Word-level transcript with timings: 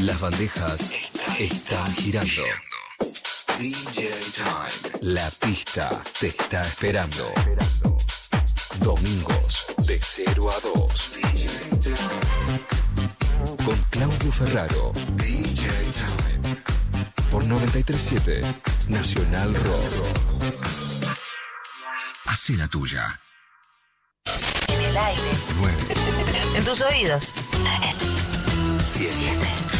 Las 0.00 0.18
bandejas 0.18 0.94
están 1.38 1.94
girando. 1.94 2.42
DJ 3.58 4.08
Time. 4.34 4.96
La 5.02 5.30
pista 5.30 6.02
te 6.18 6.28
está 6.28 6.62
esperando. 6.62 7.30
Domingos 8.78 9.66
de 9.86 10.00
0 10.00 10.50
a 10.50 10.60
2. 10.60 11.10
Con 13.62 13.76
Claudio 13.90 14.32
Ferraro. 14.32 14.92
DJ 15.16 15.68
Time. 15.68 16.62
Por 17.30 17.44
937 17.44 18.40
Nacional 18.88 19.54
Rock. 19.54 20.56
Hace 22.24 22.56
la 22.56 22.68
tuya. 22.68 23.20
En 24.68 24.80
el 24.82 24.96
aire. 24.96 25.22
9, 25.58 25.76
En 26.56 26.64
tus 26.64 26.80
oídos. 26.80 27.34
7. 28.82 29.79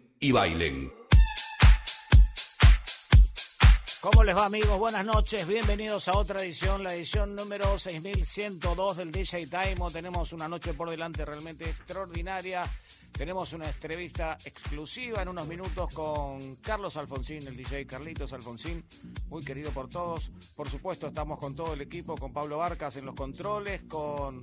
y 0.21 0.31
bailen. 0.31 0.93
¿Cómo 4.01 4.23
les 4.23 4.35
va 4.35 4.45
amigos? 4.45 4.79
Buenas 4.79 5.05
noches, 5.05 5.45
bienvenidos 5.47 6.07
a 6.07 6.17
otra 6.17 6.41
edición, 6.41 6.83
la 6.83 6.95
edición 6.95 7.35
número 7.35 7.77
6102 7.77 8.97
del 8.97 9.11
DJ 9.11 9.47
Time. 9.47 9.77
Tenemos 9.91 10.31
una 10.33 10.47
noche 10.47 10.73
por 10.73 10.89
delante 10.89 11.25
realmente 11.25 11.69
extraordinaria. 11.69 12.63
Tenemos 13.11 13.53
una 13.53 13.67
entrevista 13.67 14.37
exclusiva 14.45 15.21
en 15.21 15.29
unos 15.29 15.47
minutos 15.47 15.93
con 15.93 16.55
Carlos 16.55 16.97
Alfonsín, 16.97 17.45
el 17.47 17.55
DJ 17.55 17.85
Carlitos 17.85 18.33
Alfonsín, 18.33 18.83
muy 19.29 19.43
querido 19.43 19.71
por 19.71 19.89
todos. 19.89 20.31
Por 20.55 20.69
supuesto, 20.69 21.07
estamos 21.07 21.37
con 21.37 21.55
todo 21.55 21.73
el 21.73 21.81
equipo, 21.81 22.15
con 22.15 22.33
Pablo 22.33 22.57
Barcas 22.57 22.95
en 22.95 23.05
los 23.05 23.15
controles, 23.15 23.81
con 23.83 24.41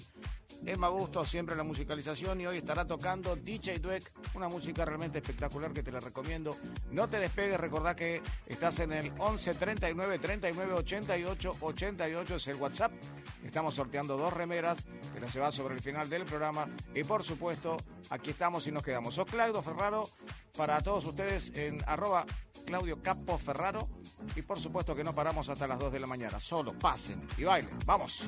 Emma 0.66 0.88
Gusto 0.88 1.24
siempre 1.24 1.52
en 1.54 1.58
la 1.58 1.64
musicalización 1.64 2.40
y 2.40 2.46
hoy 2.46 2.58
estará 2.58 2.84
tocando 2.84 3.36
DJ 3.36 3.78
Dweck, 3.78 4.10
una 4.34 4.48
música 4.48 4.84
realmente 4.84 5.18
espectacular 5.18 5.72
que 5.72 5.82
te 5.82 5.92
la 5.92 6.00
recomiendo. 6.00 6.56
No 6.90 7.08
te 7.08 7.20
despegues, 7.20 7.58
recordá 7.58 7.94
que 7.94 8.20
estás 8.46 8.80
en 8.80 8.92
el 8.92 9.12
11 9.18 9.54
39 9.54 10.18
39 10.18 10.72
88 10.74 11.56
88 11.60 12.36
es 12.36 12.46
el 12.48 12.56
WhatsApp. 12.56 12.92
Estamos 13.44 13.74
sorteando 13.74 14.16
dos 14.16 14.32
remeras 14.32 14.84
que 15.14 15.20
las 15.20 15.32
llevas 15.32 15.54
sobre 15.54 15.74
el 15.74 15.80
final 15.80 16.08
del 16.08 16.24
programa 16.24 16.66
y 16.94 17.04
por 17.04 17.22
supuesto 17.22 17.76
aquí 18.10 18.30
estamos 18.30 18.57
vamos 18.58 18.66
y 18.66 18.72
nos 18.72 18.82
quedamos. 18.82 19.14
Soy 19.14 19.24
Claudio 19.26 19.62
Ferraro 19.62 20.10
para 20.56 20.80
todos 20.80 21.04
ustedes 21.04 21.52
en 21.54 21.78
arroba 21.86 22.26
Claudio 22.66 23.00
Capo 23.00 23.38
Ferraro. 23.38 23.88
Y 24.34 24.42
por 24.42 24.58
supuesto 24.58 24.96
que 24.96 25.04
no 25.04 25.14
paramos 25.14 25.48
hasta 25.48 25.68
las 25.68 25.78
2 25.78 25.92
de 25.92 26.00
la 26.00 26.08
mañana. 26.08 26.40
Solo 26.40 26.72
pasen 26.76 27.24
y 27.36 27.44
bailen. 27.44 27.78
¡Vamos! 27.86 28.26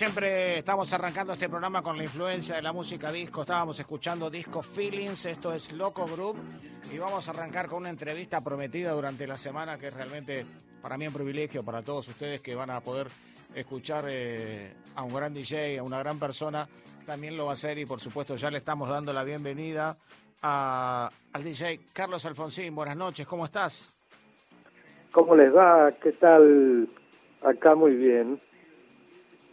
Siempre 0.00 0.56
estamos 0.56 0.90
arrancando 0.94 1.34
este 1.34 1.50
programa 1.50 1.82
con 1.82 1.94
la 1.98 2.04
influencia 2.04 2.56
de 2.56 2.62
la 2.62 2.72
música 2.72 3.12
disco. 3.12 3.42
Estábamos 3.42 3.78
escuchando 3.80 4.30
Disco 4.30 4.62
Feelings, 4.62 5.26
esto 5.26 5.52
es 5.52 5.74
Loco 5.74 6.06
Group. 6.06 6.38
Y 6.90 6.96
vamos 6.96 7.28
a 7.28 7.32
arrancar 7.32 7.66
con 7.66 7.80
una 7.80 7.90
entrevista 7.90 8.40
prometida 8.40 8.92
durante 8.92 9.26
la 9.26 9.36
semana 9.36 9.76
que 9.76 9.88
es 9.88 9.92
realmente 9.92 10.46
para 10.80 10.96
mí 10.96 11.06
un 11.06 11.12
privilegio, 11.12 11.62
para 11.62 11.82
todos 11.82 12.08
ustedes 12.08 12.40
que 12.40 12.54
van 12.54 12.70
a 12.70 12.80
poder 12.80 13.08
escuchar 13.54 14.06
eh, 14.08 14.72
a 14.94 15.02
un 15.02 15.14
gran 15.14 15.34
DJ, 15.34 15.80
a 15.80 15.82
una 15.82 15.98
gran 15.98 16.18
persona. 16.18 16.66
También 17.04 17.36
lo 17.36 17.44
va 17.44 17.50
a 17.50 17.54
hacer 17.54 17.76
y 17.76 17.84
por 17.84 18.00
supuesto 18.00 18.36
ya 18.36 18.50
le 18.50 18.56
estamos 18.56 18.88
dando 18.88 19.12
la 19.12 19.22
bienvenida 19.22 19.98
al 20.40 21.44
DJ 21.44 21.80
Carlos 21.92 22.24
Alfonsín. 22.24 22.74
Buenas 22.74 22.96
noches, 22.96 23.26
¿cómo 23.26 23.44
estás? 23.44 23.94
¿Cómo 25.12 25.36
les 25.36 25.54
va? 25.54 25.92
¿Qué 26.02 26.12
tal? 26.12 26.88
Acá 27.42 27.74
muy 27.74 27.94
bien. 27.96 28.40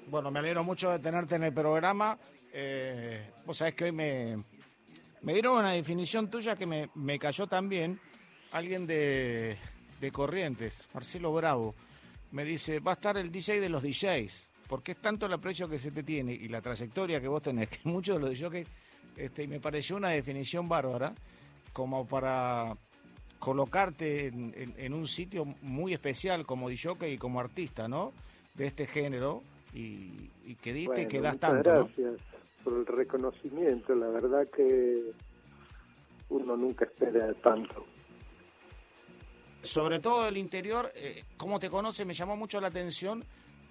Bueno, 0.09 0.31
me 0.31 0.39
alegro 0.39 0.63
mucho 0.63 0.89
de 0.89 0.99
tenerte 0.99 1.35
en 1.35 1.43
el 1.43 1.53
programa. 1.53 2.17
Eh, 2.53 3.29
vos 3.45 3.57
sabés 3.57 3.75
que 3.75 3.83
hoy 3.83 3.91
me, 3.91 4.37
me 5.21 5.33
dieron 5.33 5.57
una 5.57 5.73
definición 5.73 6.29
tuya 6.29 6.55
que 6.55 6.65
me, 6.65 6.89
me 6.95 7.19
cayó 7.19 7.45
también. 7.45 7.99
Alguien 8.53 8.87
de, 8.87 9.57
de 9.99 10.11
Corrientes, 10.13 10.87
Marcelo 10.93 11.33
Bravo, 11.33 11.75
me 12.31 12.45
dice, 12.45 12.79
va 12.79 12.91
a 12.91 12.93
estar 12.93 13.17
el 13.17 13.29
DJ 13.29 13.59
de 13.59 13.67
los 13.67 13.83
DJs, 13.83 14.47
porque 14.69 14.93
es 14.93 15.01
tanto 15.01 15.25
el 15.25 15.33
aprecio 15.33 15.67
que 15.67 15.77
se 15.77 15.91
te 15.91 16.03
tiene 16.03 16.31
y 16.31 16.47
la 16.47 16.61
trayectoria 16.61 17.19
que 17.19 17.27
vos 17.27 17.41
tenés, 17.41 17.67
que 17.67 17.79
muchos 17.83 18.15
de 18.15 18.29
los 18.29 18.39
DJs, 18.39 18.67
este, 19.17 19.43
y 19.43 19.47
me 19.47 19.59
pareció 19.59 19.97
una 19.97 20.09
definición 20.09 20.69
bárbara, 20.69 21.13
como 21.73 22.07
para 22.07 22.77
colocarte 23.39 24.27
en, 24.27 24.53
en, 24.55 24.93
un 24.93 25.05
sitio 25.05 25.43
muy 25.61 25.93
especial 25.93 26.45
como 26.45 26.69
DJ 26.69 27.09
y 27.09 27.17
como 27.17 27.41
artista, 27.41 27.89
¿no? 27.89 28.13
De 28.55 28.67
este 28.67 28.87
género, 28.87 29.43
y, 29.77 30.55
que 30.55 30.73
diste 30.73 31.03
y 31.03 31.07
que 31.07 31.21
das 31.21 31.37
tanto. 31.37 31.63
Gracias 31.63 32.19
por 32.63 32.73
el 32.73 32.85
reconocimiento, 32.85 33.95
la 33.95 34.07
verdad 34.07 34.47
que 34.47 35.11
uno 36.29 36.57
nunca 36.57 36.85
espera 36.85 37.33
tanto. 37.35 37.85
Sobre 39.61 39.99
todo 39.99 40.27
el 40.27 40.37
interior, 40.37 40.91
eh, 40.95 41.23
¿cómo 41.35 41.59
te 41.59 41.69
conoce? 41.69 42.05
Me 42.05 42.13
llamó 42.13 42.35
mucho 42.35 42.59
la 42.59 42.67
atención 42.67 43.23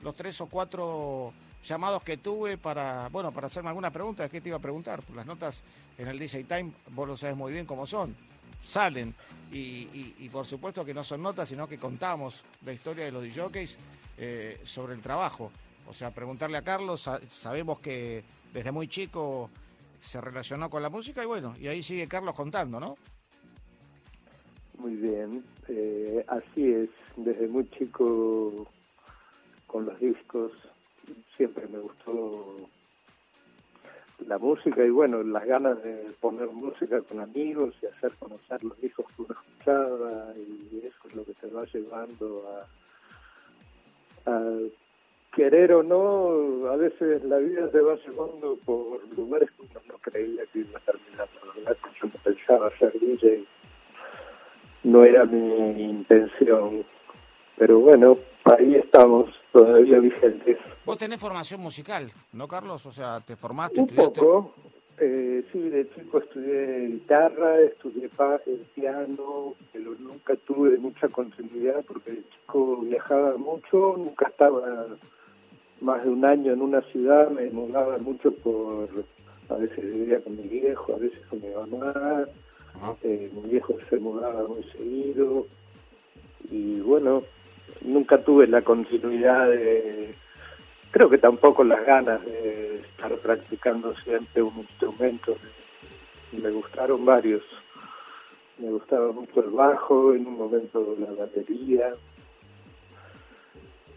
los 0.02 0.14
tres 0.14 0.40
o 0.40 0.46
cuatro 0.46 1.32
llamados 1.64 2.02
que 2.02 2.18
tuve 2.18 2.58
para, 2.58 3.08
bueno, 3.08 3.32
para 3.32 3.46
hacerme 3.46 3.70
alguna 3.70 3.90
pregunta. 3.90 4.28
¿Qué 4.28 4.40
te 4.40 4.48
iba 4.50 4.58
a 4.58 4.60
preguntar? 4.60 5.02
Las 5.14 5.26
notas 5.26 5.64
en 5.98 6.08
el 6.08 6.18
DJ 6.18 6.44
Time, 6.44 6.72
vos 6.90 7.08
lo 7.08 7.16
sabes 7.16 7.36
muy 7.36 7.52
bien 7.52 7.66
cómo 7.66 7.86
son. 7.86 8.14
Salen. 8.62 9.14
Y, 9.52 10.14
y, 10.18 10.28
por 10.28 10.44
supuesto 10.44 10.84
que 10.84 10.92
no 10.92 11.04
son 11.04 11.22
notas, 11.22 11.48
sino 11.48 11.68
que 11.68 11.78
contamos 11.78 12.42
la 12.64 12.72
historia 12.72 13.04
de 13.04 13.12
los 13.12 13.22
DJs 13.22 13.78
eh, 14.18 14.60
sobre 14.64 14.94
el 14.94 15.00
trabajo. 15.00 15.52
O 15.88 15.94
sea, 15.94 16.10
preguntarle 16.10 16.58
a 16.58 16.62
Carlos, 16.62 17.08
sabemos 17.28 17.80
que 17.80 18.24
desde 18.52 18.72
muy 18.72 18.88
chico 18.88 19.50
se 19.98 20.20
relacionó 20.20 20.68
con 20.68 20.82
la 20.82 20.90
música 20.90 21.22
y 21.22 21.26
bueno, 21.26 21.54
y 21.58 21.68
ahí 21.68 21.82
sigue 21.82 22.08
Carlos 22.08 22.34
contando, 22.34 22.80
¿no? 22.80 22.96
Muy 24.78 24.94
bien, 24.94 25.44
eh, 25.68 26.24
así 26.28 26.70
es, 26.70 26.90
desde 27.16 27.48
muy 27.48 27.68
chico 27.70 28.66
con 29.66 29.86
los 29.86 29.98
discos 29.98 30.52
siempre 31.36 31.66
me 31.68 31.78
gustó 31.78 32.68
la 34.26 34.38
música 34.38 34.84
y 34.84 34.90
bueno, 34.90 35.22
las 35.22 35.44
ganas 35.44 35.82
de 35.82 36.10
poner 36.20 36.48
música 36.48 37.00
con 37.02 37.20
amigos 37.20 37.74
y 37.82 37.86
hacer 37.86 38.12
conocer 38.18 38.62
los 38.64 38.80
discos 38.80 39.06
que 39.14 39.22
uno 39.22 39.34
escuchaba 39.34 40.32
y 40.36 40.78
eso 40.78 41.08
es 41.08 41.14
lo 41.14 41.24
que 41.24 41.34
te 41.34 41.46
va 41.48 41.64
llevando 41.66 42.42
a, 44.26 44.30
a 44.30 44.58
querer 45.36 45.70
o 45.74 45.82
no, 45.82 46.66
a 46.66 46.76
veces 46.76 47.22
la 47.24 47.36
vida 47.36 47.70
te 47.70 47.80
va 47.80 47.94
llevando 47.96 48.56
por 48.64 49.06
lugares 49.14 49.50
que 49.50 49.62
uno 49.62 49.80
no 49.86 49.98
creía 49.98 50.42
que 50.50 50.60
iba 50.60 50.78
a 50.78 50.90
terminar. 50.90 51.28
La 51.44 51.52
verdad 51.52 51.76
que 51.84 52.00
yo 52.00 52.06
no 52.06 52.22
pensaba 52.24 52.78
ser 52.78 52.98
DJ, 52.98 53.44
no 54.84 55.04
era 55.04 55.26
mi 55.26 55.82
intención. 55.82 56.86
Pero 57.58 57.80
bueno, 57.80 58.16
ahí 58.46 58.76
estamos, 58.76 59.30
todavía 59.52 59.98
vigentes. 59.98 60.56
Vos 60.86 60.96
tenés 60.96 61.20
formación 61.20 61.60
musical, 61.60 62.10
¿no, 62.32 62.48
Carlos? 62.48 62.86
O 62.86 62.90
sea, 62.90 63.20
¿te 63.20 63.36
formaste? 63.36 63.80
Un 63.80 63.88
poco. 63.88 64.54
Eh, 64.98 65.44
sí, 65.52 65.68
de 65.68 65.86
chico 65.90 66.18
estudié 66.18 66.86
guitarra, 66.86 67.60
estudié 67.60 68.08
piano, 68.74 69.54
pero 69.70 69.94
nunca 69.98 70.34
tuve 70.46 70.78
mucha 70.78 71.08
continuidad 71.08 71.84
porque 71.86 72.12
de 72.12 72.24
chico 72.30 72.78
viajaba 72.78 73.36
mucho, 73.36 73.96
nunca 73.98 74.28
estaba 74.28 74.86
más 75.80 76.02
de 76.04 76.10
un 76.10 76.24
año 76.24 76.52
en 76.52 76.62
una 76.62 76.80
ciudad, 76.82 77.30
me 77.30 77.50
mudaba 77.50 77.98
mucho 77.98 78.32
por, 78.32 78.88
a 79.48 79.54
veces 79.54 79.84
vivía 79.84 80.20
con 80.20 80.36
mi 80.36 80.48
viejo, 80.48 80.94
a 80.94 80.98
veces 80.98 81.20
con 81.28 81.40
mi 81.40 81.48
mamá, 81.48 82.26
eh, 83.02 83.30
mi 83.34 83.50
viejo 83.50 83.76
se 83.88 83.98
mudaba 83.98 84.46
muy 84.46 84.62
seguido 84.64 85.46
y 86.50 86.80
bueno, 86.80 87.22
nunca 87.82 88.22
tuve 88.22 88.46
la 88.46 88.62
continuidad 88.62 89.48
de, 89.48 90.14
creo 90.90 91.10
que 91.10 91.18
tampoco 91.18 91.64
las 91.64 91.84
ganas 91.84 92.24
de 92.24 92.76
estar 92.80 93.14
practicando 93.18 93.94
siempre 93.96 94.42
un 94.42 94.58
instrumento, 94.58 95.36
me 96.32 96.50
gustaron 96.50 97.04
varios, 97.04 97.42
me 98.58 98.70
gustaba 98.70 99.12
mucho 99.12 99.44
el 99.44 99.50
bajo, 99.50 100.14
en 100.14 100.26
un 100.26 100.38
momento 100.38 100.96
la 100.98 101.12
batería, 101.12 101.92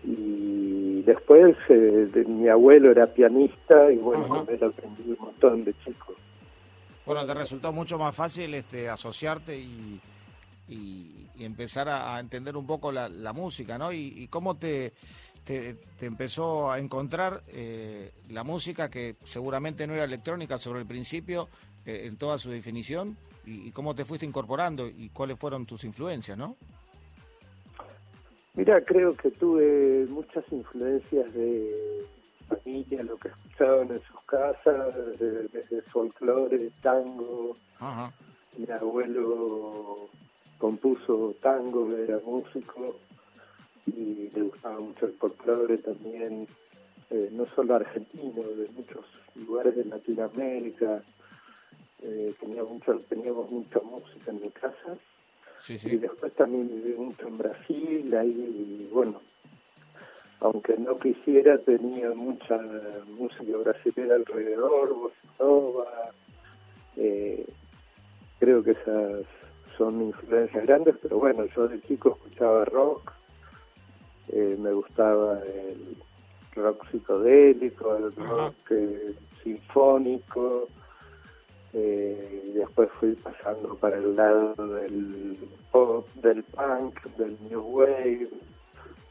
y 0.03 0.78
después 1.01 1.55
eh, 1.69 2.25
mi 2.27 2.47
abuelo 2.47 2.91
era 2.91 3.07
pianista 3.07 3.91
y 3.91 3.97
bueno, 3.97 4.27
con 4.27 4.49
él 4.49 4.63
aprendí 4.63 5.11
un 5.11 5.17
montón 5.19 5.63
de 5.63 5.73
chicos. 5.83 6.15
Bueno, 7.05 7.25
te 7.25 7.33
resultó 7.33 7.73
mucho 7.73 7.97
más 7.97 8.15
fácil 8.15 8.53
este 8.53 8.87
asociarte 8.87 9.57
y, 9.57 9.99
y, 10.67 11.27
empezar 11.39 11.87
a, 11.89 12.19
entender 12.19 12.55
un 12.55 12.67
poco 12.67 12.91
la, 12.91 13.33
música, 13.33 13.77
¿no? 13.77 13.91
Y, 13.91 14.27
cómo 14.29 14.57
te, 14.57 14.93
te, 15.43 15.75
empezó 16.01 16.71
a 16.71 16.79
encontrar 16.79 17.41
eh, 17.47 18.11
la 18.29 18.43
música 18.43 18.89
que 18.89 19.15
seguramente 19.23 19.87
no 19.87 19.93
era 19.93 20.03
electrónica 20.03 20.59
sobre 20.59 20.81
el 20.81 20.85
principio, 20.85 21.47
eh, 21.85 22.03
en 22.05 22.17
toda 22.17 22.37
su 22.37 22.51
definición, 22.51 23.17
y 23.45 23.71
cómo 23.71 23.95
te 23.95 24.05
fuiste 24.05 24.27
incorporando 24.27 24.87
y 24.87 25.09
cuáles 25.09 25.39
fueron 25.39 25.65
tus 25.65 25.83
influencias, 25.85 26.37
¿no? 26.37 26.57
Mira, 28.59 28.83
creo 28.83 29.15
que 29.15 29.31
tuve 29.31 30.05
muchas 30.09 30.43
influencias 30.51 31.33
de 31.33 32.05
familia, 32.49 33.03
lo 33.03 33.15
que 33.15 33.29
escuchaban 33.29 33.89
en 33.89 34.01
sus 34.01 34.21
casas, 34.25 35.17
desde 35.17 35.81
folclore, 35.83 36.69
tango. 36.81 37.55
Mi 38.57 38.69
abuelo 38.69 40.09
compuso 40.57 41.33
tango, 41.41 41.89
era 41.95 42.19
músico 42.25 42.97
y 43.85 44.29
le 44.35 44.41
gustaba 44.41 44.77
mucho 44.77 45.05
el 45.05 45.13
folclore 45.13 45.77
también, 45.77 46.45
eh, 47.11 47.29
no 47.31 47.45
solo 47.55 47.75
argentino, 47.75 48.43
de 48.43 48.67
muchos 48.75 49.05
lugares 49.35 49.73
de 49.77 49.85
Latinoamérica. 49.85 51.01
Eh, 52.03 52.35
teníamos, 52.37 52.71
mucho, 52.71 52.99
teníamos 53.07 53.49
mucha 53.49 53.79
música 53.79 54.31
en 54.31 54.41
mi 54.41 54.49
casa 54.49 54.97
y 55.67 55.97
después 55.97 56.33
también 56.33 56.67
viví 56.67 56.93
mucho 56.97 57.27
en 57.27 57.37
Brasil, 57.37 58.15
ahí, 58.15 58.89
bueno, 58.91 59.21
aunque 60.39 60.77
no 60.77 60.97
quisiera, 60.97 61.57
tenía 61.57 62.11
mucha 62.11 62.59
música 63.17 63.57
brasileña 63.57 64.15
alrededor, 64.15 64.95
bossa 64.95 66.11
eh, 66.95 67.45
creo 68.39 68.63
que 68.63 68.71
esas 68.71 69.25
son 69.77 70.01
influencias 70.01 70.65
grandes, 70.65 70.95
pero 71.01 71.19
bueno, 71.19 71.45
yo 71.55 71.67
de 71.67 71.81
chico 71.81 72.17
escuchaba 72.17 72.65
rock, 72.65 73.11
eh, 74.29 74.57
me 74.59 74.71
gustaba 74.73 75.39
el 75.39 75.97
rock 76.55 76.89
psicodélico, 76.89 77.95
el 77.95 78.15
rock 78.15 78.71
eh, 78.71 79.15
sinfónico, 79.43 80.67
eh, 81.73 82.43
y 82.47 82.51
después 82.53 82.89
fui 82.99 83.13
pasando 83.13 83.75
para 83.75 83.97
el 83.97 84.15
lado 84.15 84.55
del 84.55 85.37
pop, 85.71 86.07
del 86.15 86.43
punk, 86.43 87.03
del 87.17 87.37
new 87.49 87.61
wave. 87.61 88.29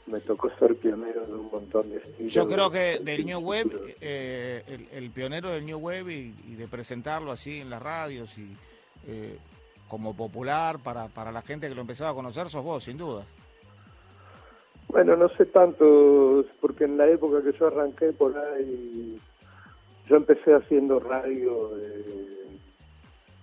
Me 0.07 0.21
tocó 0.21 0.51
ser 0.59 0.75
pionero 0.77 1.27
de 1.27 1.35
un 1.35 1.51
montón 1.51 1.91
de 1.91 1.99
estilos. 1.99 2.33
Yo 2.33 2.49
creo 2.49 2.71
que 2.71 2.99
del 3.01 3.27
new 3.27 3.41
wave, 3.41 3.95
eh, 4.01 4.87
el, 4.91 5.11
pionero 5.11 5.51
del 5.51 5.67
new 5.67 5.79
wave 5.79 6.15
y, 6.15 6.55
de 6.57 6.67
presentarlo 6.67 7.31
así 7.31 7.61
en 7.61 7.71
las 7.71 7.83
radios 7.83 8.37
y 8.39 8.57
eh, 9.07 9.37
como 9.87 10.17
popular 10.17 10.79
para, 10.83 11.09
para 11.09 11.31
la 11.31 11.43
gente 11.43 11.69
que 11.69 11.75
lo 11.75 11.83
empezaba 11.83 12.11
a 12.11 12.15
conocer, 12.15 12.49
sos 12.49 12.65
vos, 12.65 12.85
sin 12.85 12.97
duda. 12.97 13.25
Bueno, 14.89 15.15
no 15.17 15.29
sé 15.29 15.45
tanto, 15.45 16.45
porque 16.61 16.85
en 16.85 16.97
la 16.97 17.07
época 17.07 17.43
que 17.43 17.57
yo 17.57 17.67
arranqué 17.67 18.13
por 18.13 18.37
ahí, 18.37 19.21
yo 20.09 20.17
empecé 20.17 20.55
haciendo 20.55 20.99
radio 20.99 21.77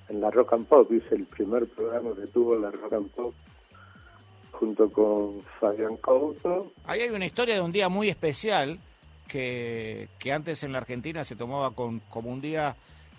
en 0.10 0.22
la 0.22 0.32
Rock 0.32 0.54
and 0.54 0.68
Pop, 0.68 0.92
hice 0.92 1.16
el 1.16 1.26
primer 1.26 1.68
programa 1.68 2.12
que 2.16 2.28
tuvo 2.28 2.56
la 2.56 2.72
Rock 2.72 2.94
and 2.94 3.10
Pop 3.12 3.34
junto 4.52 4.90
con 4.90 5.42
Fabián 5.60 5.98
Couto. 5.98 6.72
Ahí 6.86 7.02
hay 7.02 7.10
una 7.10 7.26
historia 7.26 7.56
de 7.56 7.62
un 7.62 7.72
día 7.72 7.90
muy 7.90 8.10
especial 8.10 8.80
que, 9.28 10.08
que 10.20 10.32
antes 10.32 10.64
en 10.64 10.72
la 10.72 10.80
Argentina 10.80 11.24
se 11.24 11.36
tomaba 11.36 11.72
con, 11.72 12.00
como 12.10 12.30
un 12.30 12.40
día 12.42 12.76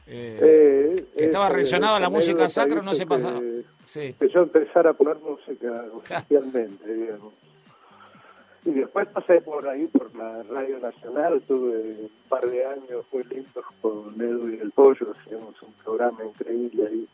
eh, 0.07 0.39
eh, 0.41 1.05
que 1.17 1.25
estaba 1.25 1.49
relacionado 1.49 1.97
a 1.97 2.01
la 2.01 2.09
música 2.09 2.49
sacra, 2.49 2.81
no 2.81 2.95
se 2.95 3.07
pasaba. 3.07 3.41
Sí. 3.85 4.15
Que 4.19 4.29
yo 4.29 4.43
empezara 4.43 4.91
a 4.91 4.95
poner 4.95 5.17
música 5.19 5.85
oficialmente, 5.93 6.95
digamos. 6.95 7.35
Y 8.67 8.73
después 8.73 9.07
pasé 9.07 9.41
por 9.43 9.67
ahí, 9.69 9.87
por 9.87 10.13
la 10.17 10.43
Radio 10.43 10.81
Nacional, 10.81 11.41
tuve 11.47 11.77
un 12.01 12.11
par 12.29 12.45
de 12.51 12.67
años 12.67 13.05
muy 13.13 13.23
lindos 13.23 13.65
con 13.81 14.21
Edu 14.21 14.49
y 14.49 14.59
el 14.59 14.73
Pollo, 14.73 15.13
hacíamos 15.13 15.63
un 15.63 15.73
programa 15.85 16.25
increíble 16.25 16.89
ahí. 16.89 17.09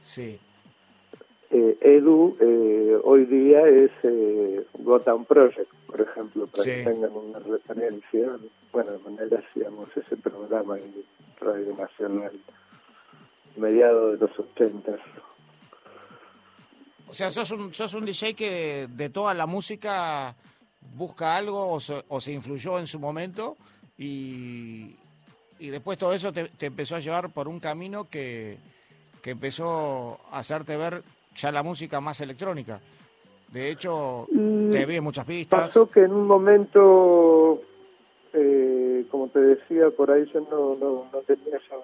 Sí. 0.00 0.38
Eh, 1.50 1.76
Edu 1.80 2.36
eh, 2.40 3.00
hoy 3.02 3.24
día 3.24 3.66
es 3.66 3.90
eh, 4.04 4.64
Gotham 4.74 5.24
Project, 5.24 5.72
por 5.88 6.02
ejemplo, 6.02 6.46
para 6.46 6.62
que 6.62 6.84
tengan 6.84 7.10
una 7.10 7.40
referencia. 7.40 8.38
Bueno, 8.70 8.92
de 8.92 8.98
manera 8.98 9.40
hacíamos 9.40 9.88
ese 9.96 10.16
programa 10.18 10.78
en 10.78 10.94
Radio 11.40 11.74
Nacional, 11.76 12.32
mediados 13.56 14.20
de 14.20 14.24
los 14.24 14.38
80. 14.38 14.98
O 17.10 17.14
sea, 17.14 17.30
sos 17.30 17.50
un, 17.52 17.72
sos 17.72 17.94
un 17.94 18.04
DJ 18.04 18.34
que 18.34 18.86
de 18.88 19.08
toda 19.08 19.34
la 19.34 19.46
música 19.46 20.34
busca 20.94 21.36
algo 21.36 21.70
o 21.70 22.20
se, 22.20 22.32
influyó 22.32 22.78
en 22.78 22.86
su 22.86 22.98
momento 22.98 23.56
y, 23.96 24.96
y 25.58 25.68
después 25.68 25.98
todo 25.98 26.12
eso 26.12 26.32
te, 26.32 26.50
empezó 26.60 26.96
a 26.96 27.00
llevar 27.00 27.30
por 27.30 27.48
un 27.48 27.60
camino 27.60 28.08
que, 28.10 28.58
que 29.22 29.30
empezó 29.30 30.18
a 30.30 30.40
hacerte 30.40 30.76
ver 30.76 31.02
ya 31.34 31.52
la 31.52 31.62
música 31.62 32.00
más 32.00 32.20
electrónica. 32.20 32.80
De 33.52 33.70
hecho, 33.70 34.26
mm, 34.30 34.70
te 34.70 34.86
vi 34.86 35.00
muchas 35.00 35.24
pistas. 35.24 35.60
Pasó 35.68 35.90
que 35.90 36.00
en 36.00 36.12
un 36.12 36.26
momento, 36.26 37.62
eh, 38.34 39.06
como 39.10 39.28
te 39.28 39.40
decía, 39.40 39.90
por 39.96 40.10
ahí 40.10 40.24
yo 40.32 40.40
no, 40.40 40.74
no, 40.76 41.06
no 41.12 41.18
tenía 41.26 41.58
ya... 41.70 41.76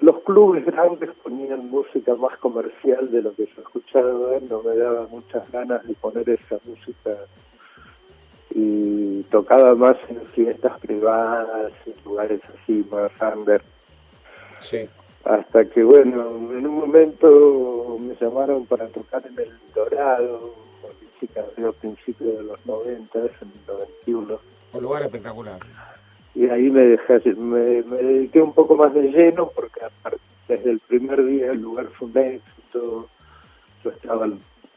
los 0.00 0.20
clubes 0.20 0.64
grandes 0.64 1.10
ponían 1.22 1.70
música 1.70 2.14
más 2.14 2.36
comercial 2.38 3.10
de 3.10 3.22
lo 3.22 3.34
que 3.34 3.46
yo 3.46 3.62
escuchaba, 3.62 4.38
no 4.48 4.62
me 4.62 4.76
daba 4.76 5.06
muchas 5.08 5.50
ganas 5.50 5.86
de 5.86 5.94
poner 5.94 6.28
esa 6.28 6.58
música 6.64 7.16
y 8.50 9.22
tocaba 9.24 9.74
más 9.74 9.96
en 10.08 10.20
fiestas 10.28 10.78
privadas, 10.80 11.72
en 11.86 11.94
lugares 12.04 12.40
así 12.62 12.84
más 12.90 13.12
under. 13.36 13.62
Sí 14.60 14.88
hasta 15.24 15.64
que 15.66 15.84
bueno, 15.84 16.28
en 16.50 16.66
un 16.66 16.74
momento 16.74 17.98
me 18.00 18.14
llamaron 18.14 18.66
para 18.66 18.86
tocar 18.88 19.24
en 19.26 19.38
el 19.38 19.52
Dorado, 19.74 20.54
de 21.20 21.72
principios 21.72 22.38
de 22.38 22.42
los 22.44 22.66
90, 22.66 23.18
en 23.18 23.24
el 23.24 23.30
91. 24.06 24.40
Un 24.72 24.82
lugar 24.82 25.02
espectacular. 25.02 25.60
Y 26.34 26.48
ahí 26.48 26.70
me 26.70 26.82
dejé, 26.82 27.34
me, 27.34 27.82
me 27.82 27.96
dediqué 27.96 28.40
un 28.40 28.52
poco 28.52 28.76
más 28.76 28.94
de 28.94 29.02
lleno 29.02 29.50
porque 29.54 29.80
desde 30.48 30.70
el 30.70 30.80
primer 30.80 31.24
día 31.24 31.52
el 31.52 31.60
lugar 31.60 31.86
fue 31.88 32.08
un 32.08 32.18
éxito, 32.18 33.08
yo 33.84 33.90
estaba 33.90 34.28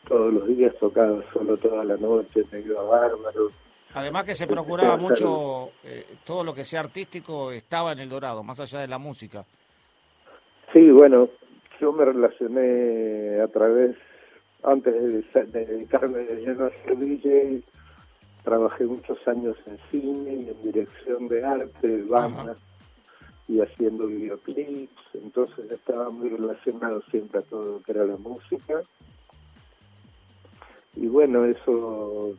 todos 0.08 0.34
los 0.34 0.48
días 0.48 0.74
tocaba 0.80 1.24
solo 1.32 1.58
toda 1.58 1.84
la 1.84 1.98
noche, 1.98 2.44
me 2.52 2.60
iba 2.60 2.82
bárbaro. 2.84 3.52
Además 3.94 4.26
que 4.26 4.36
se 4.36 4.48
procuraba 4.48 4.98
mucho, 4.98 5.72
eh, 5.84 6.06
todo 6.26 6.44
lo 6.44 6.54
que 6.54 6.66
sea 6.66 6.80
artístico 6.80 7.52
estaba 7.52 7.92
en 7.92 8.00
el 8.00 8.10
Dorado, 8.10 8.44
más 8.44 8.60
allá 8.60 8.80
de 8.80 8.88
la 8.88 8.98
música. 8.98 9.46
Sí, 10.72 10.90
bueno, 10.90 11.30
yo 11.80 11.92
me 11.94 12.04
relacioné 12.04 13.40
a 13.42 13.48
través, 13.48 13.96
antes 14.64 14.94
de, 14.94 15.44
dedicarme 15.46 16.20
de 16.20 16.36
lleno 16.38 16.66
a 16.66 16.70
ser 16.84 16.98
DJ, 16.98 17.62
trabajé 18.44 18.86
muchos 18.86 19.18
años 19.28 19.58
en 19.66 19.78
cine 19.90 20.34
y 20.34 20.50
en 20.50 20.64
dirección 20.64 21.28
de 21.28 21.46
arte, 21.46 22.04
bandas 22.04 22.58
y 23.48 23.60
haciendo 23.60 24.08
videoclips, 24.08 25.02
entonces 25.14 25.70
estaba 25.72 26.10
muy 26.10 26.30
relacionado 26.30 27.02
siempre 27.12 27.40
a 27.40 27.44
todo 27.44 27.74
lo 27.74 27.82
que 27.82 27.92
era 27.92 28.06
la 28.06 28.18
música. 28.18 28.82
Y 30.96 31.08
bueno, 31.08 31.44
eso 31.46 32.36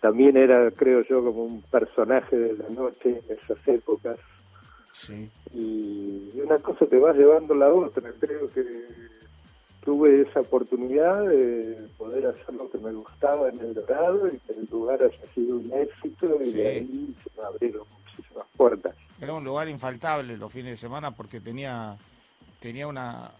también 0.00 0.36
era, 0.36 0.70
creo 0.70 1.02
yo, 1.02 1.24
como 1.24 1.44
un 1.44 1.62
personaje 1.62 2.36
de 2.36 2.56
la 2.56 2.68
noche 2.68 3.22
en 3.26 3.36
esas 3.36 3.68
épocas 3.68 4.18
y 5.54 6.30
una 6.34 6.58
cosa 6.58 6.86
te 6.86 6.98
va 6.98 7.12
llevando 7.12 7.54
la 7.54 7.72
otra. 7.72 8.12
Creo 8.20 8.50
que 8.52 8.64
tuve 9.84 10.22
esa 10.22 10.40
oportunidad 10.40 11.26
de 11.26 11.88
poder 11.96 12.26
hacer 12.26 12.54
lo 12.54 12.70
que 12.70 12.78
me 12.78 12.92
gustaba 12.92 13.48
en 13.48 13.60
el 13.60 13.74
Dorado 13.74 14.28
y 14.28 14.38
que 14.38 14.52
el 14.52 14.68
lugar 14.70 15.02
haya 15.02 15.34
sido 15.34 15.56
un 15.56 15.72
éxito 15.72 16.38
y 16.42 16.52
de 16.52 16.68
ahí 16.68 17.16
se 17.24 17.40
me 17.40 17.46
abrieron 17.46 17.86
muchísimas 17.88 18.46
puertas. 18.56 18.94
Era 19.20 19.34
un 19.34 19.44
lugar 19.44 19.68
infaltable 19.68 20.36
los 20.36 20.52
fines 20.52 20.72
de 20.72 20.76
semana 20.76 21.10
porque 21.10 21.40
tenía 21.40 21.96
tenía 22.60 22.86
una, 22.86 23.30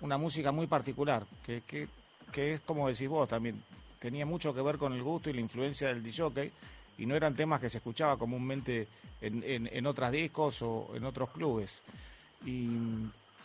una 0.00 0.16
música 0.16 0.52
muy 0.52 0.66
particular, 0.66 1.24
que, 1.44 1.62
que, 1.62 1.88
que 2.32 2.54
es 2.54 2.60
como 2.60 2.88
decís 2.88 3.08
vos 3.08 3.28
también, 3.28 3.60
tenía 3.98 4.24
mucho 4.24 4.54
que 4.54 4.62
ver 4.62 4.78
con 4.78 4.92
el 4.92 5.02
gusto 5.02 5.28
y 5.28 5.32
la 5.32 5.40
influencia 5.40 5.88
del 5.88 6.02
DJ 6.02 6.52
y 6.98 7.06
no 7.06 7.16
eran 7.16 7.34
temas 7.34 7.60
que 7.60 7.68
se 7.68 7.78
escuchaba 7.78 8.16
comúnmente 8.16 8.86
en, 9.20 9.42
en, 9.66 9.86
otros 9.86 10.10
discos 10.12 10.62
o 10.62 10.92
en 10.94 11.04
otros 11.04 11.30
clubes. 11.30 11.80
Y 12.44 12.68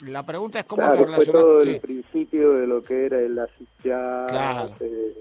la 0.05 0.25
pregunta 0.25 0.59
es 0.59 0.65
cómo 0.65 0.89
te 0.89 0.97
relacionas... 0.97 1.25
Fue 1.25 1.33
todo 1.33 1.59
el 1.61 1.79
principio 1.79 2.53
de 2.53 2.67
lo 2.67 2.83
que 2.83 3.05
era 3.05 3.19
el 3.19 3.37
acid 3.37 3.67
claro. 3.81 4.75
el 4.79 5.15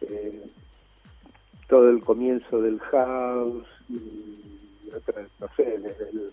eh, 0.00 0.42
todo 1.68 1.88
el 1.90 2.02
comienzo 2.02 2.60
del 2.60 2.78
house, 2.80 3.68
y 3.88 4.42
no 5.38 5.48
sé, 5.56 5.78
desde 5.78 6.10
el 6.10 6.32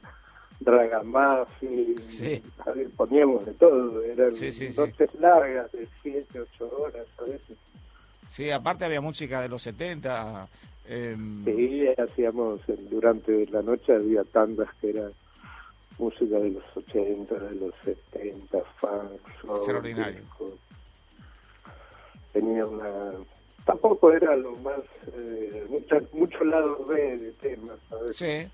Ragamuffin, 0.61 1.95
sí. 2.07 2.43
poníamos 2.97 3.45
de 3.45 3.53
todo, 3.53 4.03
eran 4.03 4.31
noches 4.75 5.15
largas 5.19 5.71
de 5.71 5.87
7, 6.01 6.41
8 6.41 6.77
horas 6.77 7.05
a 7.19 7.23
veces. 7.23 7.57
Sí, 8.29 8.51
aparte 8.51 8.85
había 8.85 9.01
música 9.01 9.41
de 9.41 9.49
los 9.49 9.61
70. 9.61 10.47
Eh... 10.87 11.15
Sí, 11.45 11.87
hacíamos, 12.01 12.61
durante 12.89 13.45
la 13.47 13.61
noche 13.61 13.93
había 13.93 14.23
tandas 14.23 14.67
que 14.81 14.89
eran 14.89 15.11
música 15.99 16.39
de 16.39 16.51
los 16.51 16.63
80, 16.75 17.35
de 17.35 17.55
los 17.55 17.73
70, 17.83 18.57
funk, 18.79 19.53
Extraordinario. 19.55 20.23
Tenía 22.33 22.65
una... 22.65 23.11
Tampoco 23.65 24.11
era 24.11 24.35
lo 24.35 24.55
más... 24.57 24.81
Eh, 25.13 25.67
mucho 26.13 26.43
lado 26.43 26.85
B 26.85 27.17
de 27.17 27.31
temas, 27.33 27.77
¿sabes? 27.89 28.15
Sí. 28.15 28.47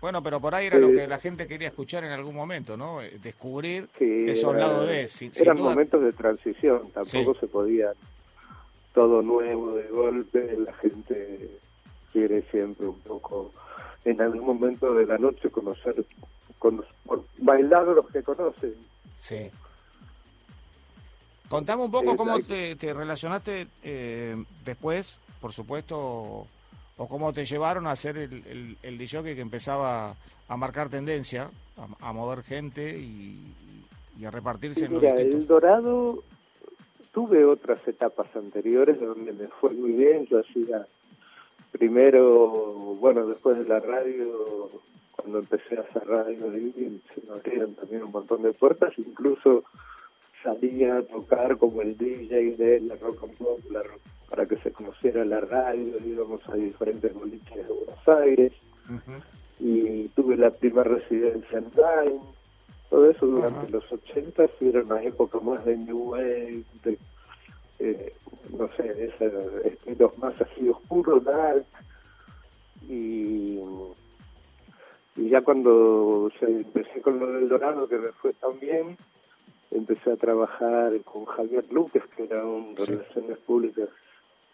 Bueno, 0.00 0.22
pero 0.22 0.38
por 0.38 0.54
ahí 0.54 0.66
era 0.66 0.78
lo 0.78 0.88
que 0.88 1.08
la 1.08 1.18
gente 1.18 1.46
quería 1.46 1.68
escuchar 1.68 2.04
en 2.04 2.12
algún 2.12 2.34
momento, 2.34 2.76
¿no? 2.76 3.00
Eh, 3.00 3.18
descubrir 3.22 3.88
esos 3.98 4.54
lados 4.54 4.86
B. 4.86 5.08
eran 5.36 5.56
momentos 5.56 6.02
de 6.02 6.12
transición, 6.12 6.90
tampoco 6.90 7.34
se 7.40 7.46
podían 7.46 7.94
todo 8.92 9.22
nuevo 9.22 9.72
de 9.72 9.88
golpe, 9.88 10.56
la 10.58 10.74
gente 10.74 11.58
quiere 12.14 12.42
siempre 12.42 12.86
un 12.86 13.00
poco 13.00 13.50
en 14.04 14.20
algún 14.20 14.46
momento 14.46 14.94
de 14.94 15.04
la 15.04 15.18
noche 15.18 15.50
conocer, 15.50 16.04
bailar 17.38 17.88
los 17.88 18.06
que 18.06 18.22
conocen. 18.22 18.74
Sí. 19.16 19.50
Contame 21.48 21.82
un 21.82 21.90
poco 21.90 22.16
cómo 22.16 22.38
te, 22.40 22.76
relacionaste 22.80 23.66
eh, 23.82 24.36
después, 24.64 25.18
por 25.40 25.52
supuesto, 25.52 25.96
o 26.96 27.08
cómo 27.08 27.32
te 27.32 27.44
llevaron 27.44 27.88
a 27.88 27.96
ser 27.96 28.16
el, 28.16 28.32
el, 28.46 28.78
el 28.80 28.98
DJ 28.98 29.34
que 29.34 29.40
empezaba 29.40 30.14
a 30.46 30.56
marcar 30.56 30.88
tendencia, 30.88 31.50
a, 32.00 32.12
mover 32.12 32.44
gente 32.44 32.96
y, 32.96 34.24
a 34.24 34.30
repartirse 34.30 34.84
en 34.84 34.92
los 34.92 35.02
distintos... 35.02 35.40
El 35.40 35.46
Dorado 35.48 36.22
tuve 37.12 37.44
otras 37.44 37.86
etapas 37.88 38.28
anteriores 38.36 39.00
donde 39.00 39.32
me 39.32 39.48
fue 39.48 39.70
muy 39.70 39.92
bien. 39.92 40.26
Yo 40.26 40.38
hacía 40.38 40.86
primero, 41.78 42.96
bueno, 43.00 43.26
después 43.26 43.58
de 43.58 43.64
la 43.64 43.80
radio, 43.80 44.70
cuando 45.12 45.40
empecé 45.40 45.76
a 45.76 45.80
hacer 45.80 46.06
radio, 46.06 46.52
se 46.52 47.20
me 47.26 47.32
abrieron 47.34 47.74
también 47.74 48.04
un 48.04 48.12
montón 48.12 48.42
de 48.42 48.52
puertas. 48.52 48.92
Incluso 48.96 49.64
salía 50.42 50.98
a 50.98 51.02
tocar 51.02 51.58
como 51.58 51.82
el 51.82 51.96
DJ 51.96 52.56
de 52.56 52.80
la 52.80 52.94
Rock 52.96 53.24
and 53.24 53.36
Pop, 53.36 53.60
para 54.30 54.46
que 54.46 54.56
se 54.58 54.70
conociera 54.70 55.24
la 55.24 55.40
radio. 55.40 55.98
Íbamos 56.04 56.48
a 56.48 56.54
diferentes 56.54 57.12
boliches 57.12 57.68
de 57.68 57.74
Buenos 57.74 58.08
Aires. 58.08 58.52
Y 59.58 60.08
tuve 60.08 60.36
la 60.36 60.50
primera 60.50 60.84
residencia 60.84 61.58
en 61.58 61.70
Time 61.70 62.20
todo 62.94 63.10
eso 63.10 63.26
durante 63.26 63.72
los 63.72 63.92
80 63.92 64.44
era 64.60 64.82
una 64.82 65.02
época 65.02 65.40
más 65.40 65.64
de 65.64 65.76
New 65.76 66.10
Wave, 66.12 66.62
de, 66.84 66.96
eh, 67.78 68.14
no 68.56 68.68
sé, 68.76 69.04
esos 69.04 69.64
estilos 69.64 70.16
más 70.18 70.34
así 70.40 70.68
oscuros, 70.68 71.24
dark, 71.24 71.64
y, 72.88 73.58
y 75.16 75.28
ya 75.28 75.40
cuando 75.40 76.30
empecé 76.40 77.00
con 77.00 77.18
lo 77.18 77.32
del 77.32 77.48
Dorado, 77.48 77.88
que 77.88 77.98
me 77.98 78.12
fue 78.12 78.32
tan 78.34 78.58
bien, 78.60 78.96
empecé 79.70 80.12
a 80.12 80.16
trabajar 80.16 80.92
con 81.02 81.24
Javier 81.24 81.64
Luques, 81.72 82.02
que 82.16 82.24
era 82.24 82.44
un 82.44 82.74
de 82.74 82.84
relaciones 82.84 83.38
públicas 83.38 83.88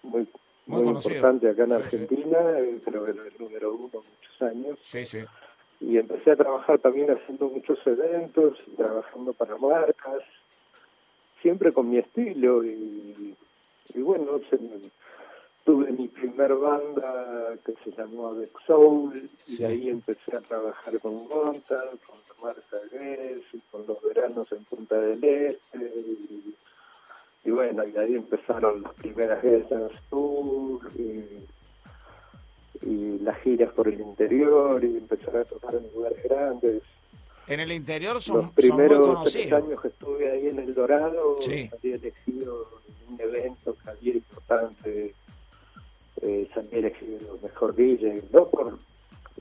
muy, 0.02 0.26
muy, 0.66 0.88
importante 0.88 1.48
acá 1.48 1.64
en 1.64 1.72
Argentina, 1.72 2.38
creo 2.84 3.04
que 3.04 3.10
era 3.10 3.22
el 3.24 3.34
número 3.38 3.74
uno 3.74 3.88
muchos 3.88 4.42
años. 4.42 4.78
Sí, 4.82 5.04
sí. 5.04 5.18
Y 5.80 5.98
empecé 5.98 6.32
a 6.32 6.36
trabajar 6.36 6.78
también 6.78 7.10
haciendo 7.10 7.48
muchos 7.48 7.78
eventos, 7.86 8.58
trabajando 8.76 9.32
para 9.32 9.56
marcas, 9.56 10.22
siempre 11.42 11.72
con 11.72 11.90
mi 11.90 11.98
estilo 11.98 12.64
y, 12.64 13.34
y 13.94 14.00
bueno, 14.00 14.40
se, 14.48 14.58
tuve 15.64 15.92
mi 15.92 16.08
primer 16.08 16.54
banda 16.54 17.54
que 17.64 17.74
se 17.84 17.90
llamó 17.96 18.28
Avex 18.28 18.52
Soul 18.66 19.30
y 19.46 19.64
ahí 19.64 19.88
empecé 19.88 20.36
a 20.36 20.40
trabajar 20.40 20.98
con 21.00 21.28
Gonta, 21.28 21.82
con 22.06 22.18
Marta 22.42 22.78
Gres, 22.90 23.42
y 23.52 23.58
con 23.70 23.86
los 23.86 24.02
veranos 24.02 24.50
en 24.52 24.64
Punta 24.64 24.98
del 25.00 25.22
Este 25.22 25.92
y, 27.44 27.50
bueno, 27.50 27.84
y 27.86 27.96
ahí 27.96 28.14
empezaron 28.16 28.82
las 28.82 28.92
primeras 28.94 29.42
Essence 29.42 29.96
Tour 30.10 30.80
y, 30.94 31.46
y 32.86 33.18
las 33.20 33.38
giras 33.40 33.72
por 33.72 33.88
el 33.88 34.00
interior 34.00 34.82
y 34.84 34.98
empezar 34.98 35.36
a 35.38 35.44
tocar 35.44 35.74
en 35.74 35.90
lugares 35.94 36.22
grandes. 36.22 36.82
En 37.50 37.58
el 37.58 37.72
interior 37.72 38.22
son 38.22 38.42
Los 38.42 38.52
primeros 38.52 39.04
son 39.04 39.24
tres 39.24 39.52
años 39.52 39.80
que 39.80 39.88
estuve 39.88 40.30
ahí 40.30 40.46
en 40.46 40.60
El 40.60 40.72
Dorado, 40.72 41.34
había 41.42 41.96
elegido 41.96 42.68
un 43.08 43.20
evento 43.20 43.76
que 43.82 43.90
había 43.90 44.14
importante 44.14 45.14
eh, 46.22 46.48
San 46.54 46.68
mejor 47.42 47.74
DJ, 47.74 48.22
no 48.32 48.46
por, 48.46 48.78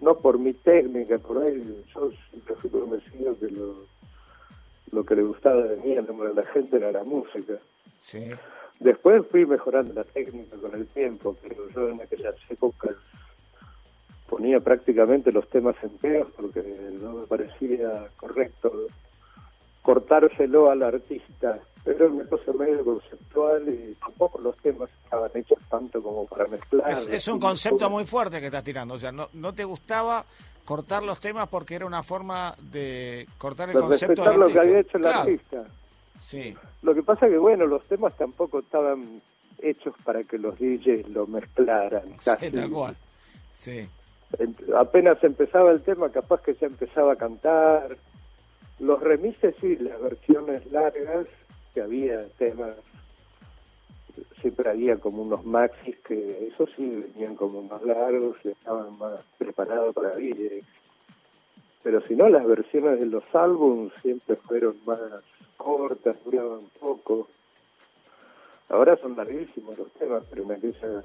no 0.01 0.18
por 0.18 0.39
mi 0.39 0.54
técnica, 0.54 1.20
por 1.20 1.44
ahí, 1.44 1.84
yo 1.94 2.12
siempre 2.32 2.56
fui 2.56 2.72
convencido 2.72 3.38
que 3.38 3.51
lo, 3.51 3.75
lo 4.92 5.04
que 5.06 5.16
le 5.16 5.22
gustaba 5.22 5.62
de 5.62 5.78
mí 5.78 5.96
a 5.96 6.01
la 6.01 6.46
gente 6.48 6.78
era 6.78 6.92
la 6.92 7.04
música. 7.04 7.60
Sí. 8.01 8.24
Después 8.80 9.24
fui 9.30 9.46
mejorando 9.46 9.94
la 9.94 10.04
técnica 10.04 10.58
con 10.58 10.74
el 10.74 10.88
tiempo, 10.88 11.38
pero 11.44 11.70
yo 11.70 11.89
en 11.89 12.01
aquellas 12.01 12.36
épocas 12.50 12.96
ponía 14.29 14.59
prácticamente 14.59 15.31
los 15.31 15.48
temas 15.50 15.75
enteros 15.81 16.29
porque 16.36 16.63
no 17.01 17.13
me 17.13 17.25
parecía 17.25 18.07
correcto 18.17 18.88
cortárselo 19.81 20.69
al 20.69 20.83
artista 20.83 21.59
pero 21.83 22.05
es 22.05 22.12
una 22.12 22.25
cosa 22.25 22.53
medio 22.53 22.83
conceptual 22.83 23.67
y 23.67 23.95
tampoco 23.95 24.39
los 24.41 24.55
temas 24.57 24.89
estaban 25.03 25.31
hechos 25.33 25.57
tanto 25.69 26.03
como 26.03 26.25
para 26.25 26.45
mezclar. 26.48 26.98
Es, 27.09 27.27
un 27.27 27.39
concepto 27.39 27.89
muy 27.89 28.05
fuerte 28.05 28.39
que 28.39 28.48
estás 28.48 28.63
tirando, 28.63 28.95
o 28.95 29.00
sea, 29.00 29.12
no, 29.12 29.29
no 29.33 29.53
te 29.53 29.63
gustaba 29.63 30.25
cortar 30.65 31.03
los 31.03 31.19
temas 31.19 31.48
porque 31.48 31.75
era 31.75 31.86
una 31.86 32.03
forma 32.03 32.53
de 32.59 33.27
cortar 33.38 33.69
el 33.69 33.77
concepto 33.77 34.24
del 34.24 34.39
lo 34.39 34.48
que 34.48 34.59
había 34.59 34.79
hecho 34.79 34.98
el 34.98 35.07
artista. 35.07 35.63
Sí. 36.21 36.55
Lo 36.81 36.93
que 36.93 37.01
pasa 37.01 37.27
que, 37.27 37.38
bueno, 37.38 37.65
los 37.65 37.83
temas 37.88 38.15
tampoco 38.17 38.59
estaban 38.59 39.21
hechos 39.57 39.95
para 40.03 40.24
que 40.24 40.38
los 40.38 40.59
DJs 40.59 41.09
lo 41.09 41.27
mezclaran. 41.27 42.03
Sí, 42.19 42.51
tal 42.51 42.69
cual. 42.69 42.95
Sí. 43.53 43.88
Apenas 44.75 45.24
empezaba 45.24 45.71
el 45.71 45.81
tema, 45.81 46.09
capaz 46.09 46.41
que 46.41 46.54
ya 46.54 46.67
empezaba 46.67 47.13
a 47.13 47.17
cantar. 47.17 47.97
Los 48.80 49.01
remises 49.01 49.56
y 49.63 49.75
las 49.77 49.99
versiones 49.99 50.71
largas 50.71 51.27
que 51.73 51.82
había 51.82 52.27
temas, 52.38 52.73
siempre 54.41 54.69
había 54.69 54.97
como 54.97 55.23
unos 55.23 55.45
maxis 55.45 55.97
que 55.99 56.47
eso 56.47 56.65
sí 56.75 57.06
venían 57.13 57.36
como 57.36 57.62
más 57.63 57.82
largos 57.84 58.38
estaban 58.43 58.97
más 58.97 59.19
preparados 59.38 59.93
para 59.93 60.19
ir. 60.19 60.63
Pero 61.84 62.01
si 62.08 62.15
no, 62.15 62.27
las 62.30 62.45
versiones 62.45 62.99
de 62.99 63.06
los 63.06 63.23
álbumes 63.34 63.93
siempre 64.01 64.36
fueron 64.36 64.75
más 64.86 64.99
cortas, 65.58 66.17
duraban 66.23 66.62
poco. 66.80 67.27
Ahora 68.69 68.95
son 68.97 69.15
larguísimos 69.15 69.77
los 69.77 69.91
temas, 69.93 70.23
pero 70.30 70.43
en 70.43 70.51
aquella 70.51 71.04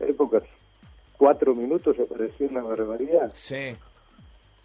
época 0.00 0.42
cuatro 1.22 1.54
minutos 1.54 1.96
me 1.96 2.04
parecía 2.04 2.48
una 2.48 2.62
barbaridad. 2.62 3.32
Sí, 3.36 3.76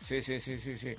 sí, 0.01 0.23
sí, 0.23 0.39
sí, 0.39 0.57
sí. 0.57 0.75
sí. 0.75 0.95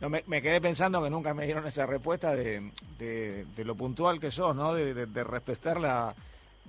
No, 0.00 0.10
me, 0.10 0.42
quedé 0.42 0.60
pensando 0.60 1.00
que 1.00 1.08
nunca 1.08 1.32
me 1.32 1.44
dieron 1.44 1.64
esa 1.64 1.86
respuesta 1.86 2.34
de, 2.34 2.72
de, 2.98 3.64
lo 3.64 3.76
puntual 3.76 4.18
que 4.18 4.32
sos, 4.32 4.56
¿no? 4.56 4.74
De, 4.74 5.06
de, 5.06 5.24
respetar 5.24 5.80
la, 5.80 6.12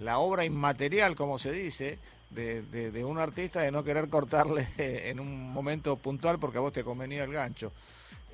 la, 0.01 0.19
obra 0.19 0.45
inmaterial, 0.45 1.15
como 1.15 1.39
se 1.39 1.51
dice, 1.51 1.97
de, 2.29 3.03
un 3.03 3.17
artista, 3.17 3.61
de 3.61 3.71
no 3.71 3.83
querer 3.83 4.07
cortarle 4.07 4.67
en 4.77 5.19
un 5.19 5.51
momento 5.51 5.95
puntual 5.95 6.37
porque 6.37 6.59
a 6.59 6.61
vos 6.61 6.71
te 6.71 6.83
convenía 6.83 7.23
el 7.23 7.33
gancho. 7.33 7.71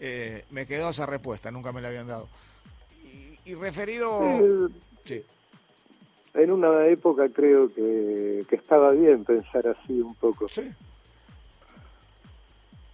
Eh, 0.01 0.43
me 0.51 0.65
quedó 0.65 0.89
esa 0.89 1.05
respuesta, 1.05 1.49
nunca 1.49 1.71
me 1.71 1.79
la 1.79 1.87
habían 1.87 2.07
dado. 2.07 2.27
Y, 3.45 3.53
referido... 3.53 4.19
sí. 5.05 5.23
En 6.33 6.51
una 6.51 6.87
época 6.87 7.29
creo 7.29 7.67
que, 7.67 8.45
que 8.49 8.55
estaba 8.55 8.91
bien 8.91 9.23
pensar 9.23 9.67
así 9.67 10.01
un 10.01 10.15
poco. 10.15 10.49
Sí, 10.49 10.73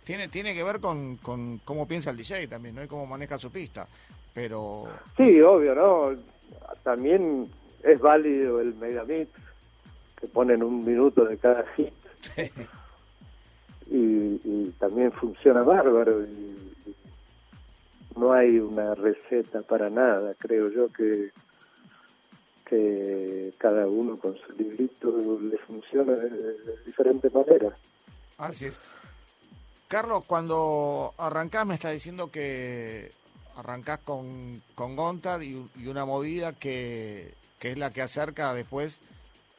tiene, 0.10 0.28
tiene 0.28 0.56
que 0.56 0.64
ver 0.64 0.80
con, 0.80 1.18
con 1.18 1.60
cómo 1.60 1.88
piensa 1.88 2.10
el 2.10 2.18
DJ 2.18 2.48
también, 2.48 2.74
¿no? 2.74 2.84
Y 2.84 2.88
cómo 2.88 3.06
maneja 3.06 3.38
su 3.38 3.52
pista. 3.52 3.88
Pero. 4.34 4.88
Sí, 5.16 5.40
obvio, 5.40 5.76
¿no? 5.76 6.18
También 6.82 7.48
es 7.84 8.00
válido 8.00 8.60
el 8.60 8.74
megamix, 8.74 9.30
que 10.20 10.26
ponen 10.26 10.64
un 10.64 10.84
minuto 10.84 11.26
de 11.26 11.38
cada 11.38 11.64
hit. 11.76 11.94
y, 13.92 14.72
también 14.80 15.12
funciona 15.12 15.62
bárbaro. 15.62 16.24
Y, 16.24 16.96
no 18.18 18.34
hay 18.34 18.58
una 18.58 18.96
receta 18.96 19.62
para 19.62 19.92
nada. 19.92 20.34
Creo 20.40 20.72
yo 20.72 20.92
que 20.92 21.30
que 22.70 23.54
cada 23.58 23.88
uno 23.88 24.18
con 24.18 24.38
su 24.38 24.54
librito 24.58 25.12
le 25.42 25.58
funciona 25.60 26.14
de, 26.14 26.30
de 26.30 26.84
diferente 26.86 27.30
manera. 27.30 27.76
Así 28.38 28.66
es. 28.68 28.80
Carlos, 29.90 30.24
cuando 30.28 31.16
arrancás 31.18 31.66
me 31.66 31.74
está 31.74 31.90
diciendo 31.90 32.30
que 32.30 33.12
arrancás 33.56 34.00
con, 34.00 34.62
con 34.76 34.96
Gontad 34.96 35.42
y, 35.42 35.56
una 35.88 36.06
movida 36.06 36.54
que, 36.54 37.34
es 37.60 37.78
la 37.78 37.92
que 37.92 38.02
acerca 38.02 38.54
después 38.54 39.02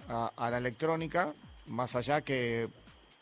a, 0.08 0.50
la 0.50 0.58
electrónica, 0.58 1.32
más 1.66 1.96
allá 1.96 2.22
que 2.22 2.68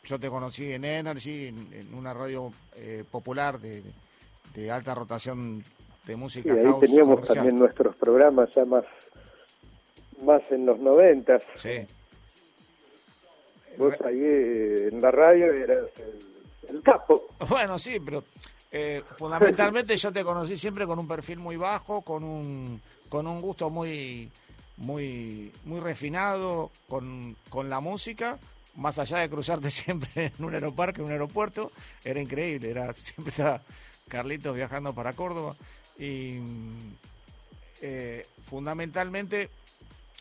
yo 0.05 0.19
te 0.19 0.29
conocí 0.29 0.73
en 0.73 0.85
Energy, 0.85 1.47
en, 1.47 1.95
una 1.95 2.15
radio 2.15 2.53
eh, 2.77 3.05
popular 3.11 3.59
de, 3.59 3.83
alta 4.71 4.95
rotación 4.95 5.63
de 6.07 6.17
música. 6.17 6.53
Y 6.53 6.59
ahí 6.59 6.73
teníamos 6.81 7.23
también 7.29 7.59
nuestros 7.59 7.95
programas 7.97 8.49
ya 8.55 8.65
más, 8.65 8.85
más 10.23 10.43
en 10.51 10.67
los 10.67 10.79
noventas. 10.79 11.43
Sí. 11.55 11.87
Vos 13.77 13.95
ahí 14.05 14.21
en 14.21 15.01
la 15.01 15.11
radio 15.11 15.53
eras 15.53 15.87
el 15.99 16.29
el 16.69 16.83
capo. 16.83 17.29
Bueno, 17.49 17.79
sí, 17.79 17.99
pero 18.01 18.25
eh, 18.71 19.03
fundamentalmente 19.17 19.97
yo 19.97 20.13
te 20.13 20.25
conocí 20.25 20.57
siempre 20.57 20.87
con 20.87 20.99
un 20.99 21.09
perfil 21.09 21.39
muy 21.39 21.57
bajo, 21.57 22.03
con 22.03 22.25
un, 22.25 22.81
con 23.09 23.27
un 23.27 23.41
gusto 23.41 23.71
muy, 23.71 24.31
muy, 24.77 25.53
muy 25.65 25.81
refinado 25.81 26.71
con, 26.89 27.37
con 27.49 27.71
la 27.71 27.81
música, 27.81 28.39
más 28.77 28.99
allá 28.99 29.19
de 29.19 29.31
cruzarte 29.31 29.71
siempre 29.71 30.33
en 30.37 30.45
un 30.45 30.55
aeroparque, 30.55 31.01
en 31.01 31.07
un 31.07 31.13
aeropuerto, 31.13 31.73
era 32.05 32.21
increíble, 32.21 32.71
era 32.71 32.95
siempre 32.95 33.31
estaba 33.31 33.61
Carlitos 34.09 34.55
viajando 34.55 34.95
para 34.95 35.13
Córdoba 35.13 35.55
y 35.99 36.39
eh, 37.83 38.27
fundamentalmente 38.43 39.51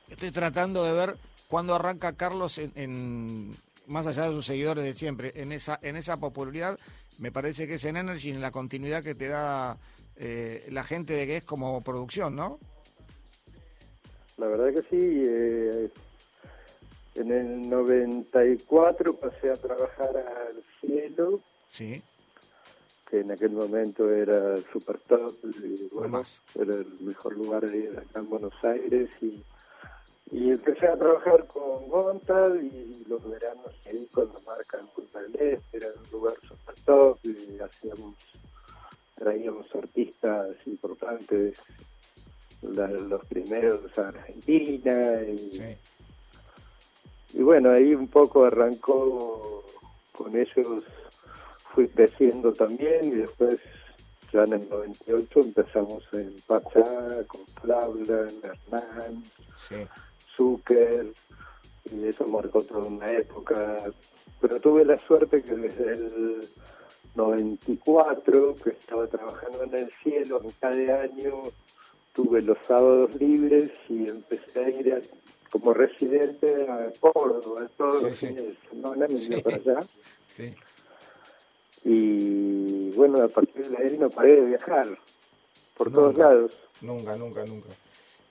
estoy 0.10 0.32
tratando 0.32 0.84
de 0.84 0.94
ver 0.94 1.18
cuándo 1.48 1.76
arranca 1.76 2.14
Carlos 2.14 2.58
en 2.58 3.56
más 3.88 4.06
allá 4.06 4.24
de 4.24 4.34
sus 4.34 4.46
seguidores 4.46 4.84
de 4.84 4.94
siempre, 4.94 5.32
en 5.36 5.52
esa, 5.52 5.80
en 5.82 5.96
esa 5.96 6.18
popularidad, 6.18 6.78
me 7.18 7.32
parece 7.32 7.68
que 7.68 7.76
es 7.76 7.86
en 7.86 7.98
Energy, 7.98 8.30
en 8.30 8.42
la 8.42 8.52
continuidad 8.52 9.04
que 9.04 9.16
te 9.16 9.28
da 9.28 9.78
eh, 10.18 10.68
la 10.70 10.84
gente 10.84 11.14
de 11.14 11.26
que 11.26 11.38
es 11.38 11.44
como 11.44 11.82
producción, 11.82 12.36
¿no? 12.36 12.60
La 14.38 14.48
verdad 14.48 14.74
que 14.74 14.82
sí. 14.90 15.24
Eh, 15.26 15.90
en 17.16 17.32
el 17.32 17.68
94 17.68 19.16
pasé 19.16 19.50
a 19.50 19.56
trabajar 19.56 20.16
al 20.16 20.64
cielo. 20.80 21.40
Sí. 21.70 22.04
Que 23.10 23.22
en 23.22 23.32
aquel 23.32 23.52
momento 23.52 24.12
era 24.12 24.58
super 24.72 25.00
top. 25.00 25.36
Y, 25.64 25.90
bueno, 25.92 26.22
era 26.54 26.76
el 26.76 27.00
mejor 27.00 27.36
lugar 27.36 27.66
de 27.66 27.98
acá 27.98 28.20
en 28.20 28.30
Buenos 28.30 28.54
Aires. 28.64 29.10
Y 29.22 29.42
y 30.32 30.52
empecé 30.52 30.88
a 30.88 30.98
trabajar 30.98 31.46
con 31.48 31.88
Gontad 31.88 32.56
y 32.56 33.06
los 33.08 33.28
veranos 33.30 33.74
ahí 33.86 34.08
con 34.12 34.28
la 34.34 34.40
marca 34.46 34.78
en 34.80 34.88
Punta 34.88 35.22
del 35.22 35.36
Este, 35.36 35.78
era 35.78 35.88
un 35.88 36.12
lugar 36.12 36.34
super 36.48 36.76
top 36.86 37.18
y 37.24 37.60
hacíamos, 37.60 38.16
traíamos 39.16 39.74
artistas 39.76 40.56
importantes, 40.66 41.58
los 42.62 43.26
primeros 43.26 43.98
a 43.98 44.10
Argentina 44.10 45.22
y, 45.24 45.78
y 47.34 47.42
bueno, 47.42 47.72
ahí 47.72 47.94
un 47.94 48.08
poco 48.08 48.46
arrancó 48.46 49.64
con 50.12 50.36
ellos, 50.36 50.84
fui 51.74 51.88
creciendo 51.88 52.52
también 52.52 53.06
y 53.06 53.16
después 53.16 53.60
ya 54.34 54.44
en 54.44 54.54
el 54.54 54.70
98 54.70 55.40
empezamos 55.40 56.04
en 56.12 56.36
Pachá, 56.46 57.24
con 57.28 57.46
Flaubert, 57.62 58.44
Hernán, 58.44 59.24
Zucker, 60.38 61.08
y 61.92 62.08
eso 62.08 62.26
marcó 62.28 62.62
toda 62.62 62.86
una 62.86 63.12
época. 63.12 63.84
Pero 64.40 64.60
tuve 64.62 64.86
la 64.86 64.98
suerte 65.00 65.42
que 65.42 65.56
desde 65.56 65.94
el 65.94 66.50
94, 67.16 68.56
que 68.64 68.70
estaba 68.70 69.08
trabajando 69.08 69.64
en 69.64 69.74
el 69.74 69.92
cielo 70.04 70.38
a 70.38 70.44
mitad 70.44 70.72
de 70.72 70.94
año, 70.94 71.44
tuve 72.14 72.42
los 72.42 72.58
sábados 72.68 73.14
libres 73.16 73.72
y 73.90 74.08
empecé 74.08 74.64
a 74.64 74.70
ir 74.70 75.10
como 75.50 75.74
residente 75.74 76.70
a 76.70 76.92
Córdoba 77.00 77.68
todos 77.78 78.04
los 78.04 78.18
fines 78.18 78.44
de 78.44 78.56
semana, 78.70 79.08
me 79.08 79.42
para 79.42 79.56
allá. 79.56 79.80
Y 81.84 82.90
bueno, 82.92 83.24
a 83.24 83.30
partir 83.30 83.70
de 83.70 83.78
ahí 83.78 83.98
no 83.98 84.10
paré 84.10 84.36
de 84.36 84.46
viajar 84.48 84.98
por 85.78 85.90
todos 85.90 86.18
lados. 86.18 86.52
Nunca, 86.82 87.16
nunca, 87.16 87.46
nunca. 87.46 87.70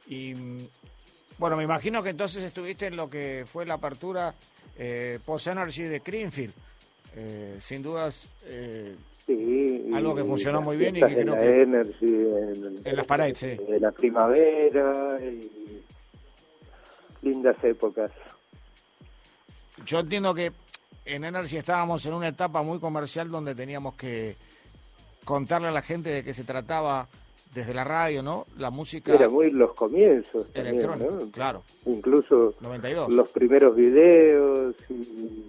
Y 0.07 0.35
bueno, 1.39 1.57
me 1.57 1.65
imagino 1.65 2.03
que 2.03 2.11
entonces 2.11 2.43
estuviste 2.43 2.87
en 2.87 2.97
lo 2.97 3.11
que 3.11 3.45
fue 3.47 3.67
la 3.67 3.75
apertura 3.75 4.35
eh, 4.79 5.19
Post 5.25 5.49
Energy 5.49 5.83
de 5.83 5.99
Greenfield. 6.01 6.55
Eh, 7.15 7.57
sin 7.61 7.83
dudas, 7.83 8.29
eh, 8.45 8.95
sí, 9.27 9.91
algo 9.95 10.15
que 10.15 10.25
funcionó 10.25 10.61
muy 10.61 10.77
bien 10.77 10.97
y 10.97 11.01
que 11.01 11.17
creo 11.17 11.35
que. 11.35 11.63
Energy, 11.63 12.07
en, 12.07 12.81
en, 12.85 12.97
las 12.97 13.07
paredes, 13.07 13.39
sí. 13.39 13.57
En 13.69 13.81
la 13.81 13.91
primavera 13.91 15.19
y 15.23 15.83
lindas 17.23 17.57
épocas. 17.65 18.11
Yo 19.85 20.01
entiendo 20.01 20.35
que 20.35 20.53
en 21.07 21.25
Energy 21.25 21.57
estábamos 21.57 22.05
en 22.07 22.15
una 22.15 22.29
etapa 22.29 22.63
muy 22.63 22.81
comercial 22.81 23.31
donde 23.31 23.55
teníamos 23.55 23.95
que 23.95 24.37
contarle 25.25 25.69
a 25.69 25.73
la 25.73 25.83
gente 25.83 26.11
de 26.11 26.25
qué 26.25 26.35
se 26.35 26.45
trataba 26.45 27.09
desde 27.57 27.73
la 27.73 27.85
radio, 27.85 28.23
¿no? 28.23 28.47
La 28.59 28.71
música... 28.71 29.15
Era 29.15 29.31
muy 29.31 29.51
los 29.51 29.73
comienzos. 29.73 30.47
Electrónicos, 30.53 31.31
claro. 31.33 31.63
Incluso 31.87 32.55
los 33.09 33.29
primeros 33.31 33.75
videos, 33.75 34.77
y 34.91 35.47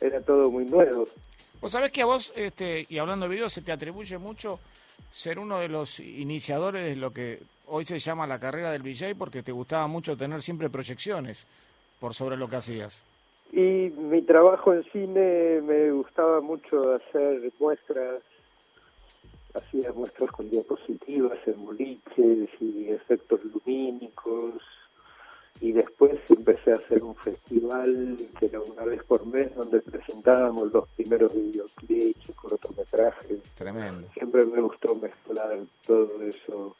era 0.00 0.20
todo 0.20 0.50
muy 0.50 0.64
nuevo. 0.64 1.06
Vos 1.60 1.70
sabés 1.70 1.92
que 1.92 2.02
a 2.02 2.06
vos, 2.06 2.32
este, 2.36 2.86
y 2.88 2.98
hablando 2.98 3.28
de 3.28 3.36
videos, 3.36 3.52
se 3.52 3.62
te 3.62 3.70
atribuye 3.70 4.18
mucho 4.18 4.58
ser 5.10 5.38
uno 5.38 5.60
de 5.60 5.68
los 5.68 6.00
iniciadores 6.00 6.84
de 6.84 6.96
lo 6.96 7.12
que 7.12 7.38
hoy 7.68 7.84
se 7.84 8.00
llama 8.00 8.26
la 8.26 8.40
carrera 8.40 8.72
del 8.72 8.82
VJ 8.82 9.14
porque 9.16 9.44
te 9.44 9.52
gustaba 9.52 9.86
mucho 9.86 10.16
tener 10.16 10.42
siempre 10.42 10.68
proyecciones 10.68 11.46
por 12.00 12.14
sobre 12.14 12.36
lo 12.36 12.48
que 12.48 12.56
hacías. 12.56 13.00
Y 13.52 13.92
mi 13.96 14.22
trabajo 14.22 14.74
en 14.74 14.82
cine 14.90 15.60
me 15.62 15.92
gustaba 15.92 16.40
mucho 16.40 16.94
hacer 16.94 17.52
muestras, 17.60 18.22
hacía 19.54 19.92
muestras 19.92 20.30
con 20.30 20.50
diapositivas 20.50 21.38
en 21.46 21.64
boliches 21.64 22.50
y 22.60 22.88
efectos 22.88 23.40
lumínicos. 23.44 24.62
Y 25.60 25.72
después 25.72 26.18
empecé 26.28 26.72
a 26.72 26.76
hacer 26.76 27.02
un 27.02 27.14
festival 27.14 28.16
que 28.38 28.46
era 28.46 28.60
una 28.60 28.84
vez 28.84 29.02
por 29.04 29.24
mes 29.24 29.54
donde 29.54 29.80
presentábamos 29.80 30.72
los 30.72 30.88
primeros 30.90 31.32
videoclips 31.32 32.28
y 32.28 32.32
cortometrajes. 32.32 33.38
Tremendo. 33.54 34.08
Siempre 34.14 34.44
me 34.44 34.60
gustó 34.60 34.96
mezclar 34.96 35.58
todo 35.86 36.20
eso 36.22 36.74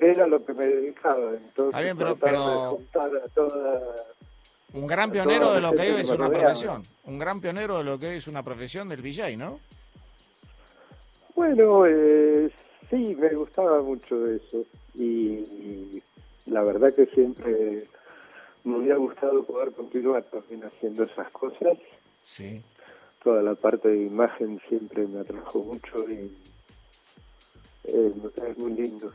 era 0.00 0.26
lo 0.26 0.44
que 0.44 0.54
me 0.54 0.66
dedicaba. 0.66 1.32
Entonces, 1.34 1.94
pero, 2.20 2.78
un 4.72 4.86
gran 4.86 5.10
pionero 5.10 5.52
de 5.52 5.60
lo 5.60 5.72
que 5.72 5.80
hoy 5.80 6.00
es 6.00 6.10
una 6.10 6.28
profesión. 6.28 6.86
Un 7.04 7.18
gran 7.18 7.40
pionero 7.40 7.78
de 7.78 7.84
lo 7.84 7.98
que 7.98 8.08
hoy 8.08 8.16
es 8.16 8.28
una 8.28 8.42
profesión 8.42 8.88
del 8.88 9.02
VJ, 9.02 9.36
¿no? 9.36 9.58
Bueno, 11.34 11.86
eh, 11.86 12.50
sí, 12.88 13.16
me 13.18 13.28
gustaba 13.30 13.82
mucho 13.82 14.26
eso. 14.26 14.64
Y, 14.94 16.02
la 16.46 16.62
verdad 16.62 16.92
que 16.94 17.06
siempre 17.06 17.86
me 18.64 18.78
hubiera 18.78 18.96
gustado 18.96 19.44
poder 19.44 19.72
continuar 19.72 20.24
también 20.24 20.64
haciendo 20.64 21.04
esas 21.04 21.30
cosas. 21.30 21.78
Sí. 22.22 22.60
Toda 23.22 23.42
la 23.42 23.54
parte 23.54 23.88
de 23.88 24.02
imagen 24.06 24.60
siempre 24.68 25.06
me 25.06 25.20
atrajo 25.20 25.60
mucho 25.60 26.10
y 26.10 26.36
eh, 27.84 28.12
es 28.48 28.58
muy 28.58 28.72
lindo. 28.72 29.12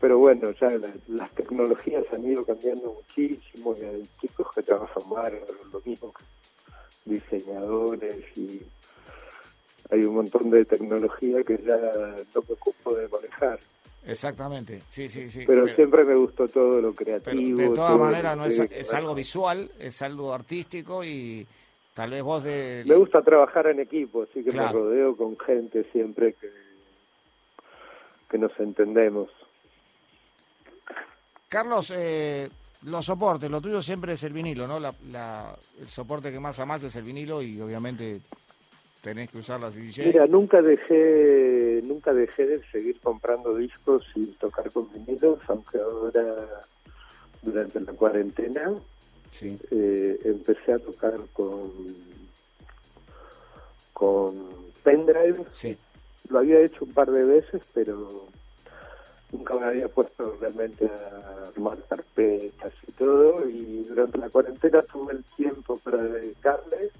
Pero 0.00 0.18
bueno, 0.18 0.50
ya 0.60 0.68
las 1.08 1.30
tecnologías 1.34 2.04
han 2.12 2.26
ido 2.26 2.44
cambiando 2.44 2.92
muchísimo 2.92 3.74
y 3.80 3.84
hay 3.84 4.08
chicos 4.20 4.48
que 4.54 4.62
trabajan 4.62 5.08
más, 5.08 5.32
lo 5.72 5.80
mismo 5.80 6.12
que 6.12 6.24
diseñadores 7.04 8.24
y 8.36 8.60
hay 9.94 10.04
un 10.04 10.14
montón 10.16 10.50
de 10.50 10.64
tecnología 10.64 11.42
que 11.42 11.58
ya 11.58 11.76
no 12.34 12.42
me 12.46 12.54
ocupo 12.54 12.94
de 12.94 13.08
manejar. 13.08 13.58
Exactamente, 14.06 14.82
sí, 14.90 15.08
sí, 15.08 15.30
sí. 15.30 15.44
Pero, 15.46 15.66
siempre 15.74 16.04
me 16.04 16.14
gustó 16.14 16.46
todo 16.48 16.80
lo 16.80 16.94
creativo. 16.94 17.58
de 17.58 17.70
todas 17.70 17.98
maneras, 17.98 18.36
no 18.36 18.44
es, 18.44 18.58
es 18.58 18.92
algo 18.92 19.14
visual, 19.14 19.70
es 19.78 20.02
algo 20.02 20.34
artístico 20.34 21.02
y 21.02 21.46
tal 21.94 22.10
vez 22.10 22.22
vos 22.22 22.44
de... 22.44 22.84
Me 22.86 22.96
gusta 22.96 23.22
trabajar 23.22 23.68
en 23.68 23.80
equipo, 23.80 24.24
así 24.24 24.44
que 24.44 24.52
me 24.52 24.70
rodeo 24.70 25.16
con 25.16 25.38
gente 25.38 25.84
siempre 25.90 26.34
que 26.34 26.64
que 28.34 28.38
nos 28.38 28.58
entendemos. 28.58 29.30
Carlos, 31.48 31.92
eh, 31.96 32.50
los 32.82 33.06
soportes, 33.06 33.48
lo 33.48 33.60
tuyo 33.60 33.80
siempre 33.80 34.14
es 34.14 34.24
el 34.24 34.32
vinilo, 34.32 34.66
¿no? 34.66 34.80
La, 34.80 35.56
el 35.80 35.88
soporte 35.88 36.32
que 36.32 36.40
más 36.40 36.58
amás 36.58 36.82
es 36.82 36.96
el 36.96 37.04
vinilo 37.04 37.40
y 37.40 37.60
obviamente 37.60 38.22
tenés 39.04 39.30
que 39.30 39.38
usar 39.38 39.60
las 39.60 39.74
DJ. 39.74 40.06
Mira, 40.06 40.26
nunca 40.26 40.62
dejé, 40.62 41.80
nunca 41.84 42.12
dejé 42.12 42.46
de 42.46 42.62
seguir 42.72 42.98
comprando 43.00 43.54
discos 43.54 44.04
y 44.16 44.26
tocar 44.32 44.70
con 44.72 44.88
vinilos, 44.92 45.38
aunque 45.46 45.78
ahora 45.78 46.24
durante 47.42 47.80
la 47.80 47.92
cuarentena 47.92 48.72
sí. 49.30 49.58
eh, 49.70 50.18
empecé 50.24 50.72
a 50.72 50.78
tocar 50.78 51.14
con 51.32 51.70
con 53.92 54.34
pendrive. 54.82 55.44
Sí 55.52 55.76
lo 56.28 56.38
había 56.38 56.60
hecho 56.60 56.84
un 56.84 56.92
par 56.92 57.10
de 57.10 57.24
veces, 57.24 57.62
pero 57.72 58.26
nunca 59.32 59.54
me 59.54 59.66
había 59.66 59.88
puesto 59.88 60.36
realmente 60.40 60.86
a 60.86 61.48
armar 61.48 61.78
carpetas 61.88 62.72
y 62.86 62.92
todo. 62.92 63.48
Y 63.48 63.84
durante 63.84 64.18
la 64.18 64.30
cuarentena 64.30 64.82
tuve 64.82 65.14
el 65.14 65.24
tiempo 65.36 65.76
para 65.78 66.02
dedicarle. 66.02 66.90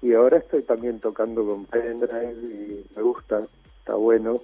Y 0.00 0.14
ahora 0.14 0.38
estoy 0.38 0.62
también 0.62 1.00
tocando 1.00 1.44
con 1.44 1.64
pendrive 1.66 2.32
y 2.32 2.86
me 2.96 3.02
gusta, 3.02 3.40
está 3.78 3.94
bueno. 3.94 4.40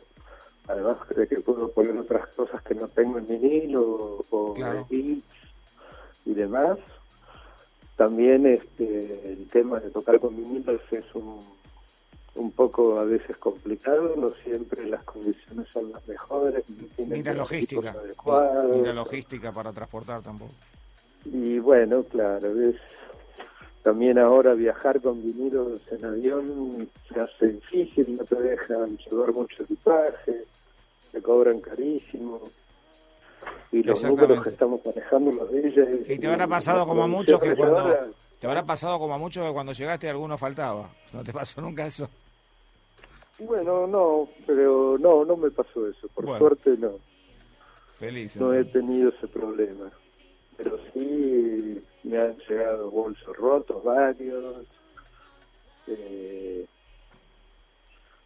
Además 0.67 0.97
de 1.15 1.29
que 1.29 1.41
puedo 1.41 1.71
poner 1.71 1.97
otras 1.99 2.27
cosas 2.29 2.63
que 2.63 2.75
no 2.75 2.89
tengo 2.89 3.19
en 3.19 3.27
vinil 3.27 3.77
o, 3.77 4.25
o 4.31 4.55
y 4.91 5.23
demás. 6.25 6.79
También 7.97 8.47
este 8.47 9.33
el 9.33 9.47
tema 9.49 9.79
de 9.79 9.91
tocar 9.91 10.19
con 10.19 10.35
vinilos 10.35 10.81
es 10.91 11.05
un 11.15 11.41
un 12.37 12.51
poco 12.51 12.99
a 12.99 13.05
veces 13.05 13.37
complicado, 13.37 14.15
no 14.17 14.31
siempre 14.43 14.87
las 14.87 15.05
condiciones 15.05 15.69
son 15.69 15.93
las 15.93 16.07
mejores. 16.09 16.65
Ni 16.99 17.23
la 17.23 17.35
logística, 17.35 17.95
ni 18.73 18.83
la 18.83 18.93
logística 18.93 19.53
para 19.53 19.73
transportar 19.73 20.23
tampoco. 20.23 20.53
Y 21.25 21.59
bueno, 21.59 22.03
claro, 22.05 22.61
es 22.61 22.77
también 23.85 24.19
ahora 24.19 24.55
viajar 24.55 24.99
con 25.03 25.23
vinilos 25.23 25.79
en 25.91 26.05
avión 26.07 26.89
se 27.07 27.21
hace 27.21 27.49
difícil, 27.49 28.17
no 28.17 28.25
te 28.25 28.37
dejan 28.37 28.97
llevar 28.97 29.31
mucho 29.35 29.63
equipaje, 29.63 30.45
te 31.13 31.21
cobran 31.21 31.61
carísimo. 31.61 32.41
Y 33.71 33.83
los 33.83 34.03
números 34.03 34.43
que 34.43 34.49
estamos 34.49 34.81
manejando 34.87 35.33
los 35.33 35.53
de 35.53 35.69
ellas... 35.69 35.89
Y 36.09 36.19
te 36.19 36.27
habrá 36.27 36.49
pasado 36.49 36.87
como 36.87 37.03
a 37.03 37.07
muchos 37.07 37.39
que 37.39 37.55
cuando... 37.55 37.95
Te 38.41 38.47
habrá 38.47 38.65
pasado 38.65 38.99
como 38.99 39.13
a 39.13 39.19
muchos 39.19 39.47
que 39.47 39.53
cuando 39.53 39.73
llegaste 39.73 40.09
alguno 40.09 40.39
faltaba. 40.39 40.89
¿No 41.13 41.23
te 41.23 41.35
pasó 41.35 41.61
nunca 41.61 41.85
eso? 41.85 42.09
Bueno, 43.39 43.87
no, 43.87 44.29
pero 44.47 44.97
no, 44.97 45.27
no 45.27 45.37
me 45.37 45.51
pasó 45.51 45.87
eso. 45.87 46.09
Por 46.09 46.39
suerte 46.39 46.75
no. 46.79 46.93
Feliz. 47.99 48.35
No 48.39 48.55
he 48.55 48.65
tenido 48.65 49.11
ese 49.11 49.29
problema. 49.29 49.91
Pero 50.57 50.79
sí 50.95 51.83
me 52.05 52.19
han 52.19 52.37
llegado 52.49 52.91
bolsos 52.91 53.37
rotos, 53.37 53.83
varios. 53.83 54.67
Eh, 55.87 56.67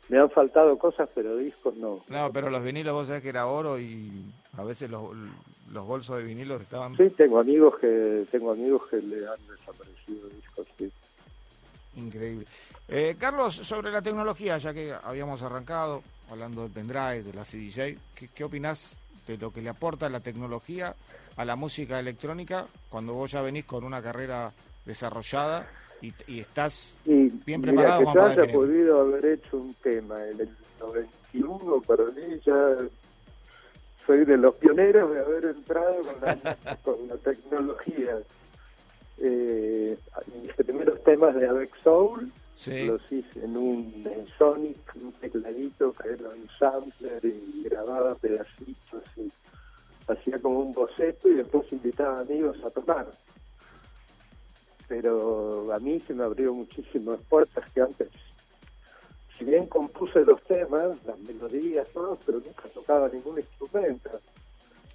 me 0.09 0.19
han 0.19 0.31
faltado 0.31 0.79
cosas, 0.79 1.09
pero 1.15 1.37
discos 1.37 1.77
no. 1.77 2.01
No, 2.09 2.33
pero 2.33 2.51
los 2.51 2.63
vinilos 2.63 2.95
vos 2.95 3.07
sabés 3.07 3.23
que 3.23 3.29
era 3.29 3.47
oro 3.47 3.79
y 3.79 4.25
a 4.57 4.65
veces 4.65 4.91
los, 4.91 5.11
los 5.71 5.87
bolsos 5.87 6.17
de 6.17 6.25
vinilos 6.25 6.63
estaban... 6.63 6.97
Sí, 6.97 7.11
tengo 7.11 7.39
amigos 7.39 7.79
que 7.79 8.27
tengo 8.31 8.53
amigos 8.53 8.87
que 8.89 8.97
le 8.99 9.27
han 9.27 9.47
desaparecido 9.47 10.29
discos, 10.29 10.67
sí. 10.77 10.91
Increíble. 11.97 12.47
Eh, 12.89 13.17
Carlos, 13.19 13.55
sobre 13.55 13.91
la 13.91 14.03
tecnología, 14.03 14.57
ya 14.59 14.73
que 14.73 14.93
habíamos 14.93 15.43
arrancado 15.43 16.03
hablando 16.31 16.63
del 16.63 16.73
pendrive, 16.73 17.23
de 17.23 17.35
la 17.35 17.45
CDJ, 17.45 17.99
¿qué, 18.15 18.29
¿qué 18.35 18.45
opinás 18.45 18.97
de 19.27 19.37
lo 19.37 19.53
que 19.53 19.61
le 19.61 19.69
aporta 19.69 20.09
la 20.09 20.21
tecnología 20.21 20.95
a 21.39 21.45
la 21.45 21.57
música 21.57 21.99
electrónica 22.01 22.67
cuando 22.91 23.15
vos 23.15 23.31
ya 23.31 23.41
venís 23.41 23.65
con 23.65 23.85
una 23.85 24.03
carrera 24.03 24.53
desarrollada 24.85 25.67
y, 26.03 26.13
y 26.27 26.41
estás 26.41 26.95
Y 27.07 27.29
bien 27.31 27.61
mira, 27.61 27.73
preparado 27.73 28.01
yo 28.01 28.13
para 28.13 28.31
haya 28.33 28.53
podido 28.53 29.01
haber 29.01 29.25
hecho 29.25 29.57
un 29.57 29.73
tema 29.75 30.17
en 30.27 30.41
el 30.41 30.51
91 30.81 31.81
para 31.87 32.05
mí 32.07 32.41
ya 32.45 32.77
soy 34.07 34.25
de 34.25 34.37
los 34.37 34.55
pioneros 34.57 35.13
de 35.13 35.21
haber 35.21 35.45
entrado 35.47 35.97
con 36.03 36.21
la, 36.23 36.57
con 36.83 37.09
la 37.09 37.17
tecnología. 37.17 38.19
Eh, 39.19 39.99
mis 40.43 40.53
primeros 40.55 41.03
temas 41.05 41.35
de 41.35 41.49
Avec 41.49 41.71
Soul 41.83 42.31
Sí. 42.55 42.87
los 42.87 43.01
hice 43.13 43.45
en 43.45 43.57
un 43.57 44.03
en 44.05 44.27
Sonic, 44.37 44.77
un 44.97 45.13
tecladito 45.13 45.93
que 45.93 46.09
era 46.09 46.29
un 46.31 46.49
sampler 46.59 47.21
y 47.25 47.63
grababa 47.63 48.17
pedacitos 48.17 49.05
como 50.49 50.61
un 50.61 50.73
boceto 50.73 51.29
y 51.29 51.35
después 51.35 51.71
invitaba 51.73 52.21
amigos 52.21 52.57
a 52.65 52.71
tocar. 52.71 53.07
Pero 54.89 55.71
a 55.75 55.79
mí 55.79 56.01
se 56.01 56.15
me 56.15 56.25
abrió 56.25 56.55
muchísimas 56.55 57.21
puertas 57.29 57.71
que 57.73 57.83
antes, 57.83 58.09
si 59.37 59.45
bien 59.45 59.67
compuse 59.67 60.25
los 60.25 60.43
temas, 60.45 60.97
las 61.05 61.19
melodías, 61.21 61.87
todo, 61.93 62.19
pero 62.25 62.39
nunca 62.39 62.67
tocaba 62.73 63.11
ningún 63.11 63.39
instrumento. 63.39 64.09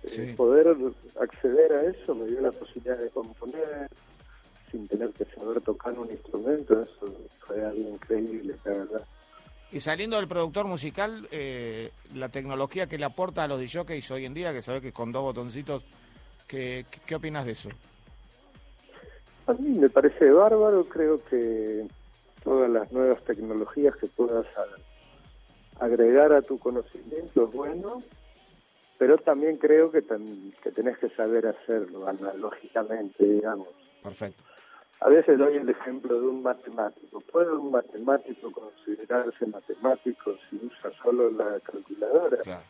Eh, 0.03 0.09
Sí. 0.09 0.33
poder 0.35 0.75
acceder 1.19 1.71
a 1.71 1.83
eso 1.83 2.15
me 2.15 2.25
dio 2.25 2.41
la 2.41 2.51
posibilidad 2.51 2.97
de 2.97 3.09
componer 3.11 3.87
sin 4.71 4.87
tener 4.87 5.11
que 5.11 5.23
saber 5.25 5.61
tocar 5.61 5.97
un 5.97 6.09
instrumento, 6.09 6.81
eso 6.81 7.13
fue 7.45 7.63
algo 7.63 7.89
increíble, 7.89 8.55
la 8.65 8.71
verdad. 8.71 9.05
Y 9.73 9.79
saliendo 9.79 10.17
del 10.17 10.27
productor 10.27 10.67
musical, 10.67 11.27
eh, 11.31 11.89
la 12.13 12.29
tecnología 12.29 12.85
que 12.85 12.99
le 12.99 13.05
aporta 13.05 13.43
a 13.43 13.47
los 13.47 13.59
DJs 13.59 14.11
hoy 14.11 14.25
en 14.25 14.35
día, 14.35 14.53
que 14.53 14.61
sabes 14.61 14.83
que 14.83 14.91
con 14.93 15.11
dos 15.11 15.23
botoncitos, 15.23 15.83
¿qué, 16.47 16.85
qué, 17.07 17.15
opinas 17.15 17.43
de 17.43 17.53
eso? 17.53 17.69
A 19.47 19.53
mí 19.53 19.69
me 19.69 19.89
parece 19.89 20.29
bárbaro, 20.29 20.85
creo 20.87 21.17
que 21.25 21.87
todas 22.43 22.69
las 22.69 22.91
nuevas 22.91 23.23
tecnologías 23.23 23.95
que 23.95 24.05
puedas 24.05 24.45
agregar 25.79 26.33
a 26.33 26.43
tu 26.43 26.59
conocimiento 26.59 27.45
es 27.45 27.51
bueno, 27.51 28.03
pero 28.99 29.17
también 29.17 29.57
creo 29.57 29.91
que, 29.91 30.03
ten- 30.03 30.53
que 30.61 30.71
tenés 30.71 30.99
que 30.99 31.09
saber 31.09 31.47
hacerlo 31.47 32.07
analógicamente, 32.07 33.25
digamos. 33.25 33.69
Perfecto. 34.03 34.43
A 35.05 35.09
veces 35.09 35.37
doy 35.37 35.57
el 35.57 35.69
ejemplo 35.69 36.19
de 36.19 36.27
un 36.27 36.41
matemático. 36.43 37.19
¿Puede 37.31 37.51
un 37.51 37.71
matemático 37.71 38.49
considerarse 38.51 39.45
matemático 39.47 40.33
si 40.49 40.55
usa 40.65 40.91
solo 41.01 41.29
la 41.31 41.59
calculadora? 41.59 42.37
Claro. 42.37 42.61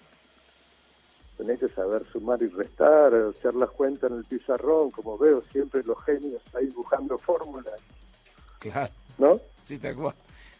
Tenés 1.37 1.59
que 1.59 1.69
saber 1.69 2.03
sumar 2.11 2.41
y 2.41 2.47
restar, 2.47 3.13
hacer 3.13 3.53
las 3.55 3.69
cuentas 3.71 4.09
en 4.11 4.17
el 4.17 4.23
pizarrón, 4.25 4.89
como 4.91 5.17
veo 5.17 5.43
siempre 5.51 5.83
los 5.83 6.01
genios 6.05 6.41
ahí 6.55 6.65
dibujando 6.67 7.17
fórmulas, 7.17 7.79
Claro. 8.59 8.91
¿no? 9.17 9.39
Sí, 9.63 9.77
tal 9.77 9.95
cual. 9.95 10.15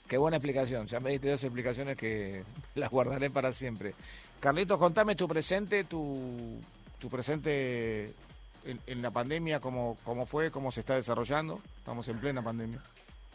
Qué 0.07 0.17
buena 0.17 0.37
explicación. 0.37 0.85
Ya 0.87 0.99
me 0.99 1.11
diste 1.11 1.29
dos 1.29 1.43
explicaciones 1.43 1.95
que 1.95 2.43
las 2.75 2.91
guardaré 2.91 3.29
para 3.31 3.51
siempre. 3.51 3.95
Carlitos, 4.39 4.77
contame 4.77 5.15
tu 5.15 5.27
presente, 5.27 5.85
tu, 5.85 6.59
tu 6.99 7.09
presente 7.09 8.13
en, 8.65 8.79
en 8.87 9.01
la 9.01 9.11
pandemia, 9.11 9.59
cómo, 9.59 9.97
cómo 10.03 10.25
fue, 10.25 10.51
cómo 10.51 10.71
se 10.71 10.81
está 10.81 10.95
desarrollando. 10.95 11.59
Estamos 11.77 12.07
en 12.07 12.19
plena 12.19 12.43
pandemia. 12.43 12.81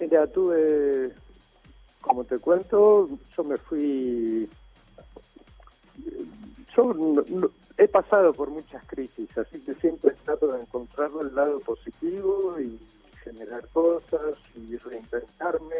Mira, 0.00 0.26
tuve, 0.28 1.12
como 2.00 2.24
te 2.24 2.38
cuento, 2.38 3.08
yo 3.36 3.44
me 3.44 3.58
fui, 3.58 4.48
yo 6.76 6.94
he 7.76 7.88
pasado 7.88 8.32
por 8.32 8.50
muchas 8.50 8.84
crisis, 8.86 9.36
así 9.36 9.60
que 9.60 9.74
siempre 9.74 10.14
trato 10.24 10.48
de 10.48 10.60
encontrar 10.60 11.10
el 11.20 11.34
lado 11.34 11.60
positivo 11.60 12.60
y 12.60 12.78
generar 13.24 13.66
cosas 13.68 14.36
y 14.54 14.76
reinventarme. 14.76 15.76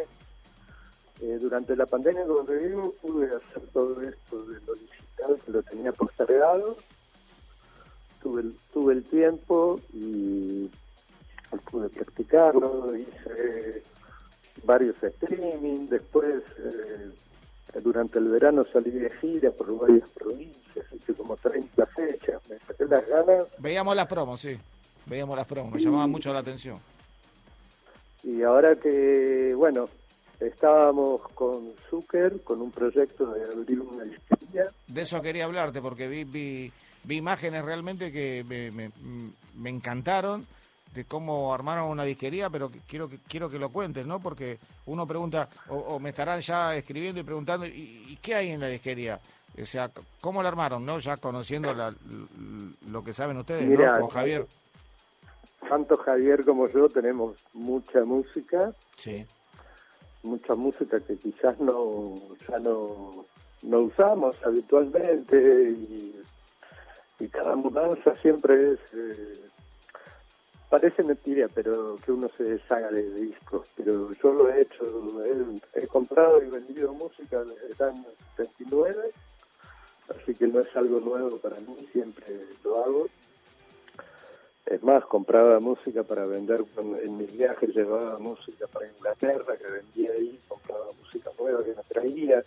Eh, 1.21 1.37
durante 1.41 1.75
la 1.75 1.85
pandemia, 1.85 2.23
te 2.47 2.57
digo, 2.67 2.93
pude 3.01 3.27
hacer 3.27 3.67
todo 3.73 4.01
esto 4.01 4.41
de 4.45 4.61
lo 4.61 4.73
digital 4.73 5.37
que 5.45 5.51
lo 5.51 5.63
tenía 5.63 5.91
postergado. 5.91 6.77
Tuve 8.21 8.41
el, 8.41 8.55
tuve 8.73 8.93
el 8.93 9.03
tiempo 9.03 9.79
y 9.93 10.69
pude 11.71 11.89
practicarlo, 11.89 12.95
hice 12.95 13.81
varios 14.63 15.01
streaming, 15.01 15.87
después 15.87 16.43
eh, 16.57 17.09
durante 17.81 18.19
el 18.19 18.27
verano 18.27 18.65
salí 18.71 18.91
de 18.91 19.09
gira 19.21 19.51
por 19.51 19.77
varias 19.79 20.09
provincias, 20.09 20.85
hice 20.93 21.13
como 21.13 21.37
30 21.37 21.85
fechas, 21.87 22.41
me 22.49 22.57
saqué 22.59 22.85
las 22.85 23.07
ganas 23.07 23.45
Veíamos 23.57 23.95
las 23.95 24.07
promos, 24.07 24.41
sí. 24.41 24.57
Veíamos 25.05 25.35
las 25.35 25.47
promos, 25.47 25.73
me 25.73 25.79
llamaba 25.79 26.07
mucho 26.07 26.33
la 26.33 26.39
atención. 26.39 26.77
y 28.23 28.43
ahora 28.43 28.75
que, 28.75 29.53
bueno, 29.55 29.89
estábamos 30.39 31.21
con 31.33 31.73
Zucker, 31.89 32.41
con 32.43 32.61
un 32.61 32.71
proyecto 32.71 33.33
de 33.33 33.43
abrir 33.45 33.81
una 33.81 34.03
disquería, 34.03 34.65
De 34.87 35.01
eso 35.01 35.21
quería 35.21 35.45
hablarte, 35.45 35.81
porque 35.81 36.07
vi, 36.07 36.23
vi, 36.25 36.71
vi 37.09 37.17
imágenes 37.17 37.65
realmente 37.65 38.11
que 38.11 38.45
me, 38.47 38.69
me, 38.71 38.91
me 39.55 39.69
encantaron 39.71 40.45
de 40.93 41.05
cómo 41.05 41.51
armaron 41.53 41.89
una 41.89 42.03
disquería, 42.03 42.49
pero 42.51 42.71
quiero 42.87 43.09
que 43.09 43.17
quiero 43.27 43.49
que 43.49 43.57
lo 43.59 43.69
cuentes, 43.69 44.05
¿no? 44.05 44.19
Porque 44.19 44.59
uno 44.85 45.07
pregunta, 45.07 45.49
o, 45.69 45.75
o 45.75 45.99
me 45.99 46.09
estarán 46.09 46.39
ya 46.41 46.75
escribiendo 46.75 47.19
y 47.19 47.23
preguntando, 47.23 47.65
¿y, 47.65 48.05
y 48.09 48.17
qué 48.21 48.35
hay 48.35 48.49
en 48.51 48.59
la 48.61 48.67
disquería? 48.67 49.19
O 49.59 49.65
sea, 49.65 49.89
¿cómo 50.21 50.41
la 50.43 50.49
armaron, 50.49 50.85
no? 50.85 50.99
Ya 50.99 51.17
conociendo 51.17 51.73
la- 51.73 51.93
lo 52.89 53.03
que 53.03 53.13
saben 53.13 53.37
ustedes, 53.37 53.67
Mirá, 53.67 53.95
¿no? 53.95 54.01
Con 54.01 54.09
Javier. 54.11 54.45
tanto 55.67 55.97
Javier 55.97 56.45
como 56.45 56.67
yo 56.69 56.89
tenemos 56.89 57.37
mucha 57.53 58.03
música, 58.05 58.71
Sí. 58.95 59.25
mucha 60.23 60.53
música 60.55 60.99
que 60.99 61.17
quizás 61.17 61.59
no 61.59 62.13
ya 62.47 62.59
no, 62.59 63.25
no 63.63 63.79
usamos 63.81 64.35
habitualmente 64.45 65.35
y, 65.71 66.15
y 67.19 67.27
cada 67.27 67.55
mudanza 67.55 68.15
siempre 68.21 68.73
es 68.73 68.79
eh, 68.93 69.41
parece 70.69 71.03
mentira 71.03 71.47
pero 71.53 71.97
que 71.97 72.11
uno 72.11 72.29
se 72.37 72.43
deshaga 72.43 72.91
de 72.91 73.09
discos 73.13 73.67
pero 73.75 74.11
yo 74.13 74.33
lo 74.33 74.49
he 74.49 74.61
hecho 74.61 74.83
he, 75.73 75.87
comprado 75.87 76.41
y 76.43 76.49
vendido 76.49 76.93
música 76.93 77.43
desde 77.43 77.67
el 77.67 77.89
año 77.89 78.05
79 78.37 79.11
así 80.09 80.35
que 80.35 80.47
no 80.47 80.61
es 80.61 80.75
algo 80.75 80.99
nuevo 80.99 81.37
para 81.37 81.57
mí 81.59 81.75
siempre 81.91 82.25
lo 82.63 82.83
hago 82.83 83.07
es 84.69 84.83
más, 84.83 85.03
compraba 85.05 85.59
música 85.59 86.03
para 86.03 86.27
vender, 86.27 86.63
en 87.01 87.17
mis 87.17 87.31
viajes 87.35 87.75
llevaba 87.75 88.19
música 88.19 88.67
para 88.67 88.87
Inglaterra, 88.87 89.57
que 89.57 89.65
vendía 89.65 90.11
ahí, 90.11 90.39
compraba 90.47 90.85
música 90.91 91.31
nueva 91.39 91.63
que 91.63 91.73
me 91.73 91.83
traía. 91.87 92.43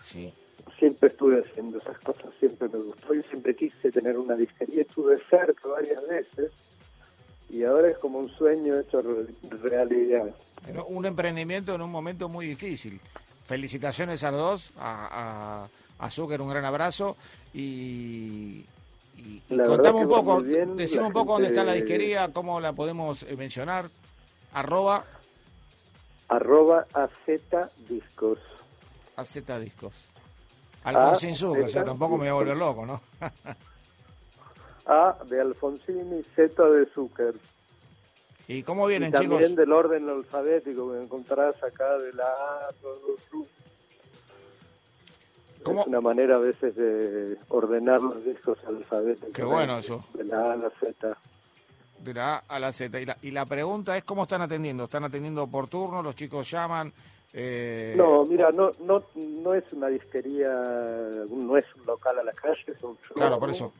Sí. 0.00 0.32
Siempre 0.78 1.08
estuve 1.08 1.40
haciendo 1.40 1.78
esas 1.78 1.98
cosas, 2.00 2.26
siempre 2.38 2.68
me 2.68 2.78
gustó 2.78 3.14
y 3.14 3.22
siempre 3.24 3.54
quise 3.56 3.90
tener 3.90 4.18
una 4.18 4.34
disquería, 4.34 4.82
estuve 4.82 5.18
cerca 5.30 5.68
varias 5.68 6.06
veces 6.06 6.52
y 7.48 7.62
ahora 7.64 7.88
es 7.90 7.98
como 7.98 8.18
un 8.18 8.28
sueño 8.28 8.78
hecho 8.78 9.00
re- 9.00 9.26
realidad. 9.62 10.34
Pero 10.66 10.84
un 10.86 11.06
emprendimiento 11.06 11.74
en 11.74 11.80
un 11.82 11.90
momento 11.90 12.28
muy 12.28 12.46
difícil. 12.46 13.00
Felicitaciones 13.46 14.22
a 14.24 14.30
los 14.32 14.40
dos, 14.40 14.70
a, 14.76 15.68
a, 15.98 16.04
a 16.04 16.10
Zucker 16.10 16.40
un 16.42 16.50
gran 16.50 16.64
abrazo 16.64 17.16
y, 17.54 18.64
y, 19.16 19.40
contame 19.64 20.00
un 20.00 20.08
poco, 20.08 20.40
bien, 20.42 20.76
la 20.76 21.02
un 21.06 21.12
poco 21.12 21.34
dónde 21.34 21.48
está 21.48 21.62
la 21.64 21.72
disquería, 21.74 22.32
cómo 22.32 22.60
la 22.60 22.72
podemos 22.72 23.22
eh, 23.22 23.36
mencionar, 23.36 23.88
arroba 24.52 25.04
Arroba 26.28 26.86
AZ 26.92 27.12
Discos. 27.88 28.40
AZ 29.14 29.38
Discos. 29.60 29.94
Alfonsín 30.86 31.30
AZ 31.30 31.38
Zucker, 31.38 31.64
o 31.64 31.68
sea, 31.68 31.84
tampoco 31.84 32.16
me 32.16 32.20
voy 32.20 32.28
a 32.28 32.32
volver 32.34 32.56
loco, 32.56 32.86
¿no? 32.86 33.00
A 34.86 35.16
de 35.28 35.40
Alfonsini, 35.40 36.22
Z 36.34 36.64
de 36.64 36.86
Zucker. 36.86 37.34
¿Y 38.48 38.62
cómo 38.62 38.86
vienen, 38.86 39.08
y 39.08 39.12
también 39.12 39.40
chicos? 39.40 39.56
del 39.56 39.72
orden 39.72 40.08
alfabético 40.08 40.92
que 40.92 41.02
encontrás 41.02 41.60
acá 41.64 41.98
de 41.98 42.12
la 42.12 42.24
A. 42.24 42.68
¿Cómo? 45.64 45.80
Es 45.80 45.86
una 45.88 46.00
manera 46.00 46.36
a 46.36 46.38
veces 46.38 46.76
de 46.76 47.36
ordenar 47.48 48.00
los 48.00 48.24
discos 48.24 48.56
alfabéticos. 48.64 49.32
Qué 49.32 49.42
bueno 49.42 49.78
eso. 49.78 50.04
De 50.14 50.22
la 50.22 50.50
A 50.50 50.52
a 50.52 50.56
la 50.56 50.70
Z. 50.78 51.18
De 51.98 52.14
la 52.14 52.36
A 52.36 52.42
a 52.46 52.60
la 52.60 52.72
Z. 52.72 53.00
Y 53.00 53.06
la, 53.06 53.16
y 53.22 53.30
la 53.32 53.46
pregunta 53.46 53.96
es, 53.96 54.04
¿cómo 54.04 54.22
están 54.22 54.42
atendiendo? 54.42 54.84
¿Están 54.84 55.02
atendiendo 55.02 55.48
por 55.48 55.66
turno? 55.66 56.00
¿Los 56.02 56.14
chicos 56.14 56.48
llaman? 56.48 56.92
Eh, 57.38 57.92
No, 57.96 58.24
mira, 58.24 58.50
no, 58.50 58.72
no, 58.80 59.04
no 59.14 59.54
es 59.54 59.70
una 59.74 59.88
disquería, 59.88 60.48
no 61.28 61.56
es 61.58 61.66
un 61.76 61.84
local 61.84 62.18
a 62.18 62.24
la 62.24 62.32
calle, 62.32 62.64
es 62.66 62.82
un 62.82 62.96
showroom. 62.96 63.14
Claro, 63.14 63.38
por 63.38 63.50
eso. 63.50 63.72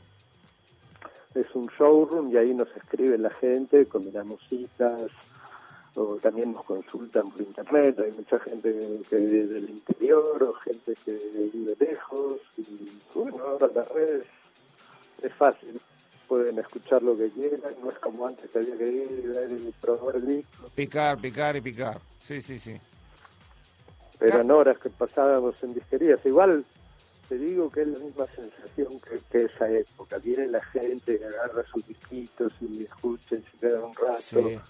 Es 1.35 1.47
un 1.55 1.67
showroom 1.79 2.31
y 2.33 2.37
ahí 2.37 2.55
nos 2.55 2.69
escribe 2.77 3.17
la 3.17 3.31
gente, 3.31 3.87
combinamos 3.87 4.41
citas, 4.49 5.11
o 5.95 6.17
también 6.17 6.53
nos 6.53 6.65
consultan 6.67 7.31
por 7.31 7.41
internet. 7.41 7.99
Hay 7.99 8.13
mucha 8.13 8.39
gente 8.41 9.01
que 9.09 9.17
vive 9.17 9.47
del 9.47 9.71
interior 9.71 10.43
o 10.43 10.53
gente 10.55 10.95
que 11.05 11.13
vive 11.55 11.75
lejos. 11.81 12.41
Y 12.59 13.01
bueno, 13.15 13.39
ahora 13.43 13.71
las 13.75 13.89
redes 13.89 14.27
es 15.23 15.33
fácil. 15.35 15.81
pueden 16.29 16.59
escuchar 16.59 17.03
lo 17.03 17.17
que 17.17 17.31
quieran, 17.31 17.75
no 17.83 17.91
es 17.91 17.99
como 18.01 18.27
antes 18.27 18.51
que 18.51 18.59
había 18.59 18.77
que 18.77 18.89
ir 18.89 19.23
y 19.25 19.27
ver 19.29 19.51
y 19.53 19.73
probar 19.81 20.17
el 20.17 20.27
disco. 20.27 20.69
Picar, 20.75 21.19
picar 21.19 21.57
y 21.57 21.61
picar, 21.63 22.01
sí, 22.19 22.43
sí, 22.43 22.59
sí. 22.59 22.79
Eran 24.21 24.51
horas 24.51 24.79
que 24.79 24.89
pasábamos 24.89 25.63
en 25.63 25.75
disquerías, 25.75 26.25
igual 26.25 26.65
te 27.29 27.39
digo 27.39 27.71
que 27.71 27.83
es 27.83 27.89
la 27.89 27.99
misma 27.99 28.27
sensación 28.35 29.01
que, 29.31 29.45
esa 29.45 29.69
época, 29.69 30.19
viene 30.19 30.47
la 30.47 30.63
gente, 30.67 31.21
agarra 31.25 31.65
sus 31.73 31.87
disquitos 31.87 32.53
y 32.61 32.85
escucha 32.85 33.37
y 33.37 33.43
se 33.43 33.59
queda 33.59 33.85
un 33.85 33.95
rato. 33.95 34.63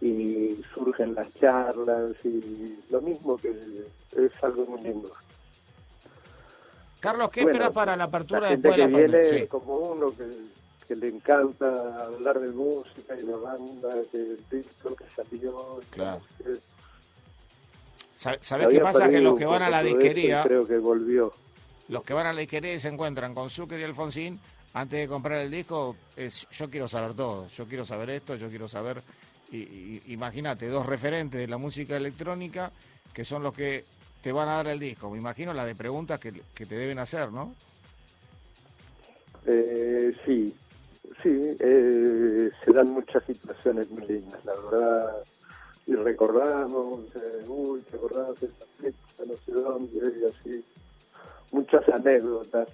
Y 0.00 0.60
surgen 0.74 1.14
las 1.14 1.32
charlas 1.34 2.16
y 2.24 2.82
lo 2.90 3.00
mismo 3.00 3.36
que 3.36 3.50
es 4.16 4.32
algo 4.42 4.66
muy 4.66 4.82
lindo. 4.82 5.12
Carlos, 6.98 7.30
¿qué 7.30 7.42
esperas 7.42 7.70
para 7.70 7.96
la 7.96 8.04
apertura 8.04 8.40
la 8.40 8.48
gente 8.48 8.68
después 8.68 8.90
que 8.90 8.96
viene 8.96 9.48
como 9.48 9.76
uno 9.76 10.12
que, 10.16 10.96
le 10.96 11.08
encanta 11.08 12.04
hablar 12.04 12.38
de 12.38 12.48
música 12.48 13.18
y 13.18 13.22
la 13.22 13.36
banda, 13.36 13.94
que 14.10 14.18
el 14.18 14.44
disco 14.50 14.94
que 14.94 15.04
salió. 15.16 15.80
Claro. 15.88 16.20
¿Sabes 18.22 18.68
qué 18.68 18.78
pasa? 18.78 19.08
Que 19.08 19.20
los 19.20 19.36
que 19.36 19.46
van 19.46 19.62
a 19.62 19.70
la 19.70 19.82
disquería... 19.82 20.44
Creo 20.44 20.66
que 20.66 20.78
volvió. 20.78 21.32
Los 21.88 22.04
que 22.04 22.14
van 22.14 22.26
a 22.26 22.32
la 22.32 22.40
disquería 22.40 22.74
y 22.74 22.80
se 22.80 22.88
encuentran 22.88 23.34
con 23.34 23.50
Zucker 23.50 23.80
y 23.80 23.82
Alfonsín, 23.82 24.38
antes 24.74 25.00
de 25.00 25.08
comprar 25.08 25.40
el 25.40 25.50
disco, 25.50 25.96
es 26.16 26.46
yo 26.52 26.70
quiero 26.70 26.86
saber 26.86 27.14
todo, 27.14 27.48
yo 27.48 27.66
quiero 27.66 27.84
saber 27.84 28.10
esto, 28.10 28.36
yo 28.36 28.48
quiero 28.48 28.68
saber... 28.68 29.02
Y, 29.50 30.00
Imagínate, 30.12 30.68
dos 30.68 30.86
referentes 30.86 31.40
de 31.40 31.48
la 31.48 31.58
música 31.58 31.96
electrónica 31.96 32.70
que 33.12 33.24
son 33.24 33.42
los 33.42 33.52
que 33.52 33.84
te 34.22 34.32
van 34.32 34.48
a 34.48 34.54
dar 34.54 34.68
el 34.68 34.78
disco. 34.78 35.10
Me 35.10 35.18
imagino 35.18 35.52
la 35.52 35.66
de 35.66 35.74
preguntas 35.74 36.20
que, 36.20 36.32
te 36.32 36.74
deben 36.74 36.98
hacer, 36.98 37.30
¿no? 37.30 37.54
Eh, 39.44 40.14
sí, 40.24 40.54
sí, 41.22 41.56
eh, 41.58 42.50
se 42.64 42.72
dan 42.72 42.90
muchas 42.92 43.24
situaciones 43.24 43.90
muy 43.90 44.06
lindas, 44.06 44.42
la 44.44 44.54
verdad. 44.54 45.24
Y 45.86 45.94
recordamos, 45.94 47.00
eh, 47.16 47.44
uy, 47.48 47.80
te 47.90 47.96
acordás 47.96 48.38
de 48.40 48.46
esa 48.46 48.66
fecha, 48.80 49.24
no 49.26 49.34
sé 49.44 49.52
dónde, 49.52 50.20
y 50.20 50.24
así. 50.24 50.64
Muchas 51.50 51.86
anécdotas. 51.88 52.68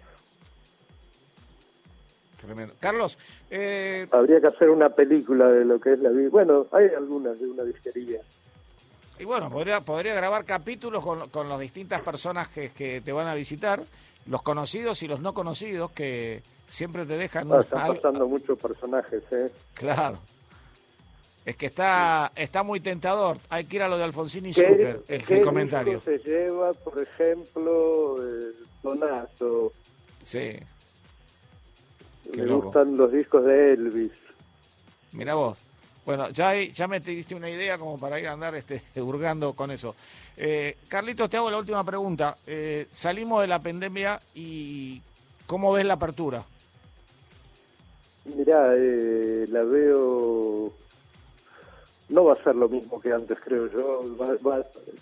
Tremendo. 2.40 2.74
Carlos, 2.78 3.18
eh... 3.50 4.06
habría 4.12 4.40
que 4.40 4.46
hacer 4.46 4.70
una 4.70 4.90
película 4.90 5.48
de 5.48 5.64
lo 5.64 5.80
que 5.80 5.94
es 5.94 5.98
la 5.98 6.10
vida. 6.10 6.28
Bueno, 6.30 6.66
hay 6.70 6.86
algunas 6.96 7.38
de 7.40 7.46
una 7.46 7.64
disquería. 7.64 8.20
Y 9.18 9.24
bueno, 9.24 9.50
podría, 9.50 9.80
podría 9.80 10.14
grabar 10.14 10.44
capítulos 10.44 11.04
con, 11.04 11.28
con 11.30 11.48
las 11.48 11.58
distintas 11.58 12.00
personas 12.02 12.48
que, 12.48 13.02
te 13.04 13.12
van 13.12 13.26
a 13.26 13.34
visitar, 13.34 13.82
los 14.26 14.42
conocidos 14.42 15.02
y 15.02 15.08
los 15.08 15.20
no 15.20 15.34
conocidos, 15.34 15.90
que 15.90 16.42
siempre 16.68 17.04
te 17.04 17.16
dejan... 17.16 17.52
Ah, 17.52 17.60
están 17.60 17.96
pasando 17.96 18.28
muchos 18.28 18.56
personajes, 18.58 19.22
¿eh? 19.32 19.50
Claro. 19.74 20.18
Es 21.48 21.56
que 21.56 21.64
está 21.64 22.30
está 22.36 22.62
muy 22.62 22.78
tentador. 22.78 23.38
Hay 23.48 23.64
que 23.64 23.76
ir 23.76 23.82
a 23.82 23.88
lo 23.88 23.96
de 23.96 24.04
Alfonsín 24.04 24.44
y 24.44 24.52
Zucker, 24.52 25.02
el, 25.08 25.22
el 25.26 25.40
comentario. 25.42 25.98
se 26.02 26.18
lleva, 26.18 26.74
por 26.74 27.02
ejemplo, 27.02 28.22
el 28.22 28.54
Donato? 28.82 29.72
Sí. 30.22 30.58
Me 32.36 32.44
gustan 32.44 32.98
los 32.98 33.10
discos 33.10 33.46
de 33.46 33.72
Elvis. 33.72 34.12
Mira 35.12 35.36
vos. 35.36 35.56
Bueno, 36.04 36.28
ya, 36.28 36.52
ya 36.54 36.86
me 36.86 37.00
diste 37.00 37.34
una 37.34 37.48
idea 37.48 37.78
como 37.78 37.96
para 37.96 38.20
ir 38.20 38.28
a 38.28 38.32
andar 38.32 38.54
este, 38.54 38.82
hurgando 39.00 39.54
con 39.54 39.70
eso. 39.70 39.94
Eh, 40.36 40.76
Carlitos, 40.86 41.30
te 41.30 41.38
hago 41.38 41.50
la 41.50 41.60
última 41.60 41.82
pregunta. 41.82 42.36
Eh, 42.46 42.88
salimos 42.90 43.40
de 43.40 43.48
la 43.48 43.62
pandemia 43.62 44.20
y 44.34 45.00
¿cómo 45.46 45.72
ves 45.72 45.86
la 45.86 45.94
apertura? 45.94 46.44
Mirá, 48.26 48.74
eh, 48.76 49.46
la 49.48 49.62
veo... 49.62 50.74
No 52.08 52.24
va 52.24 52.32
a 52.32 52.42
ser 52.42 52.56
lo 52.56 52.68
mismo 52.68 53.00
que 53.00 53.12
antes, 53.12 53.38
creo 53.40 53.66
yo. 53.66 54.04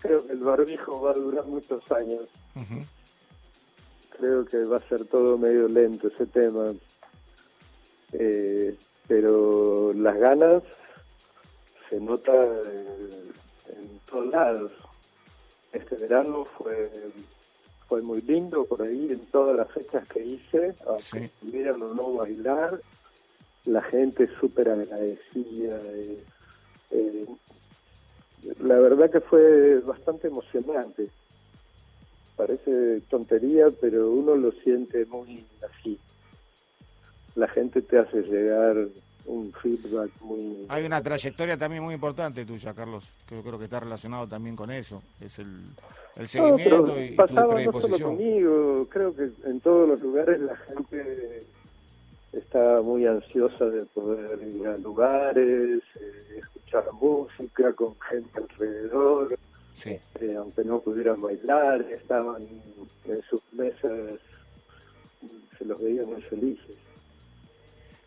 creo 0.00 0.26
que 0.26 0.32
el 0.32 0.40
barbijo 0.40 1.00
va 1.00 1.12
a 1.12 1.14
durar 1.14 1.46
muchos 1.46 1.82
años. 1.92 2.26
Creo 4.18 4.44
que 4.44 4.64
va 4.64 4.78
a 4.78 4.88
ser 4.88 5.04
todo 5.06 5.38
medio 5.38 5.68
lento 5.68 6.08
ese 6.08 6.26
tema. 6.26 6.72
pero 9.06 9.92
las 9.92 10.16
ganas 10.18 10.62
se 11.88 12.00
nota 12.00 12.32
en, 12.32 14.00
todos 14.10 14.26
lados. 14.26 14.72
Este 15.72 15.96
verano 15.96 16.44
fue 16.44 16.90
fue 17.88 18.02
muy 18.02 18.20
lindo 18.22 18.64
por 18.64 18.82
ahí 18.82 19.12
en 19.12 19.20
todas 19.26 19.56
las 19.56 19.70
fechas 19.70 20.06
que 20.08 20.24
hice, 20.24 20.74
aunque 20.86 21.30
sí. 21.40 21.68
o 21.68 21.76
no 21.76 22.14
bailar, 22.14 22.80
la 23.64 23.82
gente 23.82 24.28
súper 24.40 24.70
agradecida. 24.70 25.80
Eh, 25.94 26.24
eh, 26.90 27.26
la 28.60 28.76
verdad 28.78 29.10
que 29.10 29.20
fue 29.20 29.80
bastante 29.80 30.28
emocionante. 30.28 31.08
Parece 32.36 33.00
tontería, 33.08 33.66
pero 33.80 34.10
uno 34.10 34.36
lo 34.36 34.52
siente 34.52 35.06
muy 35.06 35.44
así. 35.62 35.98
La 37.34 37.48
gente 37.48 37.82
te 37.82 37.98
hace 37.98 38.22
llegar 38.22 38.76
un 39.26 39.52
feedback 39.52 40.10
muy... 40.20 40.66
Hay 40.68 40.84
una 40.84 41.02
trayectoria 41.02 41.56
también 41.56 41.82
muy 41.82 41.94
importante 41.94 42.44
tuya, 42.44 42.74
Carlos, 42.74 43.08
que 43.26 43.36
yo 43.36 43.42
creo 43.42 43.58
que 43.58 43.64
está 43.64 43.80
relacionado 43.80 44.28
también 44.28 44.54
con 44.54 44.70
eso, 44.70 45.02
es 45.20 45.38
el, 45.38 45.62
el 46.16 46.28
seguimiento 46.28 47.00
y 47.02 47.16
tu 47.16 47.34
predisposición. 47.34 48.00
No 48.00 48.06
conmigo, 48.16 48.86
creo 48.88 49.14
que 49.14 49.30
en 49.44 49.60
todos 49.60 49.88
los 49.88 50.00
lugares 50.00 50.40
la 50.40 50.56
gente 50.56 51.42
está 52.38 52.80
muy 52.82 53.06
ansiosa 53.06 53.66
de 53.66 53.84
poder 53.86 54.40
ir 54.42 54.66
a 54.66 54.76
lugares, 54.78 55.82
eh, 56.00 56.38
escuchar 56.38 56.84
música 56.92 57.72
con 57.72 57.98
gente 58.00 58.30
alrededor, 58.38 59.38
sí. 59.74 59.98
Eh, 60.20 60.34
aunque 60.36 60.64
no 60.64 60.80
pudieran 60.80 61.20
bailar, 61.20 61.82
estaban 61.90 62.46
en 63.06 63.22
sus 63.22 63.40
mesas, 63.52 64.20
se 65.58 65.64
los 65.64 65.80
veían 65.80 66.06
muy 66.06 66.22
felices. 66.22 66.76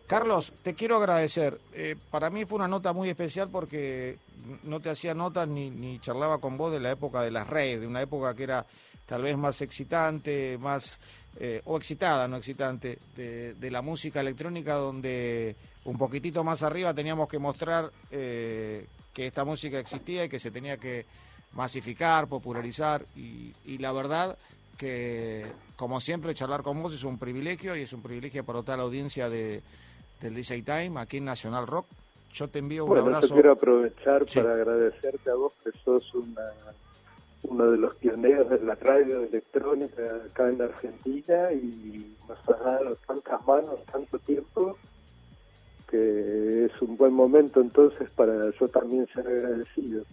Carlos, 0.07 0.51
te 0.63 0.73
quiero 0.73 0.97
agradecer. 0.97 1.59
Eh, 1.71 1.95
para 2.09 2.31
mí 2.31 2.43
fue 2.45 2.57
una 2.57 2.67
nota 2.67 2.93
muy 2.93 3.09
especial 3.09 3.49
porque 3.51 4.17
no 4.63 4.79
te 4.79 4.89
hacía 4.89 5.13
notas 5.13 5.47
ni, 5.47 5.69
ni 5.69 5.99
charlaba 5.99 6.39
con 6.39 6.57
vos 6.57 6.71
de 6.71 6.79
la 6.79 6.89
época 6.89 7.21
de 7.21 7.29
las 7.29 7.47
redes, 7.47 7.81
de 7.81 7.87
una 7.87 8.01
época 8.01 8.35
que 8.35 8.43
era 8.43 8.65
tal 9.09 9.23
vez 9.23 9.35
más 9.35 9.59
excitante, 9.63 10.59
más 10.61 10.99
eh, 11.39 11.63
o 11.65 11.77
excitada, 11.77 12.27
no 12.27 12.37
excitante, 12.37 12.99
de, 13.15 13.71
la 13.71 13.81
música 13.81 14.21
electrónica 14.21 14.75
donde 14.75 15.55
un 15.85 15.97
poquitito 15.97 16.43
más 16.43 16.61
arriba 16.61 16.93
teníamos 16.93 17.27
que 17.27 17.39
mostrar 17.39 17.91
eh, 18.11 18.85
que 19.11 19.25
esta 19.25 19.43
música 19.43 19.79
existía 19.79 20.25
y 20.25 20.29
que 20.29 20.39
se 20.39 20.51
tenía 20.51 20.77
que 20.77 21.07
masificar, 21.53 22.27
popularizar 22.27 23.03
y, 23.15 23.51
y 23.65 23.79
la 23.79 23.91
verdad 23.91 24.37
que 24.77 25.43
como 25.75 25.99
siempre 25.99 26.35
charlar 26.35 26.61
con 26.61 26.81
vos 26.81 26.93
es 26.93 27.03
un 27.03 27.17
privilegio 27.17 27.75
y 27.75 27.81
es 27.81 27.93
un 27.93 28.03
privilegio 28.03 28.45
para 28.45 28.61
toda 28.61 28.77
la 28.77 28.83
audiencia 28.83 29.27
de 29.27 29.63
del 30.21 30.35
DJ 30.35 30.61
Time 30.61 30.99
aquí 30.99 31.17
en 31.17 31.25
Nacional 31.25 31.65
Rock. 31.65 31.87
Yo 32.33 32.47
te 32.47 32.59
envío 32.59 32.83
un 32.83 32.89
bueno, 32.89 33.05
abrazo. 33.05 33.27
Yo 33.27 33.33
quiero 33.33 33.51
aprovechar 33.53 34.25
para 34.25 34.53
agradecerte 34.53 35.31
a 35.31 35.35
vos 35.35 35.53
que 35.63 35.71
sos 35.83 36.13
una, 36.13 36.51
uno 37.43 37.71
de 37.71 37.77
los 37.77 37.95
pioneros 37.95 38.49
de 38.49 38.59
la 38.63 38.75
radio 38.75 39.23
electrónica 39.23 40.01
acá 40.25 40.49
en 40.49 40.61
Argentina 40.61 41.51
y 41.51 42.15
nos 42.27 42.37
has 42.39 42.59
dado 42.59 42.95
tantas 43.07 43.47
manos, 43.47 43.79
tanto 43.91 44.19
tiempo, 44.19 44.77
que 45.89 46.65
es 46.65 46.81
un 46.81 46.97
buen 46.97 47.13
momento 47.13 47.61
entonces 47.61 48.09
para 48.11 48.51
yo 48.51 48.67
también 48.67 49.07
ser 49.13 49.27
agradecido. 49.27 50.03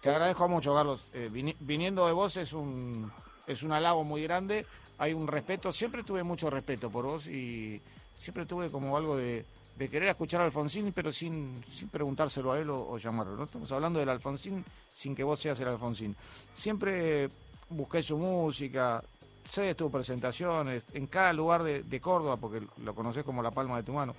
Te 0.00 0.10
agradezco 0.10 0.48
mucho, 0.48 0.74
Carlos. 0.74 1.04
Eh, 1.12 1.30
viniendo 1.60 2.06
de 2.06 2.12
vos 2.12 2.36
es 2.36 2.52
un, 2.52 3.10
es 3.46 3.62
un 3.62 3.72
halago 3.72 4.04
muy 4.04 4.22
grande. 4.22 4.66
Hay 4.98 5.12
un 5.12 5.26
respeto, 5.26 5.72
siempre 5.72 6.02
tuve 6.02 6.22
mucho 6.22 6.48
respeto 6.48 6.90
por 6.90 7.04
vos 7.04 7.26
y 7.26 7.82
siempre 8.18 8.46
tuve 8.46 8.70
como 8.70 8.96
algo 8.96 9.16
de, 9.16 9.44
querer 9.78 10.08
escuchar 10.08 10.40
a 10.40 10.44
Alfonsín, 10.44 10.92
pero 10.92 11.12
sin, 11.12 11.62
sin 11.70 11.88
preguntárselo 11.88 12.52
a 12.52 12.58
él 12.58 12.70
o, 12.70 12.96
llamarlo. 12.98 13.36
No 13.36 13.44
estamos 13.44 13.70
hablando 13.72 13.98
del 13.98 14.08
Alfonsín 14.08 14.64
sin 14.92 15.14
que 15.14 15.22
vos 15.22 15.38
seas 15.38 15.60
el 15.60 15.68
Alfonsín. 15.68 16.16
Siempre 16.54 17.28
busqué 17.68 18.02
su 18.02 18.16
música, 18.16 19.02
sé 19.44 19.62
de 19.62 19.74
tus 19.74 19.90
presentaciones, 19.90 20.84
en 20.94 21.06
cada 21.06 21.32
lugar 21.32 21.62
de, 21.62 22.00
Córdoba, 22.00 22.36
porque 22.38 22.62
lo 22.82 22.94
conoces 22.94 23.22
como 23.22 23.42
la 23.42 23.50
palma 23.50 23.76
de 23.76 23.82
tu 23.82 23.92
mano. 23.92 24.14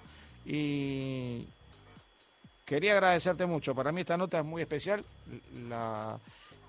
Y 0.45 1.47
quería 2.63 2.93
agradecerte 2.93 3.45
mucho. 3.45 3.73
Para 3.73 3.91
mí 3.91 4.01
esta 4.01 4.17
nota 4.17 4.39
es 4.39 4.45
muy 4.45 4.61
especial. 4.61 5.03
La, 5.67 6.19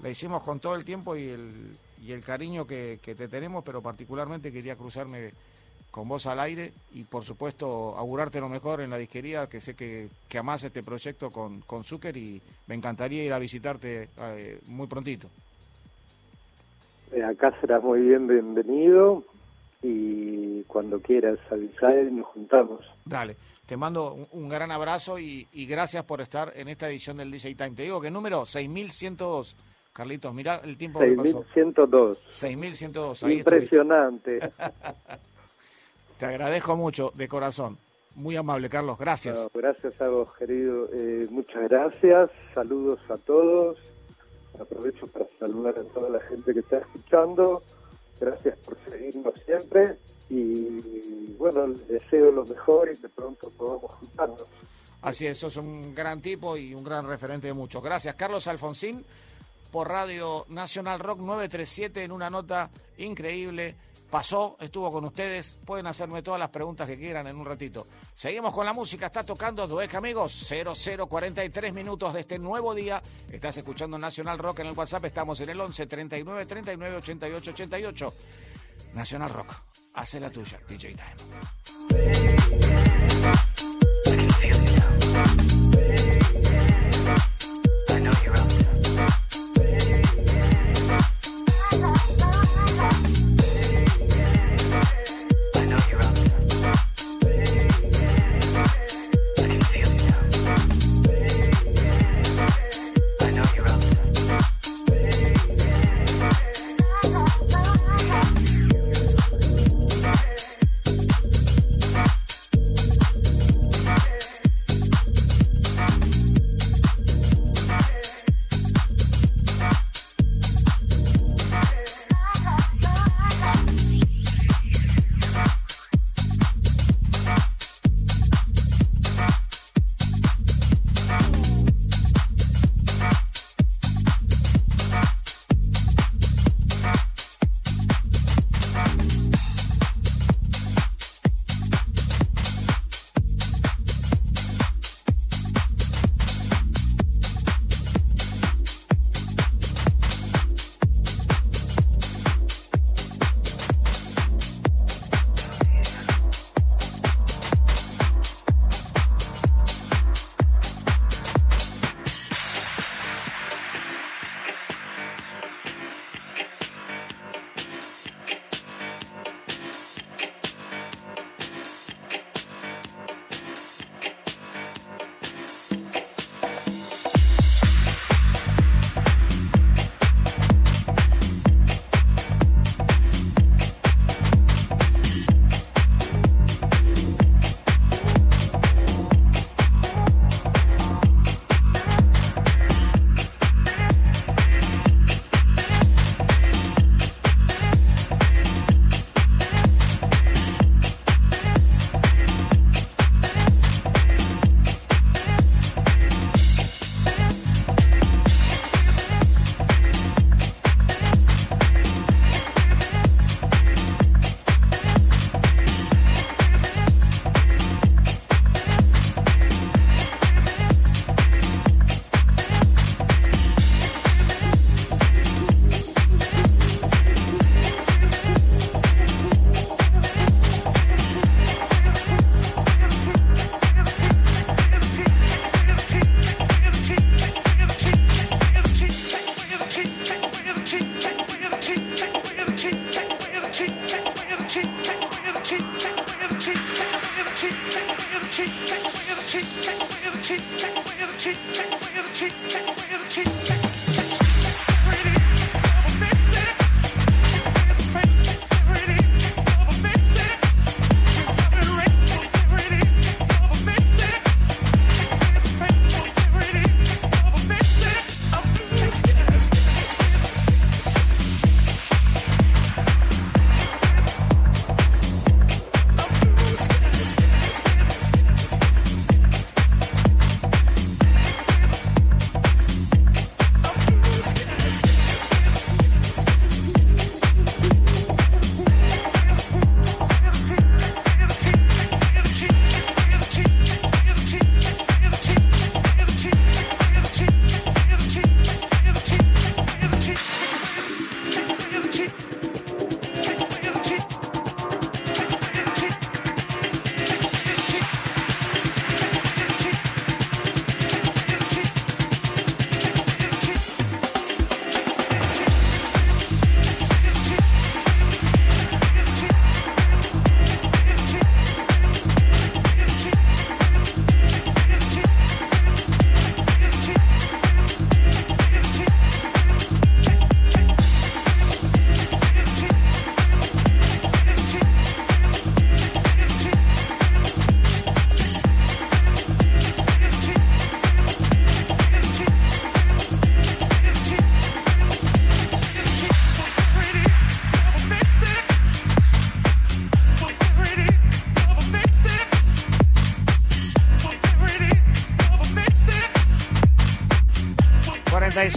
la 0.02 0.08
hicimos 0.08 0.42
con 0.42 0.60
todo 0.60 0.74
el 0.74 0.84
tiempo 0.84 1.14
y 1.14 1.28
el, 1.28 1.76
y 2.02 2.12
el 2.12 2.24
cariño 2.24 2.66
que, 2.66 3.00
que 3.02 3.14
te 3.14 3.28
tenemos, 3.28 3.62
pero 3.64 3.82
particularmente 3.82 4.50
quería 4.50 4.76
cruzarme 4.76 5.32
con 5.90 6.08
vos 6.08 6.26
al 6.26 6.40
aire 6.40 6.72
y 6.92 7.04
por 7.04 7.24
supuesto 7.24 7.96
augurarte 7.96 8.40
lo 8.40 8.48
mejor 8.48 8.80
en 8.80 8.90
la 8.90 8.98
disquería, 8.98 9.48
que 9.48 9.60
sé 9.60 9.74
que, 9.74 10.08
que 10.28 10.38
amás 10.38 10.64
este 10.64 10.82
proyecto 10.82 11.30
con, 11.30 11.60
con 11.62 11.84
Zucker 11.84 12.16
y 12.16 12.40
me 12.66 12.74
encantaría 12.74 13.24
ir 13.24 13.32
a 13.32 13.38
visitarte 13.38 14.08
eh, 14.20 14.58
muy 14.66 14.86
prontito. 14.86 15.28
Eh, 17.12 17.24
acá 17.24 17.58
serás 17.60 17.82
muy 17.82 18.00
bien 18.00 18.26
bienvenido 18.26 19.24
y 19.82 20.62
cuando 20.64 21.00
quieras 21.00 21.38
avisar 21.50 21.98
y 21.98 22.10
nos 22.10 22.26
juntamos. 22.26 22.84
Dale, 23.04 23.36
te 23.66 23.76
mando 23.76 24.28
un, 24.32 24.48
gran 24.48 24.70
abrazo 24.70 25.18
y, 25.18 25.46
gracias 25.68 26.04
por 26.04 26.20
estar 26.20 26.52
en 26.54 26.68
esta 26.68 26.88
edición 26.88 27.16
del 27.16 27.30
DJ 27.30 27.54
Time. 27.54 27.70
Te 27.72 27.82
digo 27.82 28.00
que 28.00 28.10
número 28.10 28.44
6102. 28.44 29.56
Carlitos, 29.92 30.32
mira 30.32 30.60
el 30.64 30.76
tiempo 30.76 31.00
6102. 31.00 32.26
6102. 32.28 33.22
Impresionante. 33.30 34.40
te 36.18 36.26
agradezco 36.26 36.76
mucho, 36.76 37.12
de 37.14 37.28
corazón. 37.28 37.78
Muy 38.14 38.34
amable, 38.34 38.68
Carlos. 38.68 38.98
Gracias. 38.98 39.48
gracias 39.54 40.00
a 40.00 40.08
vos, 40.08 40.28
querido. 40.36 40.88
Eh, 40.92 41.28
muchas 41.30 41.68
gracias. 41.68 42.30
Saludos 42.52 42.98
a 43.08 43.16
todos. 43.18 43.78
Aprovecho 44.60 45.06
para 45.06 45.26
saludar 45.38 45.78
a 45.78 45.84
toda 45.94 46.10
la 46.10 46.20
gente 46.20 46.52
que 46.52 46.60
está 46.60 46.78
escuchando. 46.78 47.62
Gracias 48.20 48.58
por 48.58 48.76
seguirnos 48.88 49.34
siempre. 49.46 49.96
Y 50.28 51.34
bueno, 51.38 51.68
les 51.68 51.86
deseo 51.86 52.32
lo 52.32 52.44
mejor 52.44 52.90
y 52.92 52.96
que 52.96 53.08
pronto 53.08 53.50
podamos 53.50 53.92
juntarnos. 53.92 54.44
Así 55.00 55.28
es, 55.28 55.38
sos 55.38 55.56
un 55.56 55.94
gran 55.94 56.20
tipo 56.20 56.56
y 56.56 56.74
un 56.74 56.82
gran 56.82 57.06
referente 57.06 57.46
de 57.46 57.52
muchos. 57.52 57.80
Gracias, 57.82 58.16
Carlos 58.16 58.48
Alfonsín, 58.48 59.04
por 59.70 59.88
Radio 59.88 60.44
Nacional 60.48 60.98
Rock 60.98 61.20
937 61.20 62.02
en 62.02 62.10
una 62.10 62.28
nota 62.28 62.68
increíble 62.98 63.76
pasó, 64.10 64.56
estuvo 64.60 64.90
con 64.90 65.04
ustedes. 65.04 65.56
Pueden 65.64 65.86
hacerme 65.86 66.22
todas 66.22 66.40
las 66.40 66.50
preguntas 66.50 66.86
que 66.86 66.96
quieran 66.96 67.26
en 67.26 67.36
un 67.36 67.44
ratito. 67.44 67.86
Seguimos 68.14 68.54
con 68.54 68.64
la 68.66 68.72
música. 68.72 69.06
Está 69.06 69.22
tocando 69.22 69.66
Dueck, 69.66 69.94
amigos. 69.94 70.48
0043 70.48 71.72
minutos 71.72 72.14
de 72.14 72.20
este 72.20 72.38
nuevo 72.38 72.74
día. 72.74 73.02
Estás 73.30 73.56
escuchando 73.56 73.98
Nacional 73.98 74.38
Rock 74.38 74.60
en 74.60 74.68
el 74.68 74.72
WhatsApp. 74.72 75.04
Estamos 75.06 75.40
en 75.40 75.50
el 75.50 75.60
11 75.60 75.86
39 75.86 76.46
39 76.46 76.96
88 76.96 77.50
88. 77.50 78.12
Nacional 78.94 79.30
Rock. 79.30 79.54
Hace 79.94 80.20
la 80.20 80.30
tuya, 80.30 80.60
DJ 80.68 80.94
Time. 80.94 81.14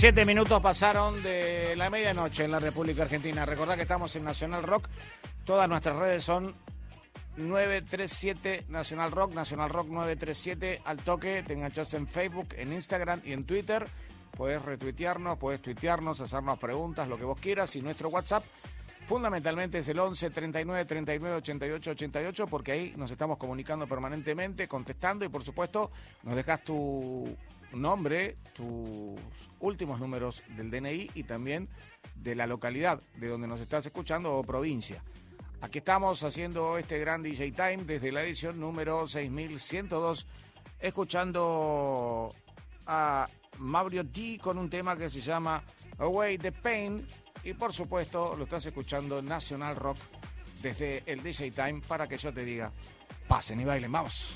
47 0.01 0.25
minutos 0.25 0.59
pasaron 0.63 1.21
de 1.21 1.75
la 1.75 1.91
medianoche 1.91 2.45
en 2.45 2.49
la 2.49 2.59
República 2.59 3.03
Argentina. 3.03 3.45
Recordad 3.45 3.75
que 3.75 3.83
estamos 3.83 4.15
en 4.15 4.23
Nacional 4.23 4.63
Rock. 4.63 4.89
Todas 5.45 5.69
nuestras 5.69 5.99
redes 5.99 6.23
son 6.23 6.55
937 7.37 8.65
Nacional 8.69 9.11
Rock, 9.11 9.35
Nacional 9.35 9.69
Rock 9.69 9.89
937 9.89 10.81
al 10.85 10.97
toque. 10.97 11.43
Te 11.45 11.53
enganchas 11.53 11.93
en 11.93 12.07
Facebook, 12.07 12.47
en 12.57 12.73
Instagram 12.73 13.21
y 13.23 13.33
en 13.33 13.43
Twitter. 13.43 13.85
Puedes 14.35 14.63
retuitearnos, 14.63 15.37
puedes 15.37 15.61
tuitearnos, 15.61 16.19
hacernos 16.19 16.57
preguntas, 16.57 17.07
lo 17.07 17.19
que 17.19 17.23
vos 17.23 17.37
quieras. 17.39 17.75
Y 17.75 17.81
nuestro 17.83 18.09
WhatsApp 18.09 18.43
fundamentalmente 19.05 19.77
es 19.77 19.87
el 19.87 19.99
11 19.99 20.31
39 20.31 20.85
39 20.85 21.35
88 21.35 21.91
88 21.91 22.47
porque 22.47 22.71
ahí 22.71 22.93
nos 22.97 23.11
estamos 23.11 23.37
comunicando 23.37 23.85
permanentemente, 23.85 24.67
contestando 24.67 25.25
y 25.25 25.29
por 25.29 25.43
supuesto 25.43 25.91
nos 26.23 26.35
dejas 26.35 26.63
tu 26.63 27.37
nombre, 27.73 28.37
tus 28.53 29.19
últimos 29.59 29.99
números 29.99 30.43
del 30.55 30.71
DNI 30.71 31.11
y 31.15 31.23
también 31.23 31.69
de 32.15 32.35
la 32.35 32.47
localidad 32.47 33.01
de 33.15 33.27
donde 33.27 33.47
nos 33.47 33.61
estás 33.61 33.85
escuchando 33.85 34.37
o 34.37 34.43
provincia. 34.43 35.03
Aquí 35.61 35.77
estamos 35.77 36.23
haciendo 36.23 36.77
este 36.77 36.97
gran 36.99 37.21
DJ 37.21 37.51
Time 37.51 37.83
desde 37.85 38.11
la 38.11 38.23
edición 38.23 38.59
número 38.59 39.07
6102, 39.07 40.25
escuchando 40.79 42.33
a 42.87 43.27
Mauro 43.59 44.03
G 44.03 44.39
con 44.39 44.57
un 44.57 44.69
tema 44.69 44.97
que 44.97 45.09
se 45.09 45.21
llama 45.21 45.63
Away 45.99 46.37
the 46.39 46.51
Pain 46.51 47.05
y 47.43 47.53
por 47.53 47.73
supuesto 47.73 48.35
lo 48.35 48.45
estás 48.45 48.65
escuchando 48.65 49.21
National 49.21 49.75
Rock 49.75 49.97
desde 50.61 51.03
el 51.05 51.21
DJ 51.21 51.51
Time 51.51 51.81
para 51.87 52.07
que 52.07 52.17
yo 52.17 52.33
te 52.33 52.43
diga, 52.43 52.71
pasen 53.27 53.61
y 53.61 53.65
bailen, 53.65 53.91
vamos. 53.91 54.35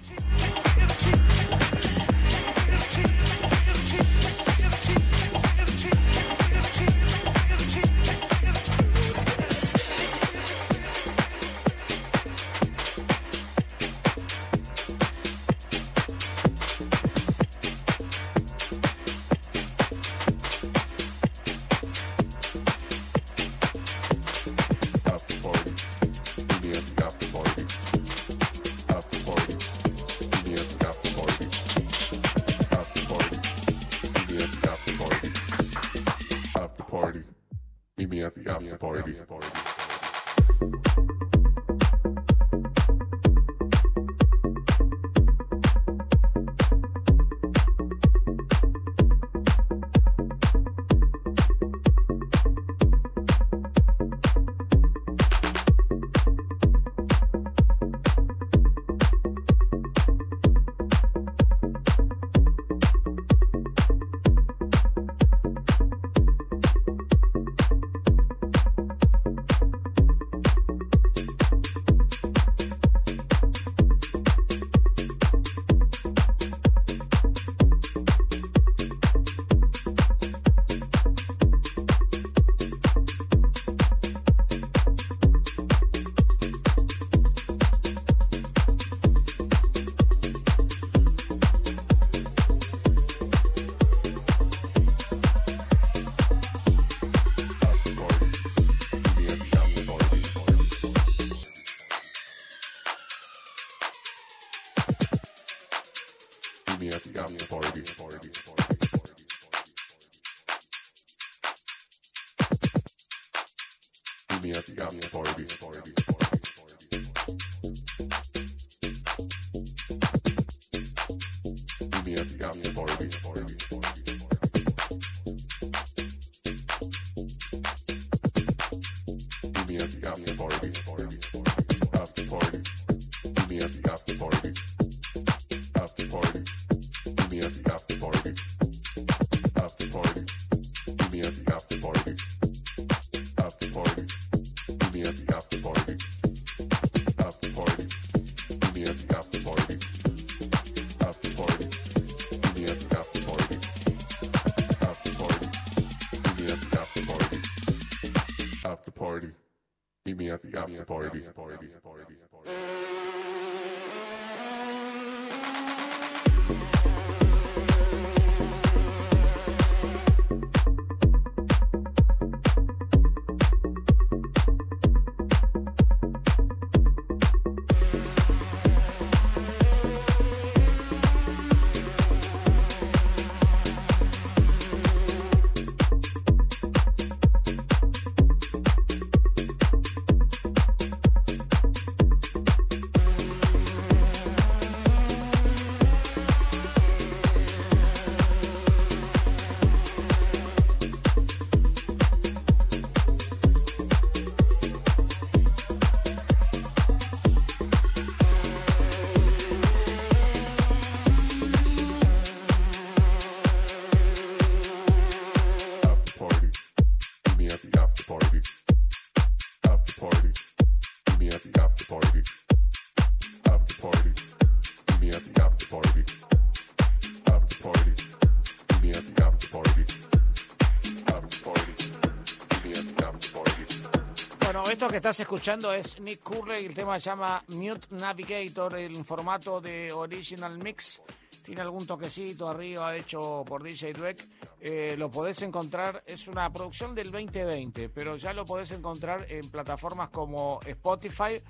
Que 234.90 234.98
estás 234.98 235.20
escuchando 235.20 235.74
es 235.74 236.00
Nick 236.00 236.22
Curley, 236.22 236.66
el 236.66 236.74
tema 236.74 237.00
se 237.00 237.10
llama 237.10 237.44
Mute 237.48 237.88
Navigator, 237.92 238.78
en 238.78 239.04
formato 239.04 239.60
de 239.60 239.92
Original 239.92 240.58
Mix. 240.60 241.02
tiene 241.44 241.62
algún 241.62 241.88
toquecito 241.88 242.48
arriba 242.48 242.96
hecho 242.96 243.44
por 243.48 243.64
DJ 243.64 243.94
Dweck. 243.94 244.28
Eh, 244.60 244.96
lo 244.98 245.10
podés 245.10 245.42
encontrar, 245.42 246.04
es 246.06 246.28
una 246.28 246.52
producción 246.52 246.94
del 246.94 247.10
2020, 247.10 247.90
pero 247.90 248.16
ya 248.16 248.34
lo 248.34 248.46
podés 248.46 248.72
encontrar 248.72 249.26
en 249.30 249.50
plataformas 249.50 250.10
como 250.10 250.60
Spotify, 250.66 251.42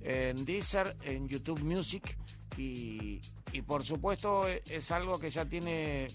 en 0.00 0.44
Deezer, 0.44 0.96
en 1.02 1.26
YouTube 1.26 1.60
Music 1.62 2.16
y, 2.56 3.20
por 3.66 3.82
supuesto 3.82 4.46
es 4.46 4.90
algo 4.90 5.18
que 5.18 5.30
ya 5.30 5.44
tiene 5.46 6.06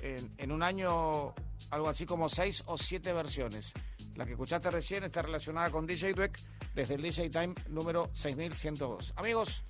en, 0.00 0.32
en 0.38 0.52
un 0.52 0.62
año 0.62 1.34
algo 1.70 1.88
así 1.88 2.06
como 2.06 2.28
seis 2.28 2.62
o 2.66 2.78
siete 2.78 3.12
versiones. 3.12 3.72
La 4.20 4.26
que 4.26 4.32
escuchaste 4.32 4.70
recién 4.70 5.02
está 5.04 5.22
relacionada 5.22 5.70
con 5.70 5.86
DJ 5.86 6.12
Dweck 6.12 6.38
desde 6.74 6.96
el 6.96 7.00
DJ 7.00 7.30
Time 7.30 7.54
número 7.70 8.10
6102. 8.12 9.14
Amigos, 9.16 9.64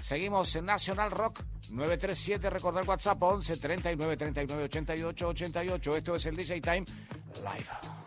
seguimos 0.00 0.54
en 0.54 0.66
National 0.66 1.10
Rock 1.10 1.40
937, 1.70 2.50
recordar 2.50 2.88
WhatsApp 2.88 3.20
11 3.20 3.56
39 3.56 4.16
39 4.16 4.64
88 4.66 5.28
88. 5.28 5.96
Esto 5.96 6.14
es 6.14 6.26
el 6.26 6.36
DJ 6.36 6.60
Time 6.60 6.84
Live. 7.42 8.03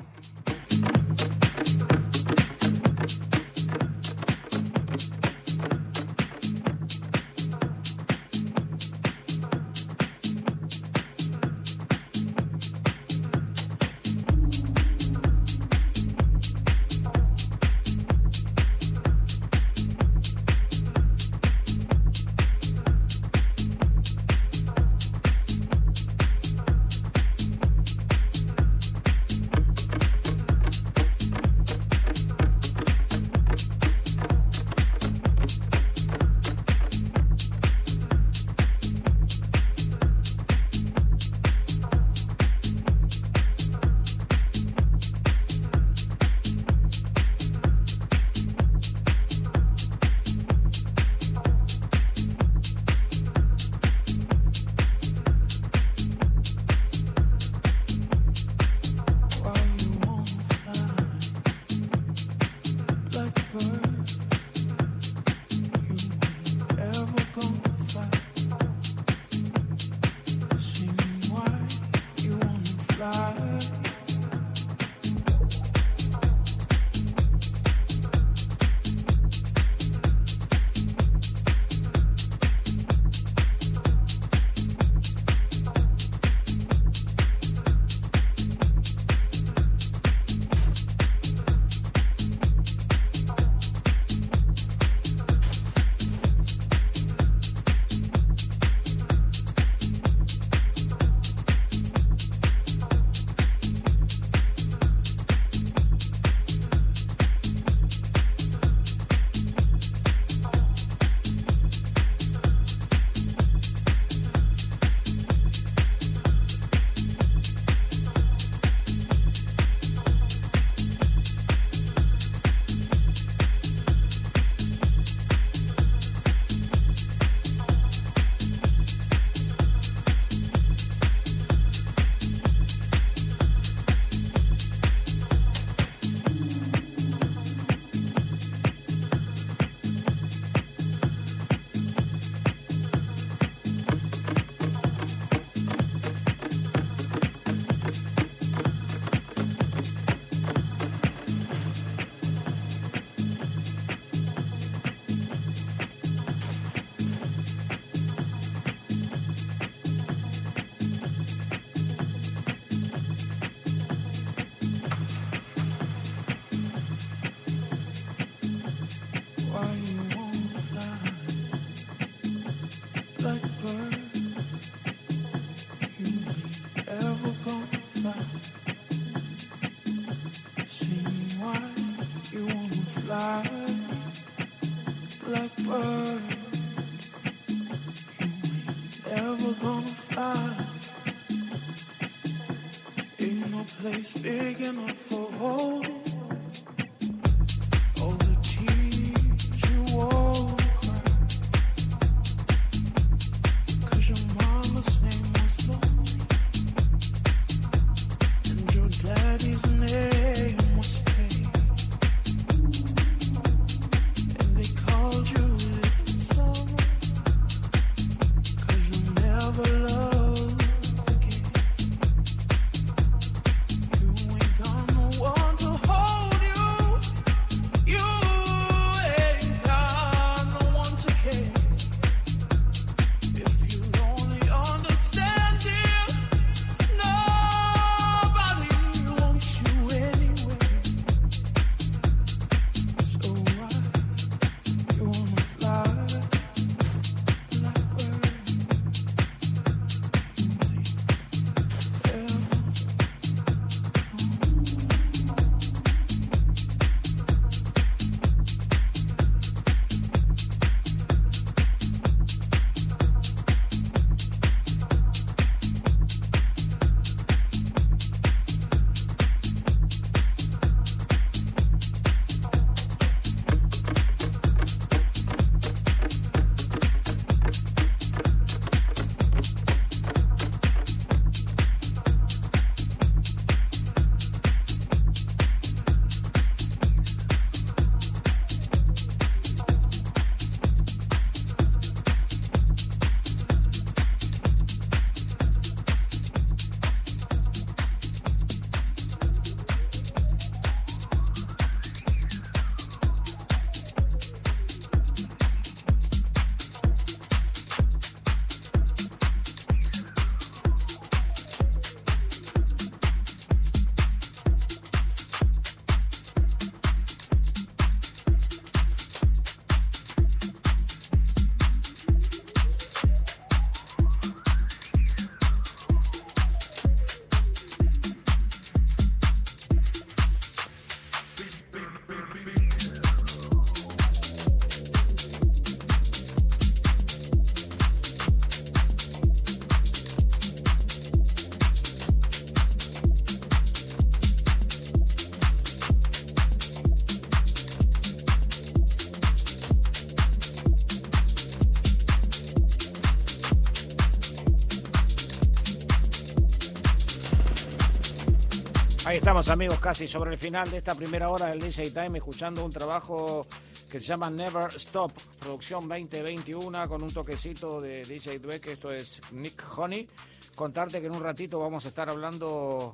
Estamos 359.27 359.49
amigos, 359.49 359.79
casi 359.81 360.07
sobre 360.07 360.31
el 360.31 360.37
final 360.37 360.71
de 360.71 360.77
esta 360.77 360.95
primera 360.95 361.27
hora 361.27 361.47
del 361.47 361.59
DJ 361.59 361.91
Time, 361.91 362.19
escuchando 362.19 362.63
un 362.63 362.71
trabajo 362.71 363.45
que 363.91 363.99
se 363.99 364.05
llama 364.05 364.29
Never 364.29 364.73
Stop, 364.77 365.11
producción 365.37 365.85
2021 365.85 366.87
con 366.87 367.03
un 367.03 367.11
toquecito 367.11 367.81
de 367.81 368.05
DJ 368.05 368.39
Dweck, 368.39 368.67
esto 368.67 368.89
es 368.89 369.19
Nick 369.33 369.65
Honey. 369.77 370.07
Contarte 370.55 371.01
que 371.01 371.07
en 371.07 371.13
un 371.13 371.21
ratito 371.21 371.59
vamos 371.59 371.83
a 371.83 371.89
estar 371.89 372.07
hablando 372.07 372.93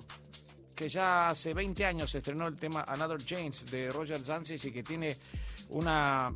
que 0.73 0.89
ya 0.89 1.29
hace 1.29 1.53
20 1.53 1.85
años 1.85 2.09
se 2.09 2.17
estrenó 2.17 2.47
el 2.47 2.57
tema 2.57 2.83
Another 2.87 3.23
James 3.23 3.67
de 3.67 3.91
Roger 3.91 4.19
Zanzis 4.25 4.65
y 4.65 4.71
que 4.71 4.81
tiene 4.81 5.15
una 5.69 6.33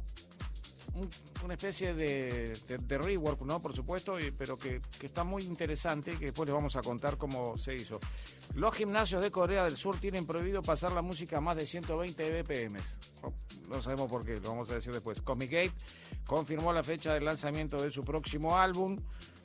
una 1.43 1.53
especie 1.53 1.93
de, 1.93 2.53
rework, 2.87 3.41
¿no? 3.41 3.61
Por 3.61 3.75
supuesto, 3.75 4.15
pero 4.37 4.57
que, 4.57 4.81
está 5.01 5.23
muy 5.23 5.43
interesante 5.43 6.13
y 6.13 6.17
que 6.17 6.25
después 6.25 6.47
les 6.47 6.55
vamos 6.55 6.75
a 6.75 6.81
contar 6.81 7.17
cómo 7.17 7.57
se 7.57 7.75
hizo. 7.75 7.99
Los 8.55 8.75
gimnasios 8.75 9.21
de 9.21 9.31
Corea 9.31 9.63
del 9.63 9.77
Sur 9.77 9.99
tienen 9.99 10.25
prohibido 10.25 10.61
pasar 10.61 10.91
la 10.91 11.01
música 11.01 11.37
a 11.37 11.41
más 11.41 11.57
de 11.57 11.65
120 11.65 12.43
BPM. 12.43 12.79
no 13.67 13.81
sabemos 13.81 14.09
por 14.09 14.25
qué, 14.25 14.39
lo 14.39 14.49
vamos 14.49 14.69
a 14.69 14.75
decir 14.75 14.93
después. 14.93 15.21
Comic 15.21 15.51
Gate 15.51 15.73
confirmó 16.25 16.73
la 16.73 16.83
fecha 16.83 17.13
del 17.13 17.25
lanzamiento 17.25 17.81
de 17.81 17.91
su 17.91 18.03
próximo 18.03 18.57
álbum. 18.57 18.97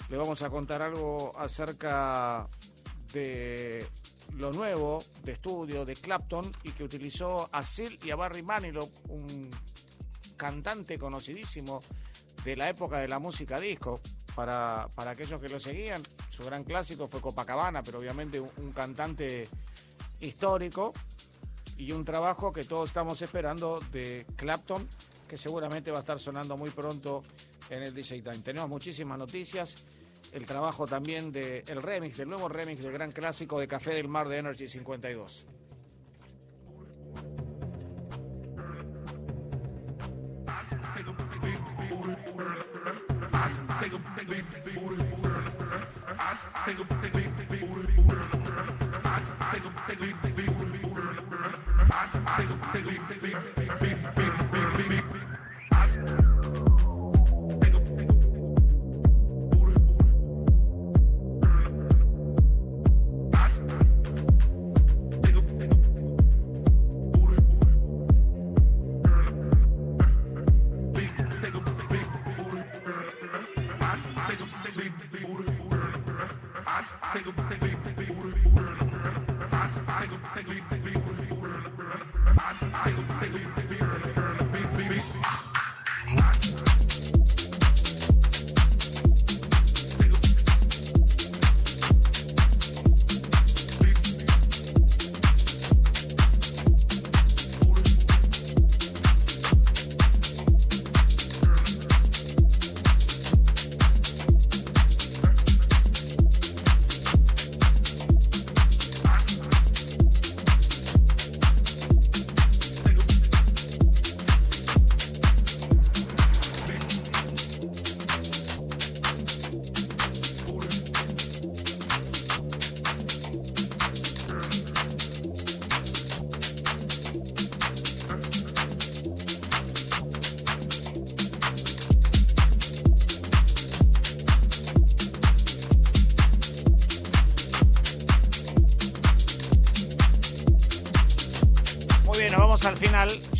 Le 0.09 0.17
vamos 0.17 0.43
a 0.43 0.51
contar 0.51 0.83
algo 0.83 1.33
acerca 1.39 2.49
de 3.13 3.87
lo 4.37 4.53
nuevo 4.53 5.03
de 5.25 5.33
estudio 5.33 5.85
de 5.85 5.95
Clapton 5.95 6.51
y 6.65 6.73
que 6.73 6.85
utilizó 6.85 7.49
a 7.53 7.63
Sil 7.65 7.99
y 8.03 8.11
a 8.11 8.17
Barry 8.17 8.43
Manilow, 8.43 8.91
un 9.09 9.51
cantante 10.37 10.99
conocidísimo 10.99 11.81
de 12.45 12.57
la 12.57 12.69
época 12.69 12.99
de 12.99 13.09
la 13.09 13.19
música 13.19 13.61
disco. 13.61 14.01
Para, 14.35 14.89
para 14.95 15.11
aquellos 15.11 15.39
que 15.43 15.49
lo 15.51 15.61
seguían, 15.61 16.03
su 16.31 16.43
gran 16.43 16.65
clásico 16.65 17.07
fue 17.07 17.21
Copacabana, 17.21 17.83
pero 17.83 17.99
obviamente 17.99 18.41
un, 18.41 18.73
cantante 18.73 19.47
histórico 20.21 20.95
y 21.77 21.93
un 21.93 22.03
trabajo 22.03 22.51
que 22.51 22.65
todos 22.65 22.89
estamos 22.89 23.21
esperando 23.21 23.81
de 23.93 24.25
Clapton, 24.37 24.89
que 25.29 25.37
seguramente 25.37 25.91
va 25.91 25.99
a 25.99 26.01
estar 26.01 26.19
sonando 26.19 26.57
muy 26.57 26.71
pronto 26.71 27.23
en 27.69 27.83
el 27.83 27.95
DJ 27.95 28.23
Time. 28.23 28.39
Tenemos 28.39 28.71
muchísimas 28.71 29.19
noticias. 29.19 29.85
El 30.33 30.47
trabajo 30.47 30.87
también 30.87 31.31
del 31.31 31.65
el 31.67 31.83
remix, 31.83 32.17
del 32.17 32.31
nuevo 32.31 32.49
remix 32.49 32.83
del 32.83 32.93
gran 32.93 33.13
clásico 33.13 33.61
de 33.61 33.69
Café 33.69 33.93
del 33.93 34.09
Mar 34.09 34.29
de 34.29 34.39
Energy 34.39 34.67
52. 34.67 35.45
Thank 53.13 53.57
you. 53.59 53.62
Al 77.15 77.21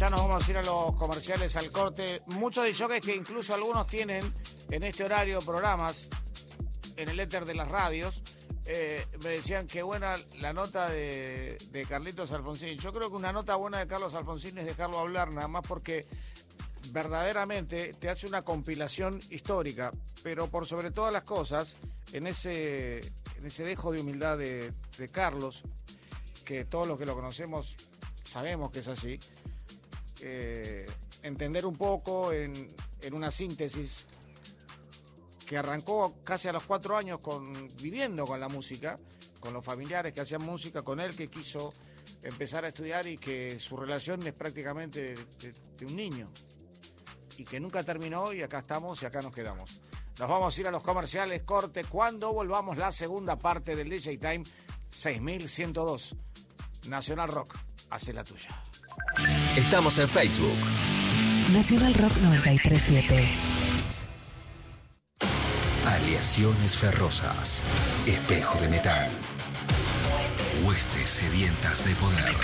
ya 0.03 0.11
nos 0.11 0.23
vamos 0.23 0.49
a 0.49 0.51
ir 0.51 0.57
a 0.57 0.63
los 0.65 0.97
comerciales 0.97 1.55
al 1.55 1.71
corte. 1.71 2.23
Muchos 2.27 2.65
de 2.89 3.01
que 3.01 3.15
incluso 3.15 3.55
algunos 3.55 3.87
tienen 3.87 4.35
en 4.69 4.83
este 4.83 5.05
horario 5.05 5.39
programas 5.43 6.09
en 6.97 7.09
el 7.09 7.21
éter 7.21 7.45
de 7.45 7.55
las 7.55 7.69
radios. 7.69 8.21
Eh, 8.65 9.07
me 9.23 9.31
decían 9.31 9.69
que 9.69 9.81
buena 9.81 10.17
la 10.41 10.53
nota 10.53 10.89
de, 10.89 11.87
Carlitos 11.89 12.33
Alfonsín. 12.33 12.77
Yo 12.81 12.93
creo 12.93 13.11
que 13.11 13.15
una 13.15 13.33
nota 13.33 13.55
buena 13.55 13.79
de 13.79 13.87
Carlos 13.87 14.17
Alfonsín 14.17 14.59
es 14.59 14.67
dejarlo 14.67 14.99
hablar, 14.99 15.31
nada 15.31 15.47
más 15.47 15.63
porque 15.63 16.05
verdaderamente 16.91 17.93
te 17.93 18.11
hace 18.11 18.27
una 18.27 18.43
compilación 18.43 19.21
histórica, 19.31 19.93
pero 20.25 20.51
por 20.51 20.67
sobre 20.67 20.91
todas 20.91 21.13
las 21.13 21.23
cosas, 21.23 21.77
en 22.13 22.27
ese, 22.27 22.99
en 23.39 23.47
ese 23.47 23.63
dejo 23.63 23.93
de 23.93 24.01
humildad 24.01 24.37
de, 24.37 24.73
de 24.99 25.09
Carlos, 25.11 25.63
que 26.45 26.65
todos 26.65 26.89
los 26.89 26.99
que 26.99 27.07
lo 27.07 27.15
conocemos 27.15 27.77
sabemos 28.25 28.71
que 28.71 28.81
es 28.81 28.89
así, 28.89 29.21
eh, 30.25 30.87
entender 31.23 31.67
un 31.67 31.77
poco 31.77 32.33
en, 32.33 32.53
una 33.13 33.31
síntesis 33.31 34.07
que 35.45 35.59
arrancó 35.59 36.15
casi 36.23 36.47
a 36.47 36.53
los 36.53 36.63
cuatro 36.63 36.97
años 36.97 37.19
con, 37.19 37.69
viviendo 37.83 38.25
con 38.25 38.39
la 38.39 38.49
música, 38.49 39.01
con 39.41 39.53
los 39.53 39.65
familiares 39.65 40.13
que 40.13 40.21
hacían 40.21 40.45
música, 40.45 40.83
con 40.83 41.01
él 41.01 41.17
que 41.17 41.29
quiso 41.29 41.73
empezar 42.23 42.65
a 42.65 42.69
estudiar 42.69 43.07
y 43.09 43.19
que 43.19 43.59
su 43.59 43.77
relación 43.77 44.25
es 44.25 44.33
prácticamente 44.33 45.17
de, 45.17 45.87
un 45.87 45.97
niño 45.97 46.31
y 47.37 47.45
que 47.45 47.59
nunca 47.59 47.83
terminó 47.83 48.33
y 48.33 48.43
acá 48.43 48.61
estamos 48.61 49.03
y 49.03 49.07
acá 49.07 49.23
nos 49.23 49.33
quedamos. 49.33 49.81
Nos 50.21 50.29
vamos 50.29 50.57
a 50.57 50.61
ir 50.61 50.69
a 50.69 50.71
los 50.71 50.85
comerciales, 50.85 51.43
corte, 51.43 51.85
cuando 51.85 52.33
volvamos 52.33 52.77
la 52.77 52.93
segunda 52.93 53.37
parte 53.37 53.75
del 53.75 53.89
DJ 53.89 54.19
Time 54.19 54.45
6102, 54.89 56.15
Nacional 56.87 57.29
Rock 57.29 57.72
hace 57.93 58.13
la 58.13 58.25
tuya. 58.25 58.49
Estamos 59.57 59.99
en 59.99 60.09
Facebook. 60.09 60.57
Nacional 61.51 61.93
Rock 61.95 62.17
937. 62.23 63.29
Aleaciones 65.87 66.77
ferrosas. 66.77 67.63
Espejo 68.07 68.59
de 68.61 68.69
metal. 68.69 69.11
Huestes 70.65 71.11
sedientas 71.11 71.85
de 71.85 71.95
poder. 71.97 72.35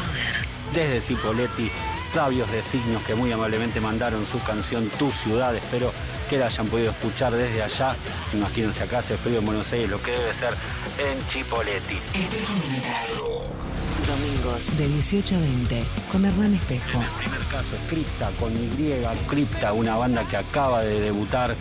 Desde 0.74 1.01
Cipoletti, 1.01 1.70
sabios 1.96 2.51
designios 2.53 3.03
que 3.05 3.14
muy 3.14 3.32
amablemente 3.32 3.80
mandaron 3.80 4.26
su 4.26 4.42
canción 4.42 4.90
Tu 4.99 5.11
Ciudad. 5.11 5.57
Espero 5.57 5.92
que 6.28 6.36
la 6.36 6.46
hayan 6.46 6.66
podido 6.66 6.90
escuchar 6.90 7.32
desde 7.32 7.62
allá. 7.62 7.96
Imagínense 8.34 8.84
acá 8.84 8.99
hace 8.99 9.16
frío 9.16 9.38
en 9.38 9.46
Buenos 9.46 9.72
Aires, 9.72 9.88
lo 9.88 10.03
que 10.03 10.11
debe 10.11 10.34
ser 10.34 10.55
en 10.99 11.26
Chipoletti. 11.26 11.94
Espejo 12.12 12.53
de 12.53 12.68
metal. 12.68 13.67
Domingos 14.09 14.74
de 14.78 14.88
18 14.88 15.34
a 15.34 15.38
20 15.38 15.84
con 16.11 16.24
Hernán 16.24 16.54
Espejo. 16.54 16.96
En 16.96 17.02
el 17.02 17.11
primer 17.11 17.46
caso 17.48 17.76
es 17.76 17.82
Cripta 17.90 18.30
con 18.40 18.52
Y, 18.56 18.94
Cripta, 19.28 19.74
una 19.74 19.96
banda 19.96 20.26
que 20.26 20.38
acaba 20.38 20.82
de 20.82 20.98
debutar, 20.98 21.54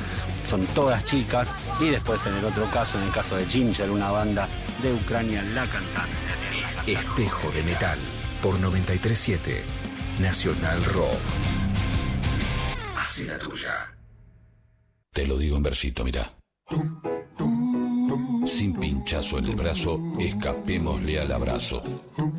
son 0.45 0.66
todas 0.68 1.04
chicas. 1.04 1.50
Y 1.82 1.89
después 1.89 2.26
en 2.26 2.36
el 2.36 2.45
otro 2.45 2.72
caso, 2.72 2.98
en 3.00 3.04
el 3.04 3.12
caso 3.12 3.36
de 3.36 3.45
Ginger, 3.45 3.91
una 3.91 4.12
banda 4.12 4.48
de 4.82 4.93
Ucrania, 4.93 5.43
la 5.43 5.70
cantante. 5.70 6.16
Espejo 6.88 7.52
de 7.52 7.64
metal 7.64 8.00
por 8.41 8.58
937 8.58 9.66
Nacional 10.20 10.86
Rock. 10.86 11.20
Hace 12.95 13.26
la 13.26 13.38
tuya. 13.39 13.93
Te 15.12 15.28
lo 15.28 15.38
digo 15.38 15.58
en 15.58 15.64
versito, 15.64 16.06
mira. 16.06 16.32
Sin 18.48 18.74
pinchazo 18.80 19.39
en 19.39 19.45
el 19.45 19.56
brazo, 19.56 20.00
escapémosle 20.20 21.20
al 21.20 21.32
abrazo. 21.32 21.82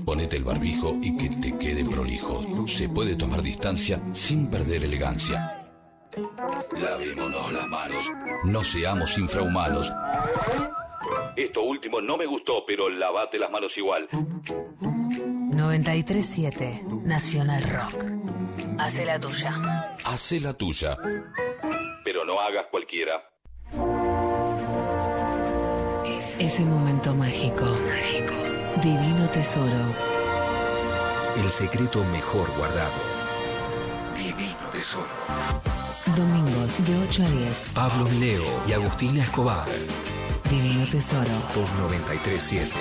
Ponete 0.05 0.37
el 0.37 0.45
barbijo 0.45 0.97
y 1.03 1.17
que 1.17 1.31
te 1.37 1.57
quede 1.59 1.85
prolijo. 1.85 2.67
Se 2.67 2.89
puede 2.89 3.15
tomar 3.15 3.43
distancia 3.43 4.01
sin 4.15 4.49
perder 4.49 4.83
elegancia. 4.85 5.67
Lavémonos 6.81 7.53
las 7.53 7.69
manos. 7.69 8.11
No 8.45 8.65
seamos 8.65 9.19
infrahumanos. 9.19 9.93
Esto 11.37 11.63
último 11.63 12.01
no 12.01 12.17
me 12.17 12.25
gustó, 12.27 12.65
pero 12.67 12.89
lavate 12.89 13.39
las 13.39 13.51
manos 13.51 13.77
igual. 13.77 14.09
937 14.11 16.85
Nacional 17.05 17.63
Rock. 17.65 18.07
Hace 18.79 19.05
la 19.05 19.21
tuya. 19.21 19.97
Hace 20.05 20.41
la 20.41 20.55
tuya. 20.55 20.97
Pero 22.03 22.25
no 22.25 22.41
hagas 22.41 22.67
cualquiera. 22.71 23.23
Ese 26.19 26.65
momento 26.65 27.15
mágico. 27.15 27.65
Divino 28.83 29.31
tesoro. 29.31 29.95
El 31.37 31.49
secreto 31.53 32.05
mejor 32.07 32.51
guardado. 32.57 33.01
Divino 34.17 34.69
tesoro. 34.73 35.07
Domingos 36.17 36.85
de 36.85 36.97
8 36.97 37.23
a 37.23 37.31
10. 37.31 37.71
Pablo 37.73 38.09
Leo 38.19 38.43
y 38.67 38.73
Agustina 38.73 39.23
Escobar. 39.23 39.69
Divino 40.51 40.85
tesoro. 40.89 41.31
Por 41.55 41.71
937 41.75 42.73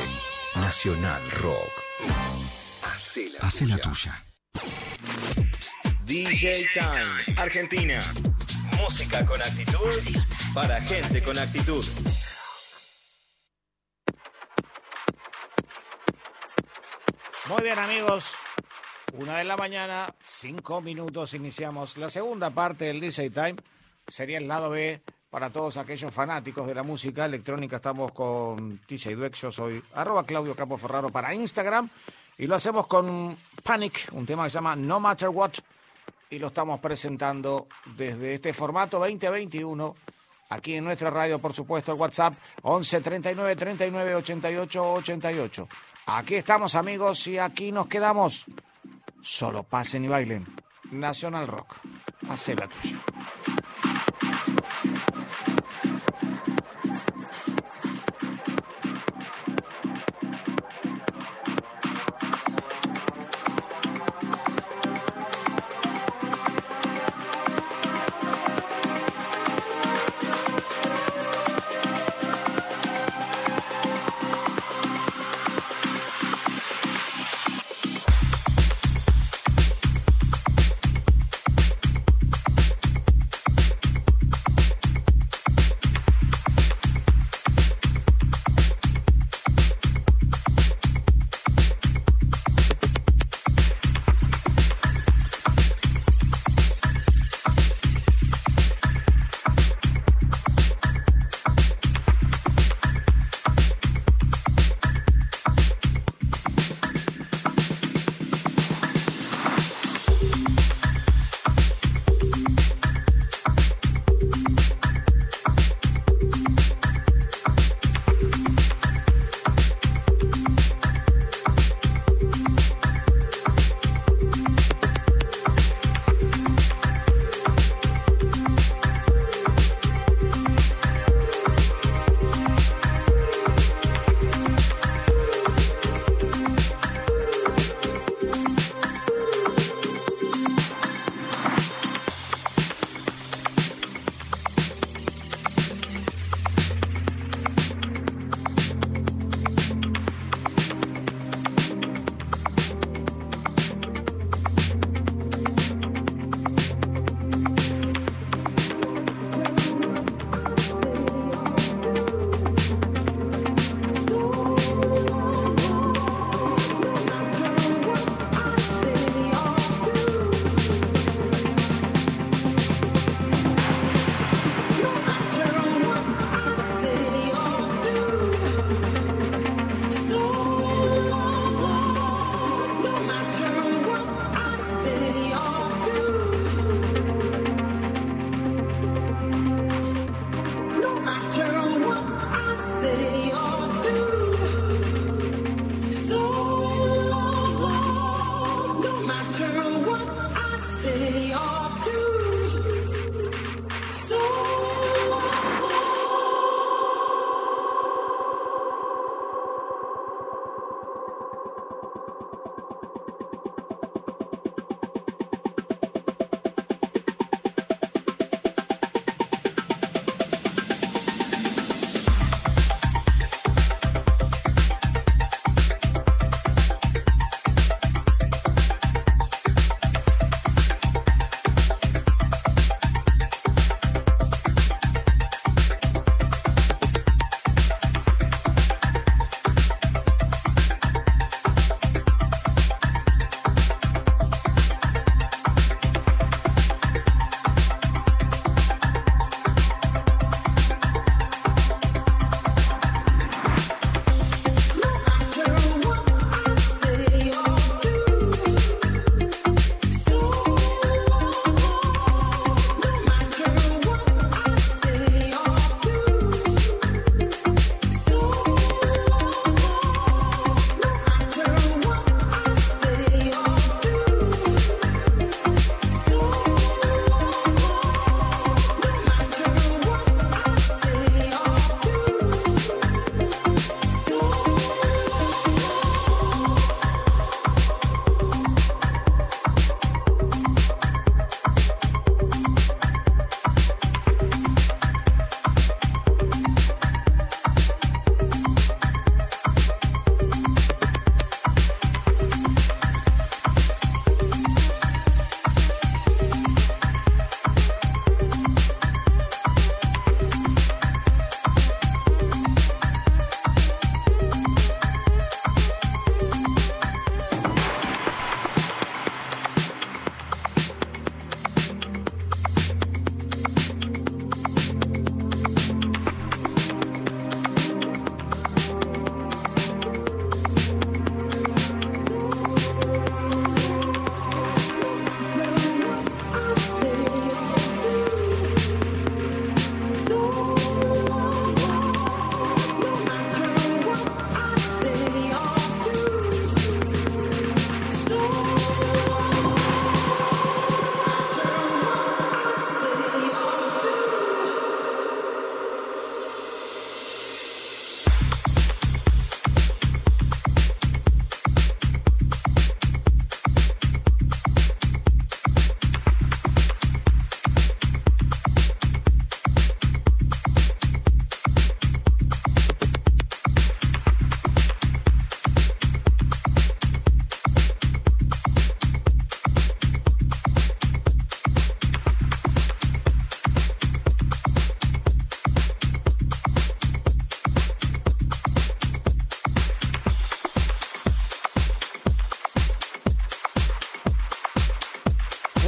Nacional 0.55 1.21
Rock. 1.39 1.71
Hace 2.91 3.29
la 3.29 3.39
Hace 3.47 3.67
la 3.67 3.77
tuya. 3.77 4.19
DJ 6.07 6.69
Time, 6.73 7.39
Argentina. 7.39 7.99
Música 8.81 9.23
con 9.27 9.39
actitud 9.39 10.23
para 10.55 10.81
gente 10.81 11.21
con 11.21 11.37
actitud. 11.37 11.85
Muy 17.49 17.63
bien 17.63 17.79
amigos, 17.79 18.35
una 19.13 19.37
de 19.37 19.45
la 19.45 19.55
mañana, 19.55 20.13
cinco 20.19 20.81
minutos, 20.81 21.33
iniciamos 21.33 21.95
la 21.95 22.09
segunda 22.09 22.49
parte 22.49 22.85
del 22.85 22.99
DJ 22.99 23.29
Time. 23.29 23.55
Sería 24.05 24.37
el 24.37 24.49
lado 24.49 24.69
B 24.69 25.01
para 25.29 25.49
todos 25.49 25.77
aquellos 25.77 26.13
fanáticos 26.13 26.67
de 26.67 26.75
la 26.75 26.83
música 26.83 27.23
electrónica. 27.23 27.77
Estamos 27.77 28.11
con 28.11 28.81
DJ 28.85 29.15
Dweck, 29.15 29.35
yo 29.35 29.49
soy 29.49 29.81
arroba 29.93 30.25
Claudio 30.25 30.55
Capo 30.55 30.77
Ferraro 30.77 31.09
para 31.09 31.33
Instagram. 31.33 31.89
Y 32.37 32.47
lo 32.47 32.55
hacemos 32.55 32.85
con 32.85 33.37
Panic, 33.63 34.09
un 34.11 34.25
tema 34.25 34.43
que 34.43 34.49
se 34.49 34.55
llama 34.55 34.75
No 34.75 34.99
Matter 34.99 35.29
What. 35.29 35.53
Y 36.29 36.39
lo 36.39 36.47
estamos 36.47 36.81
presentando 36.81 37.67
desde 37.95 38.33
este 38.33 38.51
formato 38.51 38.99
2021. 38.99 39.95
Aquí 40.49 40.75
en 40.75 40.83
nuestra 40.85 41.09
radio, 41.09 41.39
por 41.39 41.53
supuesto, 41.53 41.91
el 41.91 41.99
WhatsApp 41.99 42.33
11 42.61 43.01
39 43.01 43.55
39 43.55 44.15
88 44.15 44.93
88. 44.93 45.67
Aquí 46.07 46.35
estamos, 46.35 46.75
amigos, 46.75 47.27
y 47.27 47.37
aquí 47.37 47.71
nos 47.71 47.87
quedamos. 47.87 48.45
Solo 49.21 49.63
pasen 49.63 50.05
y 50.05 50.07
bailen. 50.07 50.45
Nacional 50.91 51.47
Rock. 51.47 51.75
Hace 52.29 52.55
la 52.55 52.67
tuya. 52.67 52.97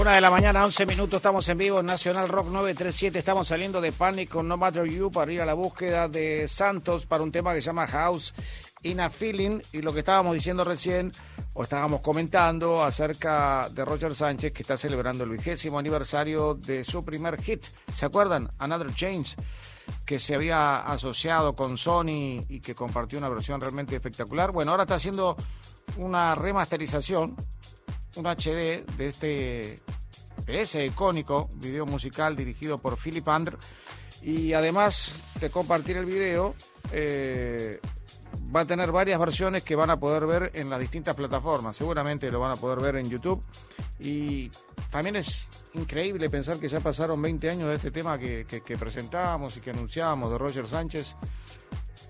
De 0.10 0.22
la 0.22 0.32
mañana, 0.32 0.66
11 0.66 0.88
minutos, 0.88 1.18
estamos 1.18 1.47
en 1.49 1.57
vivo 1.60 1.82
en 1.82 1.86
Nacional 1.86 2.28
Rock 2.28 2.47
937. 2.47 3.20
Estamos 3.20 3.47
saliendo 3.47 3.80
de 3.80 3.91
Panic 3.91 4.30
con 4.30 4.47
No 4.47 4.57
Matter 4.57 4.86
You 4.86 5.12
para 5.12 5.32
ir 5.32 5.39
a 5.39 5.45
la 5.45 5.53
búsqueda 5.53 6.07
de 6.07 6.47
Santos 6.47 7.05
para 7.05 7.24
un 7.24 7.32
tema 7.32 7.53
que 7.53 7.62
se 7.62 7.68
llama 7.68 7.86
House 7.88 8.34
in 8.82 8.99
a 9.01 9.12
Feeling. 9.12 9.62
Y 9.72 9.82
lo 9.84 9.93
que 9.93 9.99
estábamos 9.99 10.34
diciendo 10.34 10.64
recién, 10.64 11.12
o 11.53 11.62
estábamos 11.62 12.01
comentando 12.01 12.84
acerca 12.84 13.70
de 13.70 13.86
Roger 13.86 14.16
Sánchez, 14.16 14.51
que 14.51 14.64
está 14.64 14.78
celebrando 14.78 15.26
el 15.26 15.30
vigésimo 15.30 15.78
aniversario 15.78 16.55
de 16.55 16.84
su 16.84 17.05
primer 17.05 17.39
hit. 17.41 17.68
¿Se 17.93 18.07
acuerdan? 18.07 18.51
Another 18.57 18.93
Change, 18.93 19.36
que 20.05 20.20
se 20.20 20.34
había 20.34 20.80
asociado 20.80 21.55
con 21.55 21.78
Sony 21.78 22.43
y 22.49 22.62
que 22.62 22.74
compartió 22.74 23.20
una 23.20 23.30
versión 23.30 23.62
realmente 23.62 23.95
espectacular. 23.95 24.51
Bueno, 24.51 24.72
ahora 24.72 24.84
está 24.84 24.95
haciendo 24.95 25.38
una 25.97 26.34
remasterización 26.34 27.36
un 28.16 28.26
HD 28.26 28.86
de 28.97 29.07
este 29.07 29.80
ese 30.50 30.86
icónico 30.86 31.50
video 31.56 31.86
musical 31.86 32.36
dirigido 32.36 32.78
por 32.78 32.97
Philip 32.97 33.28
Andr 33.28 33.58
y 34.22 34.54
además 34.54 35.24
de 35.39 35.50
compartir 35.50 35.97
el 35.97 36.06
video 36.06 36.56
eh, 36.91 37.80
va 38.56 38.62
a 38.62 38.66
tener 38.66 38.91
varias 38.91 39.20
versiones 39.20 39.64
que 39.64 39.76
van 39.76 39.89
a 39.89 40.00
poder 40.00 40.26
ver 40.26 40.52
en 40.56 40.70
las 40.70 40.80
distintas 40.80 41.16
plataformas. 41.16 41.78
Seguramente 41.78 42.32
lo 42.32 42.39
van 42.39 42.52
a 42.52 42.56
poder 42.56 42.80
ver 42.80 42.95
en 42.95 43.10
YouTube. 43.10 43.43
Y 44.00 44.50
también 44.89 45.16
es 45.18 45.50
increíble 45.74 46.30
pensar 46.30 46.58
que 46.58 46.68
ya 46.68 46.80
pasaron 46.80 47.22
20 47.22 47.50
años 47.50 47.70
de 47.70 47.76
este 47.76 47.91
tema 47.91 48.18
que, 48.18 48.45
que, 48.47 48.62
que 48.62 48.78
presentábamos 48.78 49.58
y 49.58 49.62
que 49.62 49.72
anunciábamos 49.72 50.32
de 50.32 50.38
Roger 50.38 50.68
Sánchez. 50.68 51.16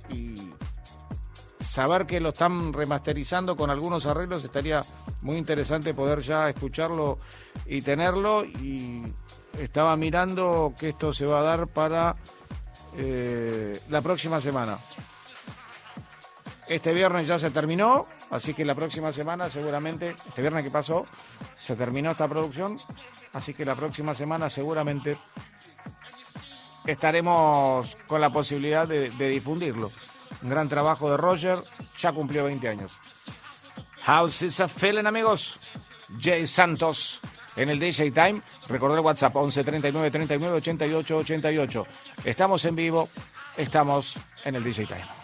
Y 0.09 0.35
saber 1.59 2.05
que 2.05 2.19
lo 2.19 2.29
están 2.29 2.73
remasterizando 2.73 3.55
con 3.55 3.69
algunos 3.69 4.05
arreglos 4.05 4.43
estaría 4.43 4.81
muy 5.21 5.37
interesante 5.37 5.93
poder 5.93 6.21
ya 6.21 6.49
escucharlo 6.49 7.19
y 7.65 7.81
tenerlo. 7.81 8.45
Y 8.45 9.03
estaba 9.59 9.95
mirando 9.95 10.73
que 10.79 10.89
esto 10.89 11.13
se 11.13 11.25
va 11.25 11.39
a 11.39 11.43
dar 11.43 11.67
para 11.67 12.15
eh, 12.97 13.79
la 13.89 14.01
próxima 14.01 14.39
semana. 14.39 14.79
Este 16.67 16.93
viernes 16.93 17.27
ya 17.27 17.39
se 17.39 17.49
terminó, 17.49 18.05
así 18.29 18.53
que 18.53 18.63
la 18.63 18.75
próxima 18.75 19.11
semana 19.11 19.49
seguramente, 19.49 20.15
este 20.27 20.41
viernes 20.41 20.63
que 20.63 20.69
pasó, 20.69 21.05
se 21.55 21.75
terminó 21.75 22.11
esta 22.11 22.27
producción, 22.27 22.79
así 23.33 23.55
que 23.55 23.65
la 23.65 23.75
próxima 23.75 24.13
semana 24.13 24.51
seguramente 24.51 25.17
estaremos 26.85 27.97
con 28.07 28.21
la 28.21 28.31
posibilidad 28.31 28.87
de, 28.87 29.09
de 29.09 29.29
difundirlo. 29.29 29.91
Un 30.41 30.49
gran 30.49 30.69
trabajo 30.69 31.09
de 31.09 31.17
Roger, 31.17 31.57
ya 31.97 32.11
cumplió 32.11 32.45
20 32.45 32.67
años. 32.67 32.97
House 34.01 34.41
is 34.41 34.59
a 34.59 34.67
feeling, 34.67 35.05
amigos. 35.05 35.59
Jay 36.19 36.47
Santos 36.47 37.19
en 37.55 37.69
el 37.69 37.79
DJ 37.79 38.11
Time. 38.11 38.41
Recordé 38.67 38.99
WhatsApp 38.99 39.35
11 39.35 39.63
39 39.63 40.11
39 40.11 40.57
88 40.57 41.17
88. 41.17 41.87
Estamos 42.23 42.65
en 42.65 42.75
vivo, 42.75 43.09
estamos 43.57 44.17
en 44.45 44.55
el 44.55 44.63
DJ 44.63 44.85
Time. 44.85 45.18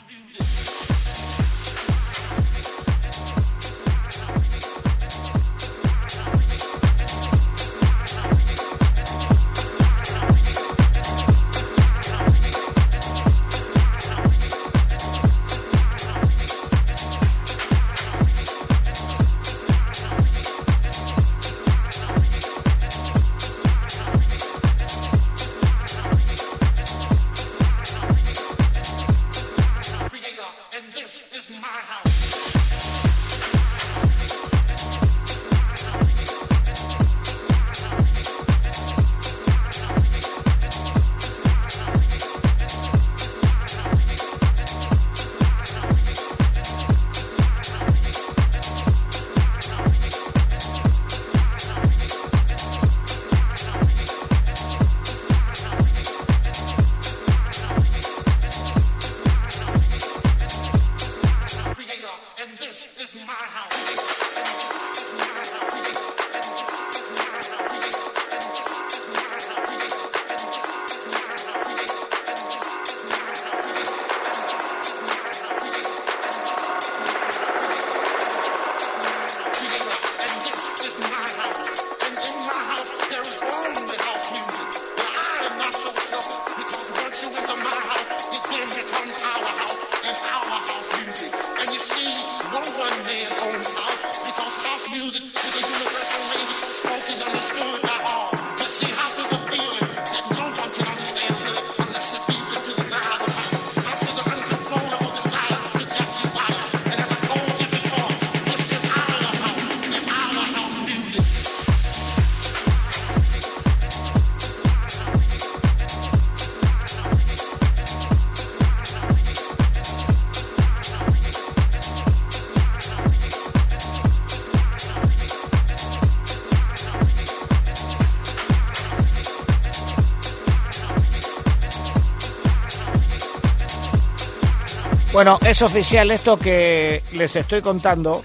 Bueno, 135.15 135.39
es 135.47 135.61
oficial 135.61 136.11
esto 136.11 136.37
que 136.37 137.01
les 137.13 137.37
estoy 137.37 137.61
contando 137.61 138.21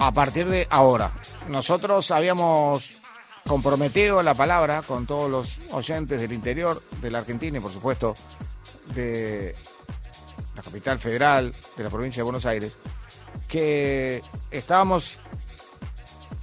a 0.00 0.10
partir 0.10 0.48
de 0.48 0.66
ahora. 0.70 1.12
Nosotros 1.48 2.10
habíamos 2.10 2.96
comprometido 3.46 4.20
la 4.24 4.34
palabra 4.34 4.82
con 4.82 5.06
todos 5.06 5.30
los 5.30 5.60
oyentes 5.70 6.20
del 6.20 6.32
interior 6.32 6.82
de 7.00 7.12
la 7.12 7.20
Argentina 7.20 7.58
y 7.58 7.60
por 7.60 7.70
supuesto 7.70 8.16
de 8.92 9.54
la 10.56 10.62
capital 10.62 10.98
federal, 10.98 11.54
de 11.76 11.84
la 11.84 11.90
provincia 11.90 12.22
de 12.22 12.24
Buenos 12.24 12.44
Aires, 12.44 12.72
que 13.46 14.20
estábamos 14.50 15.18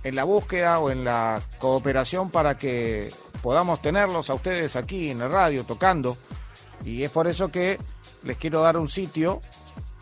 en 0.06 0.16
la 0.16 0.24
búsqueda 0.24 0.80
o 0.80 0.92
en 0.92 1.04
la 1.04 1.42
cooperación 1.60 2.30
para 2.30 2.58
que 2.58 3.12
podamos 3.42 3.82
tenerlos 3.82 4.30
a 4.30 4.36
ustedes 4.36 4.78
aquí 4.78 5.12
en 5.12 5.20
la 5.20 5.28
radio 5.28 5.66
tocando 5.66 6.16
y 6.86 7.04
es 7.04 7.12
por 7.12 7.28
eso 7.28 7.50
que 7.50 7.78
les 8.26 8.38
quiero 8.38 8.62
dar 8.62 8.76
un 8.76 8.90
sitio 8.90 9.42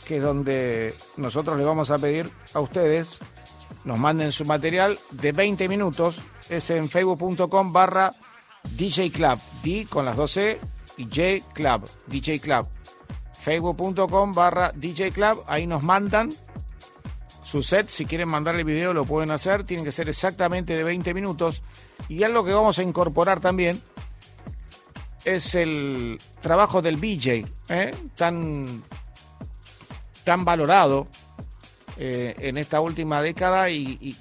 que 0.08 0.18
es 0.18 0.24
donde 0.24 0.96
nosotros 1.18 1.56
les 1.58 1.66
vamos 1.66 1.92
a 1.92 2.00
pedir 2.00 2.30
a 2.54 2.60
ustedes 2.60 3.20
nos 3.84 4.00
manden 4.00 4.32
su 4.32 4.46
material 4.46 4.98
de 5.12 5.32
20 5.32 5.68
minutos. 5.68 6.22
Es 6.50 6.70
en 6.70 6.90
facebook.com 6.90 7.74
barra 7.74 8.14
DJ 8.72 9.12
Club. 9.12 9.40
D 9.62 9.86
con 9.90 10.06
las 10.06 10.16
dos 10.16 10.32
C 10.32 10.60
y 10.98 11.04
J 11.06 11.46
Club. 11.54 11.90
DJ 12.08 12.40
Club. 12.40 12.68
Facebook.com 13.42 14.32
barra 14.32 14.72
DJ 14.74 15.12
Club. 15.12 15.44
Ahí 15.48 15.68
nos 15.68 15.84
mandan 15.84 16.30
su 17.42 17.62
set. 17.62 17.88
Si 17.88 18.06
quieren 18.06 18.30
mandar 18.30 18.56
el 18.56 18.64
video 18.64 18.94
lo 18.94 19.04
pueden 19.04 19.32
hacer. 19.32 19.66
Tienen 19.66 19.86
que 19.86 19.92
ser 19.92 20.08
exactamente 20.08 20.76
de 20.76 20.84
20 20.84 21.14
minutos. 21.14 21.62
Y 22.08 22.24
algo 22.24 22.46
que 22.46 22.54
vamos 22.54 22.80
a 22.80 22.84
incorporar 22.84 23.42
también 23.42 23.82
es 25.26 25.56
el 25.56 26.20
trabajo 26.42 26.82
del 26.82 26.98
BJ, 26.98 27.46
¿eh? 27.70 27.96
tan, 28.16 28.84
tan 30.24 30.46
valorado, 30.46 31.08
eh, 31.98 32.34
en 32.40 32.58
esta 32.58 32.82
última 32.82 33.22
década 33.22 33.70
y, 33.70 34.18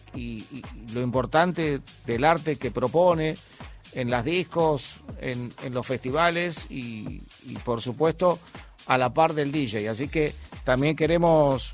lo 0.92 1.00
importante 1.00 1.80
del 2.04 2.24
arte 2.24 2.56
que 2.56 2.70
propone 2.70 3.34
en 3.92 4.10
las 4.10 4.26
discos, 4.26 4.96
en, 5.20 5.52
los 5.70 5.86
festivales 5.86 6.66
y, 6.68 7.22
por 7.64 7.80
supuesto 7.80 8.38
a 8.86 8.98
la 8.98 9.14
par 9.14 9.32
del 9.32 9.52
DJ. 9.52 9.88
Así 9.88 10.08
que 10.08 10.34
también 10.64 10.96
queremos 10.96 11.72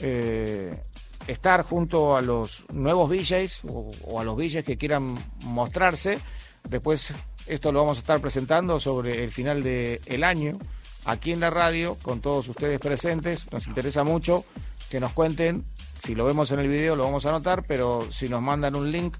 eh, 0.00 0.82
estar 1.26 1.62
junto 1.62 2.16
a 2.16 2.22
los 2.22 2.64
nuevos 2.72 3.10
DJs 3.10 3.62
o, 3.68 4.18
a 4.18 4.24
los 4.24 4.38
DJs 4.38 4.64
que 4.64 4.78
quieran 4.78 5.22
mostrarse. 5.40 6.20
Después 6.68 7.12
esto 7.46 7.72
lo 7.72 7.80
vamos 7.80 7.98
a 7.98 8.00
estar 8.00 8.20
presentando 8.20 8.80
sobre 8.80 9.22
el 9.22 9.30
final 9.30 9.62
del 9.62 10.24
año 10.24 10.58
aquí 11.04 11.32
en 11.32 11.40
la 11.40 11.50
radio 11.50 11.96
con 12.02 12.20
todos 12.20 12.48
ustedes 12.48 12.80
presentes. 12.80 13.50
Nos 13.52 13.66
interesa 13.66 14.04
mucho 14.04 14.44
que 14.90 15.00
nos 15.00 15.12
cuenten, 15.12 15.64
si 16.02 16.14
lo 16.14 16.24
vemos 16.24 16.50
en 16.52 16.60
el 16.60 16.68
video 16.68 16.96
lo 16.96 17.04
vamos 17.04 17.26
a 17.26 17.30
anotar, 17.30 17.64
pero 17.66 18.10
si 18.10 18.28
nos 18.28 18.42
mandan 18.42 18.74
un 18.74 18.90
link 18.90 19.16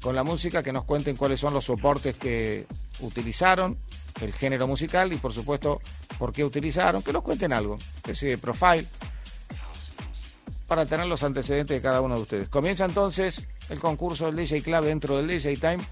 con 0.00 0.14
la 0.14 0.22
música, 0.22 0.62
que 0.62 0.72
nos 0.72 0.84
cuenten 0.84 1.16
cuáles 1.16 1.40
son 1.40 1.54
los 1.54 1.64
soportes 1.64 2.16
que 2.16 2.66
utilizaron, 3.00 3.76
el 4.20 4.32
género 4.32 4.66
musical 4.66 5.12
y 5.12 5.16
por 5.16 5.32
supuesto 5.32 5.80
por 6.18 6.32
qué 6.32 6.44
utilizaron, 6.44 7.02
que 7.02 7.12
nos 7.12 7.22
cuenten 7.22 7.52
algo, 7.52 7.78
que 8.02 8.14
sigue 8.14 8.38
profile, 8.38 8.86
para 10.68 10.86
tener 10.86 11.06
los 11.06 11.22
antecedentes 11.22 11.76
de 11.76 11.82
cada 11.82 12.00
uno 12.00 12.16
de 12.16 12.22
ustedes. 12.22 12.48
Comienza 12.48 12.84
entonces 12.84 13.46
el 13.70 13.78
concurso 13.78 14.26
del 14.26 14.36
DJ 14.36 14.62
Club 14.62 14.84
dentro 14.84 15.16
del 15.16 15.26
DJ 15.26 15.56
Time 15.56 15.84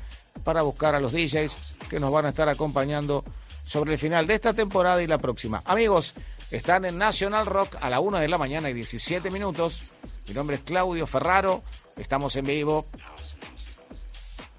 para 0.45 0.63
buscar 0.63 0.95
a 0.95 1.01
los 1.01 1.13
DJs 1.13 1.57
que 1.89 2.01
nos 2.01 2.13
van 2.13 2.27
a 2.27 2.31
estar 2.31 2.49
acompañando 2.49 3.25
sobre 3.65 3.93
el 3.93 3.99
final 3.99 4.27
de 4.27 4.35
esta 4.35 4.53
temporada 4.53 5.03
y 5.03 5.07
la 5.07 5.19
próxima. 5.19 5.63
Amigos, 5.65 6.15
están 6.51 6.85
en 6.85 6.99
National 6.99 7.47
Rock 7.47 7.77
a 7.81 7.89
la 7.89 8.01
1 8.01 8.19
de 8.19 8.29
la 8.29 8.39
mañana 8.39 8.69
y 8.71 8.75
17 8.75 9.31
minutos. 9.31 9.83
Mi 10.29 10.35
nombre 10.35 10.57
es 10.57 10.63
Claudio 10.63 11.07
Ferraro. 11.07 11.63
Estamos 11.97 12.37
en 12.37 12.47
vivo. 12.47 12.87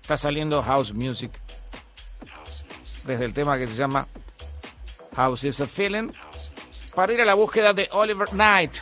Está 0.01 0.17
saliendo 0.17 0.61
House 0.63 0.93
Music. 0.93 1.31
Desde 3.05 3.25
el 3.25 3.33
tema 3.33 3.57
que 3.57 3.67
se 3.67 3.75
llama 3.75 4.07
House 5.15 5.43
is 5.43 5.61
a 5.61 5.67
Feeling. 5.67 6.09
Para 6.95 7.13
ir 7.13 7.21
a 7.21 7.25
la 7.25 7.33
búsqueda 7.33 7.73
de 7.73 7.89
Oliver 7.91 8.29
Knight. 8.29 8.73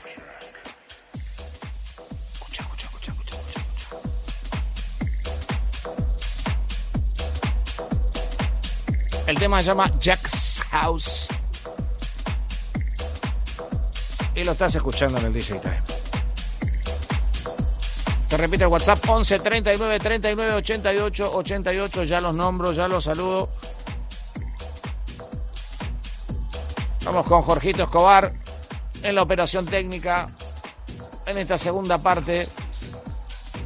Tema 9.41 9.59
se 9.59 9.69
llama 9.69 9.91
Jack's 9.99 10.61
House. 10.69 11.27
Y 14.35 14.43
lo 14.43 14.51
estás 14.51 14.75
escuchando 14.75 15.17
en 15.17 15.25
el 15.25 15.33
DJ 15.33 15.59
Time. 15.59 15.81
Te 18.29 18.37
repito 18.37 18.65
el 18.65 18.69
WhatsApp 18.69 19.03
11 19.09 19.39
39 19.39 19.99
39 19.99 20.53
88 20.53 21.31
88. 21.33 22.03
Ya 22.03 22.21
los 22.21 22.35
nombro, 22.35 22.71
ya 22.71 22.87
los 22.87 23.05
saludo. 23.05 23.49
Vamos 27.03 27.25
con 27.25 27.41
Jorgito 27.41 27.81
Escobar 27.81 28.31
en 29.01 29.15
la 29.15 29.23
operación 29.23 29.65
técnica. 29.65 30.29
En 31.25 31.39
esta 31.39 31.57
segunda 31.57 31.97
parte, 31.97 32.47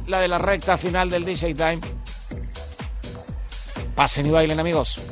la 0.06 0.20
de 0.20 0.28
la 0.28 0.38
recta 0.38 0.78
final 0.78 1.10
del 1.10 1.26
DJ 1.26 1.54
Time. 1.54 1.80
Pasen 3.94 4.24
y 4.24 4.30
bailen, 4.30 4.58
amigos. 4.58 5.02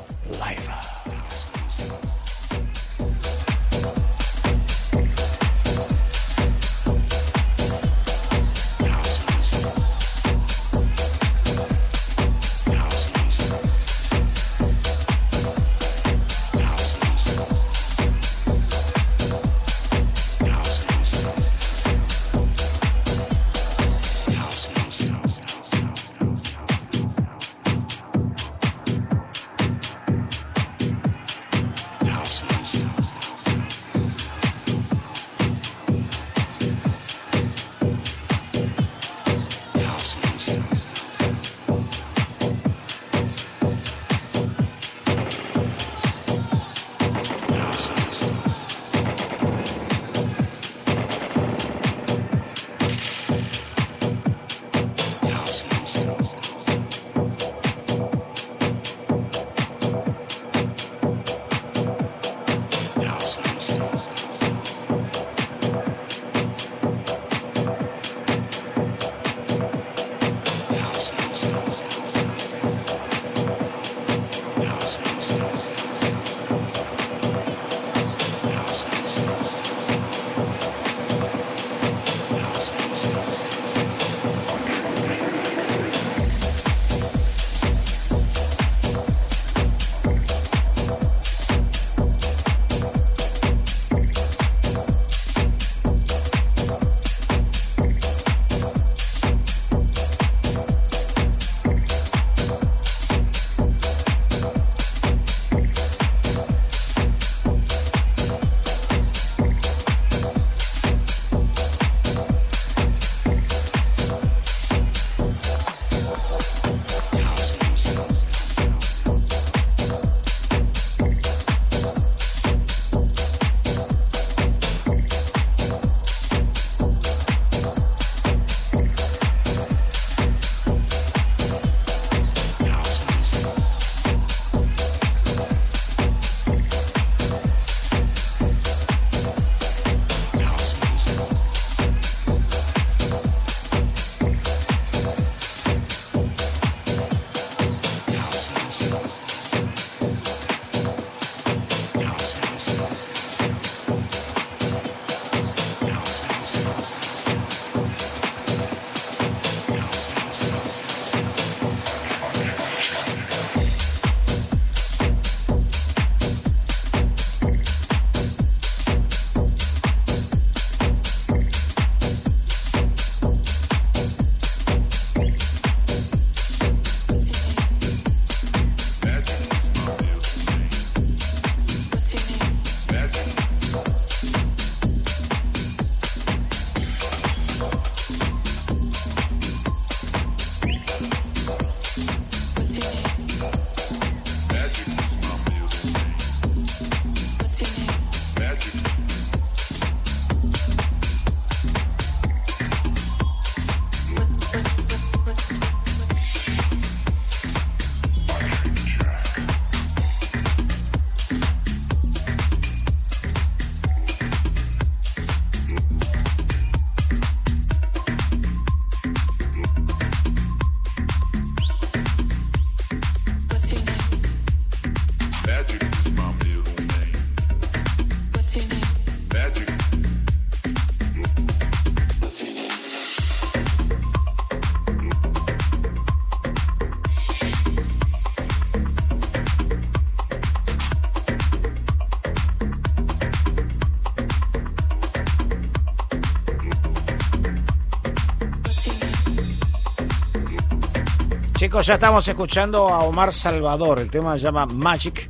Ya 251.82 251.94
estamos 251.94 252.26
escuchando 252.28 252.88
a 252.88 253.00
Omar 253.00 253.32
Salvador. 253.32 253.98
El 253.98 254.08
tema 254.08 254.38
se 254.38 254.44
llama 254.44 254.64
Magic. 254.64 255.28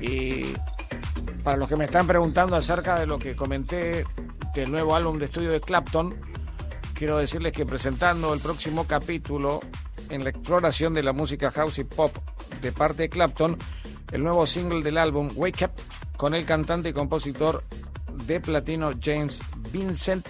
Y 0.00 0.54
para 1.42 1.56
los 1.56 1.68
que 1.68 1.74
me 1.76 1.86
están 1.86 2.06
preguntando 2.06 2.54
acerca 2.54 2.98
de 2.98 3.06
lo 3.06 3.18
que 3.18 3.34
comenté 3.34 4.04
del 4.54 4.70
nuevo 4.70 4.94
álbum 4.94 5.18
de 5.18 5.24
estudio 5.24 5.50
de 5.50 5.60
Clapton, 5.60 6.14
quiero 6.94 7.18
decirles 7.18 7.52
que 7.52 7.66
presentando 7.66 8.32
el 8.32 8.40
próximo 8.40 8.86
capítulo 8.86 9.60
en 10.08 10.22
la 10.22 10.30
exploración 10.30 10.94
de 10.94 11.02
la 11.02 11.12
música 11.12 11.50
house 11.50 11.80
y 11.80 11.84
pop 11.84 12.16
de 12.62 12.70
parte 12.70 13.02
de 13.02 13.08
Clapton, 13.10 13.58
el 14.12 14.22
nuevo 14.22 14.46
single 14.46 14.82
del 14.82 14.96
álbum 14.96 15.28
Wake 15.34 15.64
Up 15.64 15.72
con 16.16 16.34
el 16.34 16.46
cantante 16.46 16.90
y 16.90 16.92
compositor 16.92 17.64
de 18.26 18.40
platino 18.40 18.92
James 19.02 19.42
Vincent 19.72 20.26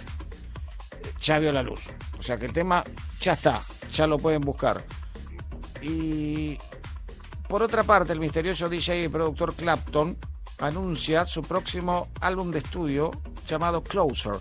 ya 1.21 1.39
vio 1.39 1.53
la 1.53 1.63
luz. 1.63 1.81
O 2.19 2.23
sea 2.23 2.39
que 2.39 2.47
el 2.47 2.53
tema 2.53 2.83
ya 3.21 3.35
está, 3.35 3.61
ya 3.93 4.07
lo 4.07 4.19
pueden 4.19 4.41
buscar. 4.41 4.83
Y 5.83 6.59
por 7.49 7.63
otra 7.63 7.83
parte, 7.83 8.13
el 8.13 8.21
misterioso 8.21 8.69
DJ 8.69 9.05
y 9.05 9.09
productor 9.09 9.55
Clapton 9.55 10.17
anuncia 10.59 11.27
su 11.27 11.43
próximo 11.43 12.09
álbum 12.21 12.51
de 12.51 12.61
estudio 12.61 13.11
llamado 13.47 13.83
Closer. 13.83 14.35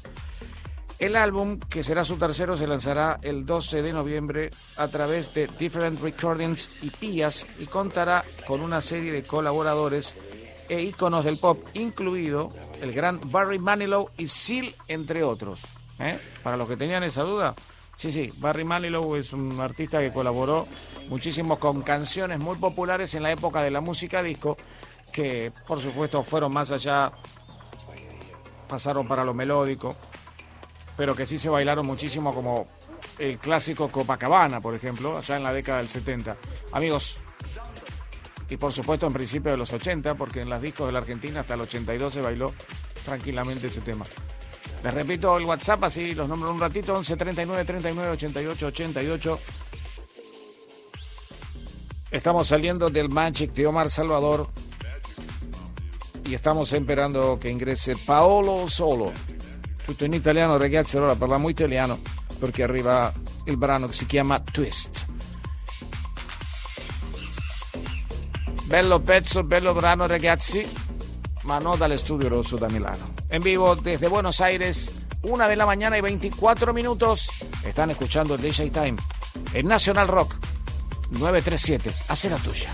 El 0.99 1.16
álbum, 1.16 1.60
que 1.60 1.82
será 1.82 2.03
su 2.03 2.18
tercero, 2.18 2.57
se 2.57 2.68
lanzará 2.68 3.20
el 3.22 3.45
12 3.45 3.82
de 3.82 3.94
noviembre 3.94 4.49
a 4.78 4.88
través 4.90 5.34
de 5.34 5.48
Different 5.48 6.02
Recordings 6.02 6.72
y 6.82 6.90
PIAS 6.90 7.48
y 7.57 7.68
contará 7.68 8.26
con 8.45 8.61
una 8.61 8.82
serie 8.82 9.14
de 9.14 9.24
colaboradores 9.24 10.16
e 10.68 10.82
íconos 10.82 11.24
del 11.24 11.38
pop, 11.38 11.66
incluido 11.74 12.49
el 12.82 12.94
gran 12.94 13.20
Barry 13.32 13.60
Manilow 13.60 14.10
y 14.18 14.28
Seal, 14.28 14.76
entre 14.90 15.24
otros. 15.24 15.61
¿Eh? 15.99 16.20
Para 16.44 16.57
los 16.57 16.68
que 16.68 16.76
tenían 16.76 17.03
esa 17.03 17.24
duda, 17.24 17.56
sí, 17.95 18.11
sí, 18.11 18.30
Barry 18.38 18.66
Manilow 18.66 19.16
es 19.16 19.32
un 19.32 19.60
artista 19.61 19.99
que 19.99 20.11
colaboró 20.11 20.68
muchísimo 21.10 21.60
con 21.60 21.81
canciones 21.81 22.40
muy 22.40 22.57
populares 22.57 23.14
en 23.15 23.23
la 23.23 23.31
época 23.31 23.61
de 23.61 23.72
la 23.72 23.81
música 23.81 24.23
disco, 24.23 24.56
que 25.11 25.52
por 25.68 25.81
supuesto 25.81 26.23
fueron 26.23 26.53
más 26.53 26.72
allá, 26.72 27.11
pasaron 28.68 29.07
para 29.07 29.26
lo 29.26 29.34
melódico, 29.34 29.95
pero 30.95 31.15
que 31.15 31.26
sí 31.26 31.38
se 31.38 31.49
bailaron 31.49 31.86
muchísimo 31.86 32.34
como 32.34 32.68
el 33.18 33.38
clásico 33.40 33.90
Copacabana, 33.90 34.61
por 34.61 34.76
ejemplo, 34.76 35.18
allá 35.18 35.38
en 35.38 35.44
la 35.44 35.52
década 35.52 35.80
del 35.80 35.90
70. 35.90 36.38
Amigos, 36.72 37.18
y 38.49 38.57
por 38.57 38.72
supuesto 38.72 39.07
en 39.07 39.14
principio 39.14 39.52
de 39.52 39.57
los 39.57 39.73
80, 39.73 40.15
porque 40.15 40.41
en 40.41 40.49
las 40.49 40.61
discos 40.61 40.88
de 40.88 40.94
la 40.94 40.99
Argentina 40.99 41.41
hasta 41.41 41.56
el 41.56 41.61
82 41.61 42.14
se 42.14 42.22
bailó 42.22 42.53
tranquilamente 43.03 43.68
ese 43.68 43.81
tema. 43.81 44.06
Les 44.84 44.94
repito 44.94 45.38
el 45.38 45.45
WhatsApp, 45.45 45.84
así 45.84 46.14
los 46.15 46.27
nombro 46.27 46.52
un 46.52 46.60
ratito, 46.60 46.95
11 46.95 47.18
39 47.18 47.65
39 47.65 48.11
88 48.11 48.68
88. 48.68 49.40
Estamos 52.11 52.48
saliendo 52.48 52.90
del 52.90 53.07
Magic 53.10 53.53
de 53.53 53.68
Omar 53.68 53.91
Salvador 53.91 54.48
y 56.26 56.34
estamos 56.34 56.73
esperando 56.73 57.38
que 57.40 57.52
ingrese 57.52 57.95
Paolo 57.98 58.68
Solo. 58.68 59.11
Tutto 59.86 60.06
in 60.06 60.14
italiano, 60.14 60.57
ragazzi, 60.57 60.98
allora 60.98 61.15
parliamo 61.15 61.49
italiano 61.49 61.99
perché 62.40 62.64
arriva 62.64 63.14
il 63.45 63.57
brano 63.57 63.88
che 63.88 63.94
si 63.94 64.07
chiama 64.07 64.40
Twist. 64.40 65.06
Bello 68.65 68.99
pezzo, 69.02 69.41
bello 69.41 69.73
brano, 69.73 70.07
ragazzi, 70.07 70.68
ma 71.44 71.60
no 71.60 71.76
dal 71.76 71.98
Studio 71.98 72.27
Rosso 72.27 72.57
da 72.57 72.69
Milano. 72.69 73.03
En 73.27 73.41
vivo 73.41 73.76
desde 73.76 74.07
Buenos 74.07 74.41
Aires, 74.41 75.06
una 75.23 75.48
de 75.48 75.56
la 75.56 75.68
mañana 75.68 75.95
y 75.95 76.02
24 76.02 76.73
minutos. 76.73 77.30
Están 77.64 77.91
escuchando 77.91 78.34
el 78.34 78.41
DJ 78.41 78.72
Time 78.72 78.95
en 79.53 79.68
National 79.68 80.07
Rock 80.07 80.48
937. 81.11 81.91
Hace 82.07 82.30
la 82.30 82.38
tuya. 82.38 82.69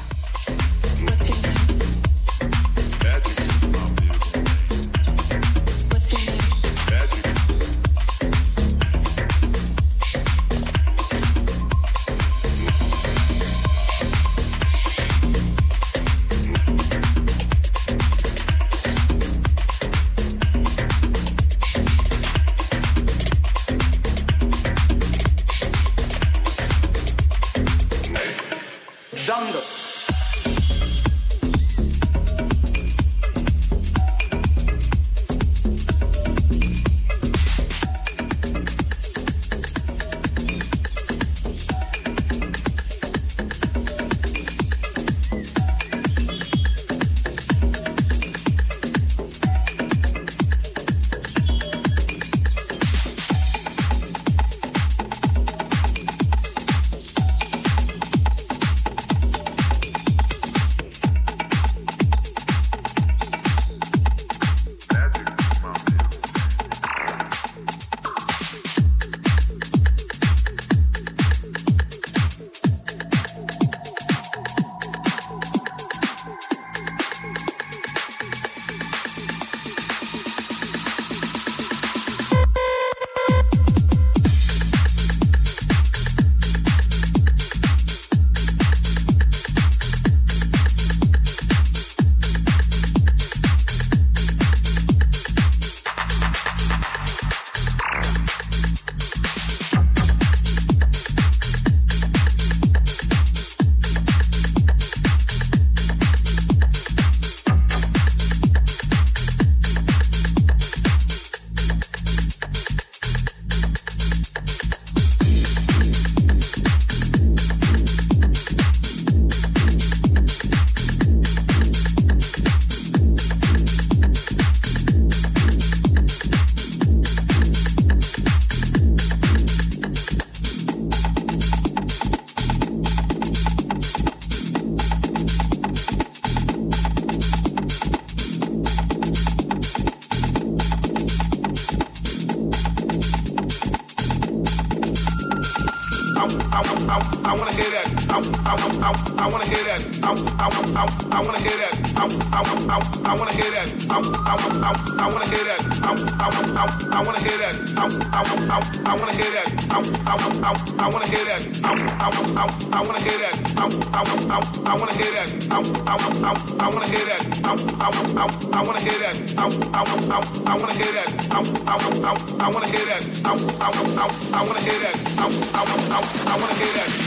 wanna 176.48 176.64
hear 176.64 176.74
that. 176.74 177.05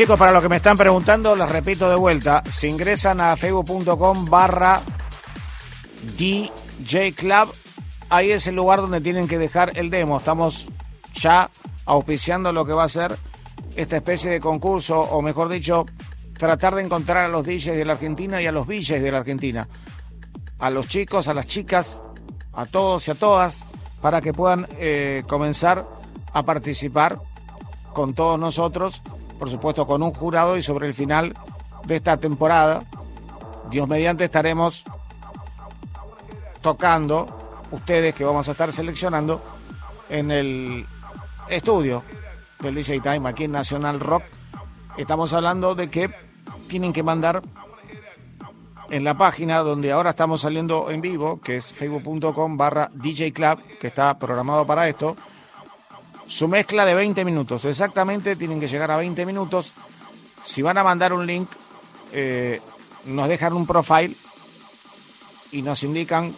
Chicos, 0.00 0.18
para 0.18 0.32
los 0.32 0.40
que 0.40 0.48
me 0.48 0.56
están 0.56 0.78
preguntando, 0.78 1.36
les 1.36 1.46
repito 1.46 1.90
de 1.90 1.94
vuelta, 1.94 2.42
si 2.50 2.68
ingresan 2.68 3.20
a 3.20 3.36
facebook.com 3.36 4.24
barra 4.30 4.80
DJ 6.16 7.12
Club, 7.12 7.52
ahí 8.08 8.30
es 8.30 8.46
el 8.46 8.54
lugar 8.54 8.80
donde 8.80 9.02
tienen 9.02 9.28
que 9.28 9.36
dejar 9.36 9.76
el 9.76 9.90
demo. 9.90 10.16
Estamos 10.16 10.70
ya 11.12 11.50
auspiciando 11.84 12.50
lo 12.50 12.64
que 12.64 12.72
va 12.72 12.84
a 12.84 12.88
ser 12.88 13.18
esta 13.76 13.98
especie 13.98 14.30
de 14.30 14.40
concurso, 14.40 14.98
o 14.98 15.20
mejor 15.20 15.50
dicho, 15.50 15.84
tratar 16.38 16.76
de 16.76 16.82
encontrar 16.82 17.26
a 17.26 17.28
los 17.28 17.44
DJs 17.44 17.76
de 17.76 17.84
la 17.84 17.92
Argentina 17.92 18.40
y 18.40 18.46
a 18.46 18.52
los 18.52 18.66
DJs 18.66 19.02
de 19.02 19.12
la 19.12 19.18
Argentina. 19.18 19.68
A 20.60 20.70
los 20.70 20.88
chicos, 20.88 21.28
a 21.28 21.34
las 21.34 21.46
chicas, 21.46 22.00
a 22.54 22.64
todos 22.64 23.06
y 23.06 23.10
a 23.10 23.14
todas, 23.14 23.66
para 24.00 24.22
que 24.22 24.32
puedan 24.32 24.66
eh, 24.78 25.24
comenzar 25.28 25.86
a 26.32 26.42
participar 26.42 27.20
con 27.92 28.14
todos 28.14 28.40
nosotros 28.40 29.02
por 29.40 29.48
supuesto 29.50 29.86
con 29.86 30.02
un 30.02 30.12
jurado 30.12 30.58
y 30.58 30.62
sobre 30.62 30.86
el 30.86 30.92
final 30.92 31.34
de 31.86 31.96
esta 31.96 32.18
temporada, 32.18 32.84
Dios 33.70 33.88
mediante 33.88 34.24
estaremos 34.24 34.84
tocando 36.60 37.66
ustedes 37.70 38.14
que 38.14 38.22
vamos 38.22 38.46
a 38.48 38.52
estar 38.52 38.70
seleccionando 38.70 39.40
en 40.10 40.30
el 40.30 40.86
estudio 41.48 42.04
del 42.60 42.74
DJ 42.74 43.00
Time 43.00 43.30
aquí 43.30 43.44
en 43.44 43.52
Nacional 43.52 43.98
Rock. 43.98 44.24
Estamos 44.98 45.32
hablando 45.32 45.74
de 45.74 45.88
que 45.88 46.10
tienen 46.68 46.92
que 46.92 47.02
mandar 47.02 47.40
en 48.90 49.04
la 49.04 49.16
página 49.16 49.60
donde 49.60 49.90
ahora 49.90 50.10
estamos 50.10 50.42
saliendo 50.42 50.90
en 50.90 51.00
vivo, 51.00 51.40
que 51.40 51.56
es 51.56 51.72
facebook.com 51.72 52.58
barra 52.58 52.90
DJ 52.92 53.32
Club, 53.32 53.58
que 53.80 53.86
está 53.86 54.18
programado 54.18 54.66
para 54.66 54.86
esto, 54.86 55.16
su 56.30 56.46
mezcla 56.46 56.86
de 56.86 56.94
20 56.94 57.24
minutos. 57.24 57.64
Exactamente, 57.64 58.36
tienen 58.36 58.60
que 58.60 58.68
llegar 58.68 58.90
a 58.92 58.96
20 58.96 59.26
minutos. 59.26 59.72
Si 60.44 60.62
van 60.62 60.78
a 60.78 60.84
mandar 60.84 61.12
un 61.12 61.26
link, 61.26 61.50
eh, 62.12 62.60
nos 63.06 63.28
dejan 63.28 63.52
un 63.52 63.66
profile 63.66 64.14
y 65.50 65.62
nos 65.62 65.82
indican 65.82 66.32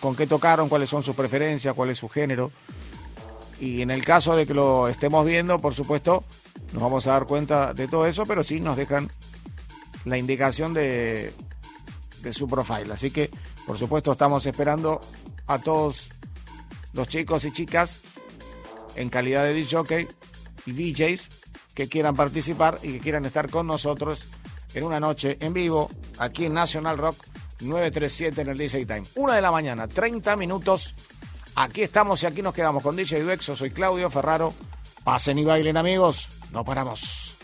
con 0.00 0.16
qué 0.16 0.26
tocaron, 0.26 0.68
cuáles 0.68 0.90
son 0.90 1.04
sus 1.04 1.14
preferencias, 1.14 1.74
cuál 1.74 1.90
es 1.90 1.98
su 1.98 2.08
género. 2.08 2.50
Y 3.60 3.82
en 3.82 3.92
el 3.92 4.04
caso 4.04 4.34
de 4.34 4.46
que 4.46 4.54
lo 4.54 4.88
estemos 4.88 5.24
viendo, 5.24 5.60
por 5.60 5.74
supuesto, 5.74 6.24
nos 6.72 6.82
vamos 6.82 7.06
a 7.06 7.12
dar 7.12 7.26
cuenta 7.26 7.72
de 7.72 7.86
todo 7.86 8.06
eso, 8.06 8.26
pero 8.26 8.42
sí 8.42 8.58
nos 8.58 8.76
dejan 8.76 9.08
la 10.06 10.18
indicación 10.18 10.74
de, 10.74 11.32
de 12.22 12.32
su 12.32 12.48
profile. 12.48 12.92
Así 12.92 13.12
que, 13.12 13.30
por 13.64 13.78
supuesto, 13.78 14.10
estamos 14.10 14.44
esperando 14.44 15.00
a 15.46 15.60
todos 15.60 16.08
los 16.94 17.06
chicos 17.06 17.44
y 17.44 17.52
chicas 17.52 18.02
en 18.96 19.08
calidad 19.08 19.44
de 19.44 19.54
DJ 19.54 20.08
y 20.66 20.72
DJs 20.72 21.28
que 21.74 21.88
quieran 21.88 22.14
participar 22.14 22.78
y 22.82 22.92
que 22.92 22.98
quieran 23.00 23.24
estar 23.24 23.50
con 23.50 23.66
nosotros 23.66 24.24
en 24.74 24.84
una 24.84 25.00
noche 25.00 25.36
en 25.40 25.52
vivo 25.52 25.90
aquí 26.18 26.46
en 26.46 26.54
National 26.54 26.98
Rock 26.98 27.16
937 27.60 28.40
en 28.40 28.48
el 28.48 28.58
DJ 28.58 28.86
Time. 28.86 29.02
Una 29.16 29.34
de 29.34 29.42
la 29.42 29.50
mañana, 29.50 29.86
30 29.88 30.36
minutos. 30.36 30.94
Aquí 31.56 31.82
estamos 31.82 32.22
y 32.22 32.26
aquí 32.26 32.42
nos 32.42 32.54
quedamos 32.54 32.82
con 32.82 32.96
DJ 32.96 33.22
Duexo. 33.22 33.56
Soy 33.56 33.70
Claudio 33.70 34.10
Ferraro. 34.10 34.54
Pasen 35.04 35.38
y 35.38 35.44
bailen 35.44 35.76
amigos. 35.76 36.28
No 36.52 36.64
paramos. 36.64 37.36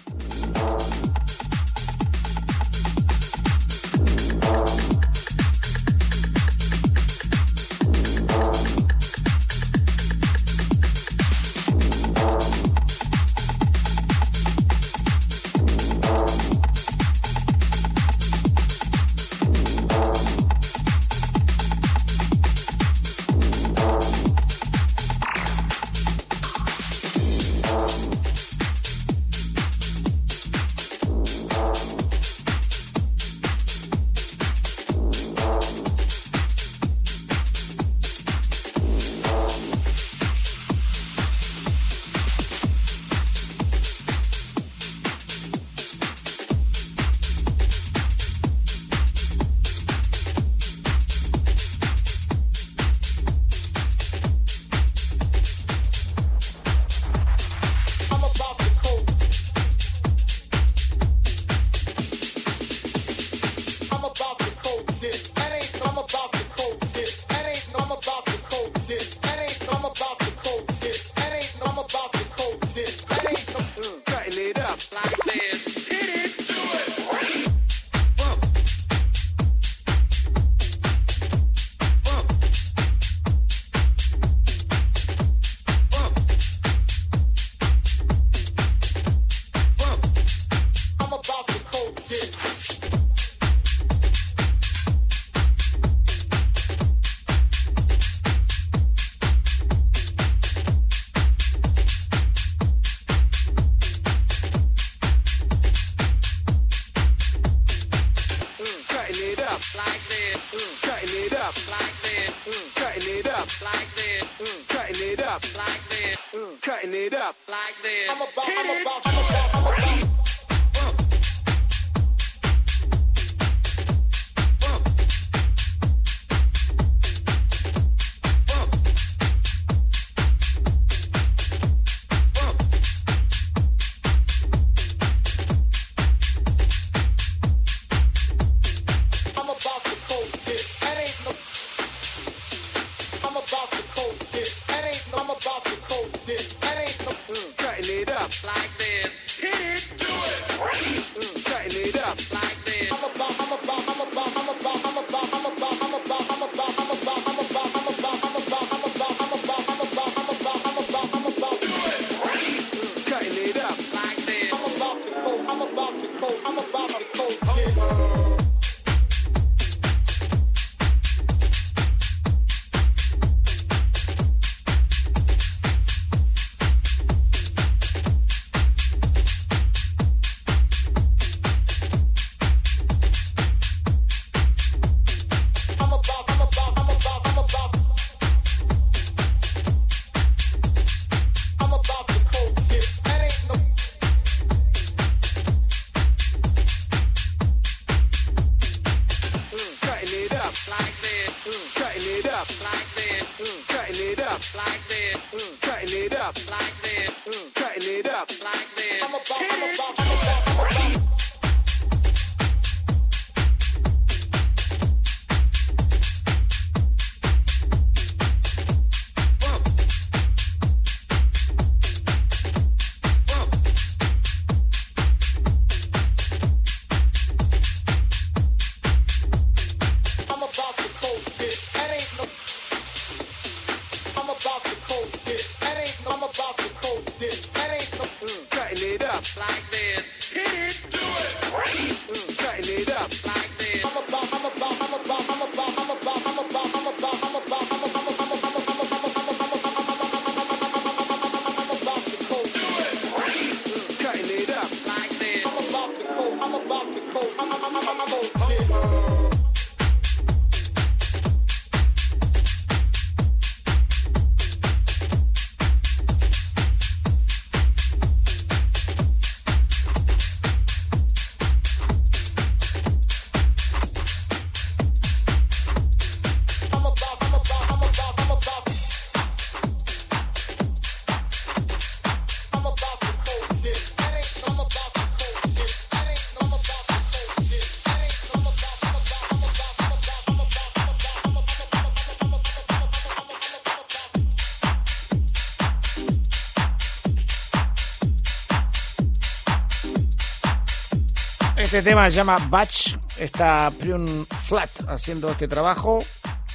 Este 301.77 301.91
tema 301.91 302.07
se 302.07 302.17
llama 302.17 302.39
Batch. 302.49 302.97
Está 303.19 303.71
Prune 303.71 304.25
Flat 304.25 304.71
haciendo 304.89 305.31
este 305.31 305.47
trabajo. 305.47 306.03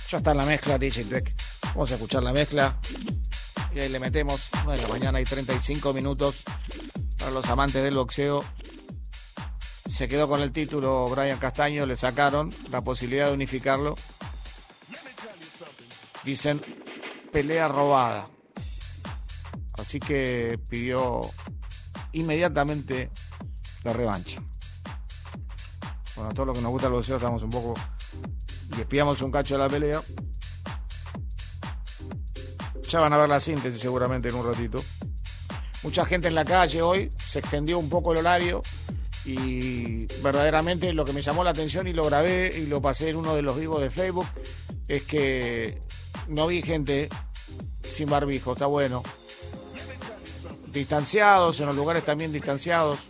Ya 0.09 0.17
está 0.17 0.31
en 0.31 0.37
la 0.37 0.47
mezcla 0.47 0.79
DJ 0.79 1.03
Trek. 1.03 1.31
Vamos 1.75 1.91
a 1.91 1.93
escuchar 1.93 2.23
la 2.23 2.33
mezcla. 2.33 2.75
Y 3.71 3.81
ahí 3.81 3.89
le 3.89 3.99
metemos. 3.99 4.49
9 4.65 4.81
de 4.81 4.87
la 4.87 4.91
mañana 4.91 5.21
y 5.21 5.23
35 5.23 5.93
minutos. 5.93 6.41
Para 7.19 7.29
los 7.29 7.47
amantes 7.49 7.83
del 7.83 7.97
boxeo. 7.97 8.43
Se 9.87 10.07
quedó 10.07 10.27
con 10.27 10.41
el 10.41 10.51
título 10.51 11.07
Brian 11.09 11.37
Castaño. 11.37 11.85
Le 11.85 11.95
sacaron 11.95 12.49
la 12.71 12.81
posibilidad 12.81 13.27
de 13.27 13.33
unificarlo. 13.33 13.93
Dicen 16.23 16.59
pelea 17.31 17.67
robada. 17.67 18.27
Así 19.73 19.99
que 19.99 20.59
pidió 20.67 21.29
inmediatamente 22.11 23.11
la 23.83 23.93
revancha. 23.93 24.41
Bueno, 26.21 26.33
a 26.33 26.35
todos 26.35 26.47
los 26.47 26.57
que 26.57 26.61
nos 26.61 26.71
gusta 26.71 26.85
el 26.87 26.93
boxeo 26.93 27.15
estamos 27.15 27.41
un 27.41 27.49
poco 27.49 27.73
y 28.77 28.81
espiamos 28.81 29.23
un 29.23 29.31
cacho 29.31 29.55
de 29.55 29.63
la 29.63 29.67
pelea. 29.67 30.03
Ya 32.87 32.99
van 32.99 33.13
a 33.13 33.17
ver 33.17 33.27
la 33.27 33.39
síntesis 33.39 33.81
seguramente 33.81 34.29
en 34.29 34.35
un 34.35 34.45
ratito. 34.45 34.83
Mucha 35.81 36.05
gente 36.05 36.27
en 36.27 36.35
la 36.35 36.45
calle 36.45 36.83
hoy, 36.83 37.11
se 37.17 37.39
extendió 37.39 37.79
un 37.79 37.89
poco 37.89 38.11
el 38.11 38.19
horario 38.19 38.61
y 39.25 40.05
verdaderamente 40.21 40.93
lo 40.93 41.05
que 41.05 41.13
me 41.13 41.23
llamó 41.23 41.43
la 41.43 41.49
atención 41.49 41.87
y 41.87 41.93
lo 41.93 42.05
grabé 42.05 42.55
y 42.55 42.67
lo 42.67 42.83
pasé 42.83 43.09
en 43.09 43.15
uno 43.15 43.35
de 43.35 43.41
los 43.41 43.57
vivos 43.57 43.81
de 43.81 43.89
Facebook 43.89 44.27
es 44.87 45.01
que 45.01 45.81
no 46.27 46.45
vi 46.45 46.61
gente 46.61 47.09
sin 47.81 48.07
barbijo, 48.07 48.53
está 48.53 48.67
bueno. 48.67 49.01
Distanciados, 50.71 51.59
en 51.61 51.65
los 51.65 51.75
lugares 51.75 52.05
también 52.05 52.31
distanciados. 52.31 53.09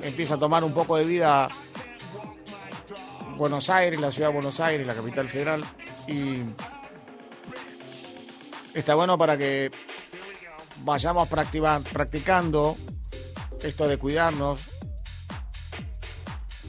Empieza 0.00 0.34
a 0.34 0.38
tomar 0.38 0.62
un 0.62 0.72
poco 0.72 0.96
de 0.96 1.04
vida 1.06 1.48
Buenos 3.36 3.70
Aires, 3.70 4.00
la 4.00 4.10
ciudad 4.10 4.28
de 4.28 4.34
Buenos 4.34 4.60
Aires, 4.60 4.86
la 4.86 4.94
capital 4.94 5.28
federal. 5.28 5.64
Y 6.06 6.42
está 8.74 8.94
bueno 8.94 9.18
para 9.18 9.36
que 9.36 9.70
vayamos 10.84 11.28
practicando 11.28 12.76
esto 13.62 13.88
de 13.88 13.96
cuidarnos, 13.98 14.60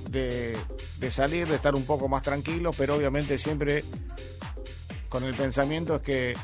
de, 0.10 0.58
salir, 1.10 1.48
de 1.48 1.56
estar 1.56 1.76
un 1.76 1.86
poco 1.86 2.08
más 2.08 2.24
tranquilos, 2.24 2.76
pero 2.78 2.96
obviamente 2.96 3.38
siempre 3.38 3.84
con 5.10 5.24
el 5.24 5.34
pensamiento 5.34 5.96
es 5.96 6.02
que 6.02 6.38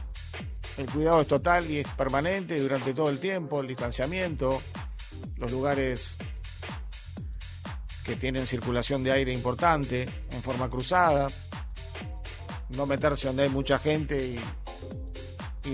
el 0.77 0.85
cuidado 0.87 1.21
es 1.21 1.27
total 1.27 1.69
y 1.69 1.79
es 1.79 1.87
permanente 1.87 2.59
durante 2.59 2.93
todo 2.93 3.09
el 3.09 3.19
tiempo, 3.19 3.61
el 3.61 3.67
distanciamiento, 3.67 4.61
los 5.37 5.51
lugares 5.51 6.15
que 8.03 8.15
tienen 8.15 8.47
circulación 8.47 9.03
de 9.03 9.11
aire 9.11 9.33
importante, 9.33 10.07
en 10.31 10.41
forma 10.41 10.69
cruzada, 10.69 11.27
no 12.69 12.85
meterse 12.85 13.27
donde 13.27 13.43
hay 13.43 13.49
mucha 13.49 13.79
gente 13.79 14.35
y, 14.35 14.39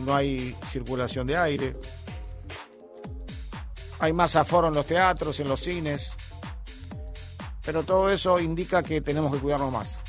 no 0.02 0.16
hay 0.16 0.56
circulación 0.68 1.28
de 1.28 1.38
aire. 1.38 1.76
Hay 3.99 4.14
más 4.14 4.36
aforo 4.36 4.68
en 4.68 4.76
los 4.76 4.86
teatros, 4.86 5.40
en 5.40 5.48
los 5.48 5.62
cines, 5.62 6.14
pero 7.66 7.84
todo 7.84 8.12
eso 8.12 8.40
indica 8.40 8.84
que 8.84 9.02
tenemos 9.02 9.34
que 9.34 9.40
cuidarnos 9.40 9.72
más. 9.72 9.99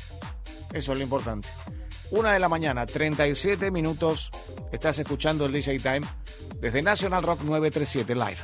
Eso 0.73 0.91
es 0.91 0.97
lo 0.97 1.03
importante. 1.03 1.47
Una 2.11 2.33
de 2.33 2.39
la 2.39 2.49
mañana, 2.49 2.85
37 2.85 3.71
minutos, 3.71 4.31
estás 4.71 4.99
escuchando 4.99 5.45
el 5.45 5.51
DJ 5.51 5.79
Time 5.79 6.01
desde 6.59 6.81
National 6.81 7.23
Rock 7.23 7.41
937 7.41 8.15
Live. 8.15 8.37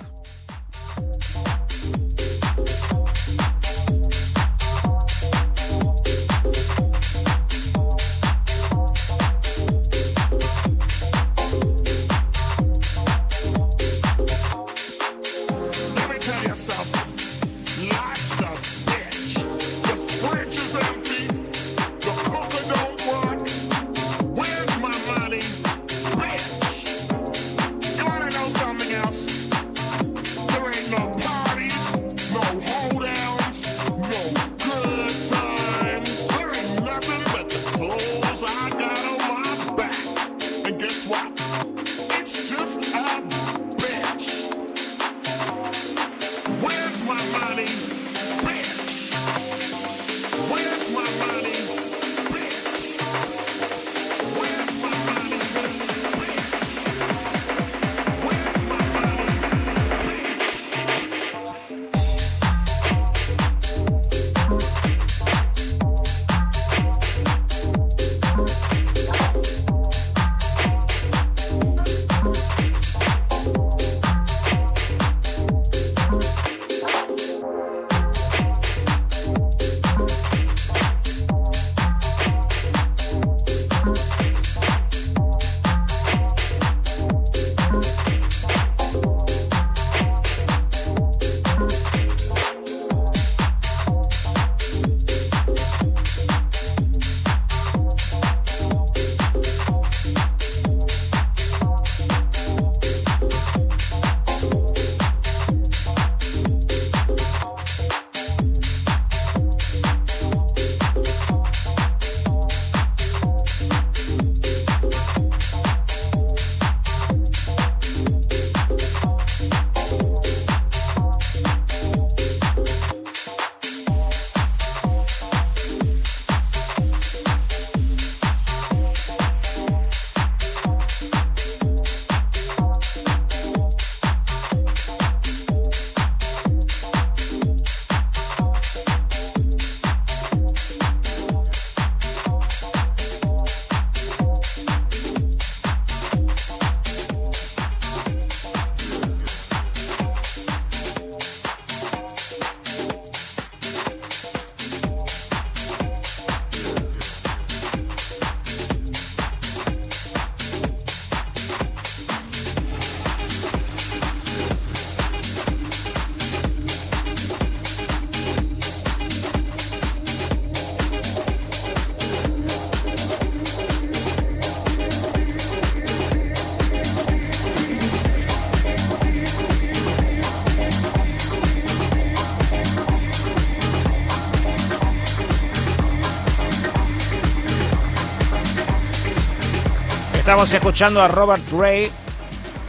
Estamos 190.36 190.54
escuchando 190.54 191.02
a 191.02 191.08
Robert 191.08 191.44
Ray. 191.50 191.90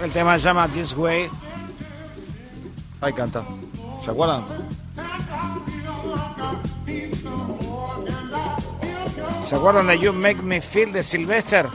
El 0.01 0.13
tema 0.13 0.39
se 0.39 0.45
llama 0.45 0.69
This 0.69 0.97
Way. 0.97 1.29
Ahí 3.01 3.13
canta. 3.13 3.43
¿Se 4.01 4.13
acuerdan? 4.13 4.45
¿Se 9.45 9.57
acuerdan 9.57 9.89
de 9.89 9.99
You 9.99 10.13
Make 10.13 10.43
Me 10.43 10.61
Feel 10.61 10.93
de 10.93 11.03
Sylvester? 11.03 11.67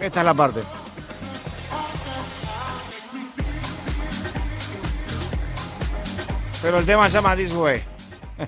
Esta 0.00 0.20
es 0.20 0.26
la 0.26 0.34
parte. 0.34 0.64
Pero 6.62 6.78
el 6.78 6.84
tema 6.84 7.08
se 7.08 7.12
llama 7.12 7.36
This 7.36 7.54
Way. 7.54 7.80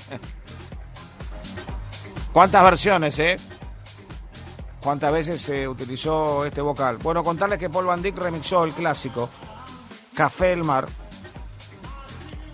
¿Cuántas 2.33 2.65
versiones, 2.65 3.17
eh? 3.21 3.37
¿Cuántas 4.87 5.13
veces 5.13 5.43
se 5.43 5.67
utilizó 5.67 6.45
este 6.45 6.61
vocal? 6.61 6.99
Bueno, 6.99 7.25
contarles 7.25 7.59
que 7.59 7.69
Paul 7.69 7.87
Van 7.87 8.01
Dyck 8.01 8.17
remixó 8.19 8.63
el 8.63 8.73
clásico 8.73 9.29
Café 10.15 10.51
del 10.51 10.63
Mar 10.63 10.87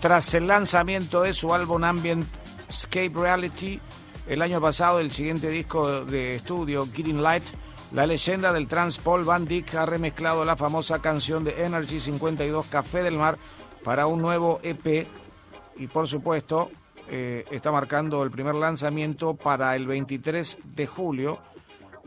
tras 0.01 0.33
el 0.33 0.47
lanzamiento 0.47 1.21
de 1.21 1.35
su 1.35 1.53
álbum 1.53 1.83
Ambient 1.83 2.25
Escape 2.67 3.11
Reality 3.13 3.79
el 4.25 4.41
año 4.41 4.59
pasado, 4.59 4.99
el 4.99 5.11
siguiente 5.11 5.47
disco 5.49 6.05
de 6.05 6.31
estudio, 6.31 6.87
Getting 6.91 7.21
Light, 7.21 7.43
la 7.91 8.07
leyenda 8.07 8.51
del 8.51 8.67
trans 8.67 8.97
Paul 8.97 9.23
Van 9.23 9.45
Dyck 9.45 9.75
ha 9.75 9.85
remezclado 9.85 10.43
la 10.43 10.57
famosa 10.57 10.97
canción 11.03 11.43
de 11.43 11.63
Energy 11.63 11.99
52 11.99 12.65
Café 12.65 13.03
del 13.03 13.19
Mar 13.19 13.37
para 13.83 14.07
un 14.07 14.23
nuevo 14.23 14.59
EP 14.63 15.07
y 15.77 15.85
por 15.85 16.07
supuesto 16.07 16.71
eh, 17.07 17.45
está 17.51 17.71
marcando 17.71 18.23
el 18.23 18.31
primer 18.31 18.55
lanzamiento 18.55 19.35
para 19.35 19.75
el 19.75 19.85
23 19.85 20.57
de 20.63 20.87
julio 20.87 21.52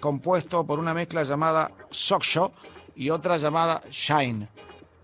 compuesto 0.00 0.66
por 0.66 0.78
una 0.78 0.94
mezcla 0.94 1.22
llamada 1.22 1.72
Sock 1.90 2.22
Show 2.22 2.52
y 2.94 3.10
otra 3.10 3.36
llamada 3.36 3.82
Shine. 3.90 4.48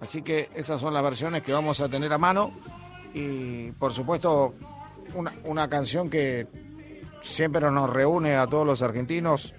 Así 0.01 0.23
que 0.23 0.51
esas 0.55 0.81
son 0.81 0.94
las 0.94 1.02
versiones 1.02 1.43
que 1.43 1.52
vamos 1.52 1.81
a 1.81 1.89
tener 1.89 2.12
a 2.12 2.19
mano 2.19 2.52
y 3.14 3.70
por 3.73 3.93
supuesto 3.93 4.55
una, 5.14 5.32
una 5.44 5.69
canción 5.69 6.10
que 6.10 6.47
siempre 7.20 7.70
nos 7.70 7.89
reúne 7.89 8.36
a 8.36 8.47
todos 8.47 8.66
los 8.66 8.82
argentinos 8.82 9.55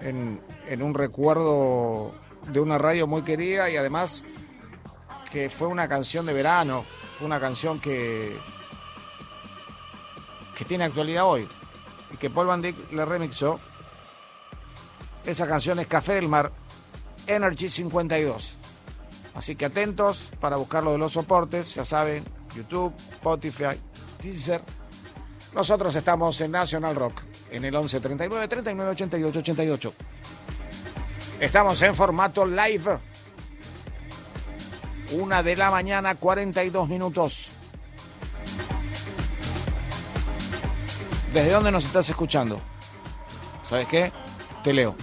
en, 0.00 0.40
en 0.66 0.82
un 0.82 0.94
recuerdo 0.94 2.12
de 2.48 2.60
una 2.60 2.78
radio 2.78 3.06
muy 3.06 3.22
querida 3.22 3.70
y 3.70 3.76
además 3.76 4.24
que 5.30 5.48
fue 5.48 5.68
una 5.68 5.88
canción 5.88 6.26
de 6.26 6.32
verano, 6.32 6.84
una 7.20 7.40
canción 7.40 7.80
que, 7.80 8.36
que 10.56 10.64
tiene 10.64 10.84
actualidad 10.84 11.26
hoy 11.26 11.48
y 12.12 12.16
que 12.16 12.30
Paul 12.30 12.48
Van 12.48 12.62
Dyck 12.62 12.92
le 12.92 13.04
remixó 13.04 13.60
esa 15.24 15.46
canción 15.46 15.78
es 15.78 15.86
Café 15.86 16.14
del 16.14 16.28
Mar, 16.28 16.52
Energy 17.26 17.68
52. 17.68 18.56
Así 19.34 19.56
que 19.56 19.64
atentos 19.64 20.30
para 20.40 20.56
buscarlo 20.56 20.92
de 20.92 20.98
los 20.98 21.12
soportes, 21.12 21.74
ya 21.74 21.84
saben, 21.84 22.24
YouTube, 22.54 22.92
Spotify, 23.12 23.78
Deezer. 24.22 24.60
Nosotros 25.54 25.94
estamos 25.94 26.40
en 26.40 26.50
National 26.50 26.94
Rock, 26.94 27.22
en 27.50 27.64
el 27.64 27.74
11 27.74 28.00
39 28.00 28.48
39 28.48 28.90
88 28.90 29.38
88. 29.38 29.94
Estamos 31.40 31.80
en 31.82 31.94
formato 31.94 32.46
live. 32.46 32.98
Una 35.12 35.42
de 35.42 35.56
la 35.56 35.70
mañana, 35.70 36.14
42 36.14 36.88
minutos. 36.88 37.50
¿Desde 41.32 41.50
dónde 41.50 41.70
nos 41.70 41.84
estás 41.84 42.08
escuchando? 42.08 42.60
¿Sabes 43.62 43.86
qué? 43.88 44.12
Te 44.62 44.72
leo. 44.72 44.94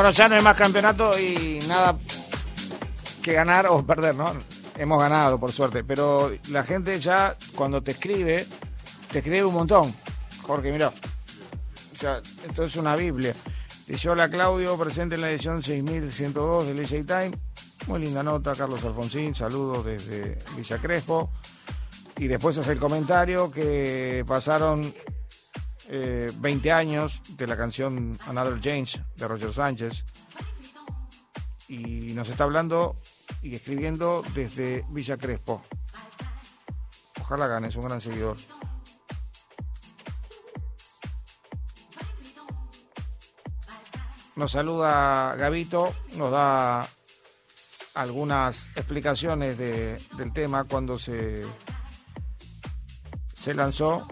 Bueno, 0.00 0.12
ya 0.12 0.30
no 0.30 0.34
hay 0.36 0.42
más 0.42 0.56
campeonato 0.56 1.20
y 1.20 1.58
nada 1.68 1.94
que 3.22 3.34
ganar 3.34 3.66
o 3.66 3.84
perder, 3.84 4.14
¿no? 4.14 4.32
Hemos 4.78 4.98
ganado, 4.98 5.38
por 5.38 5.52
suerte. 5.52 5.84
Pero 5.84 6.30
la 6.48 6.64
gente 6.64 6.98
ya, 6.98 7.36
cuando 7.54 7.82
te 7.82 7.90
escribe, 7.90 8.46
te 9.12 9.18
escribe 9.18 9.44
un 9.44 9.52
montón. 9.52 9.94
Jorge, 10.40 10.72
mira. 10.72 10.88
O 10.88 11.98
sea, 11.98 12.22
esto 12.48 12.62
es 12.62 12.76
una 12.76 12.96
Biblia. 12.96 13.34
Dice, 13.86 14.08
hola 14.08 14.30
Claudio, 14.30 14.78
presente 14.78 15.16
en 15.16 15.20
la 15.20 15.30
edición 15.30 15.62
6102 15.62 16.68
del 16.68 16.78
DJ 16.78 17.04
Time. 17.04 17.32
Muy 17.86 18.00
linda 18.00 18.22
nota, 18.22 18.54
Carlos 18.54 18.82
Alfonsín, 18.82 19.34
saludos 19.34 19.84
desde 19.84 20.38
Villa 20.56 20.78
Crespo. 20.78 21.30
Y 22.16 22.26
después 22.26 22.56
hace 22.56 22.72
el 22.72 22.78
comentario 22.78 23.50
que 23.50 24.24
pasaron 24.26 24.94
eh, 25.92 26.30
20 26.36 26.70
años 26.72 27.20
de 27.36 27.46
la 27.48 27.56
canción 27.56 28.16
Another 28.28 28.60
James 28.62 29.00
de 29.16 29.26
Roger 29.28 29.52
Sánchez. 29.52 30.04
Y 31.68 32.12
nos 32.14 32.28
está 32.28 32.44
hablando 32.44 32.96
y 33.42 33.54
escribiendo 33.54 34.22
desde 34.34 34.84
Villa 34.90 35.16
Crespo. 35.16 35.62
Ojalá 37.20 37.46
ganes, 37.46 37.74
un 37.76 37.84
gran 37.86 38.00
seguidor. 38.00 38.36
Nos 44.36 44.52
saluda 44.52 45.34
Gavito, 45.36 45.92
nos 46.16 46.30
da 46.30 46.88
algunas 47.94 48.68
explicaciones 48.76 49.58
de- 49.58 50.00
del 50.16 50.32
tema 50.32 50.64
cuando 50.64 50.98
se, 50.98 51.42
se 53.34 53.52
lanzó 53.54 54.06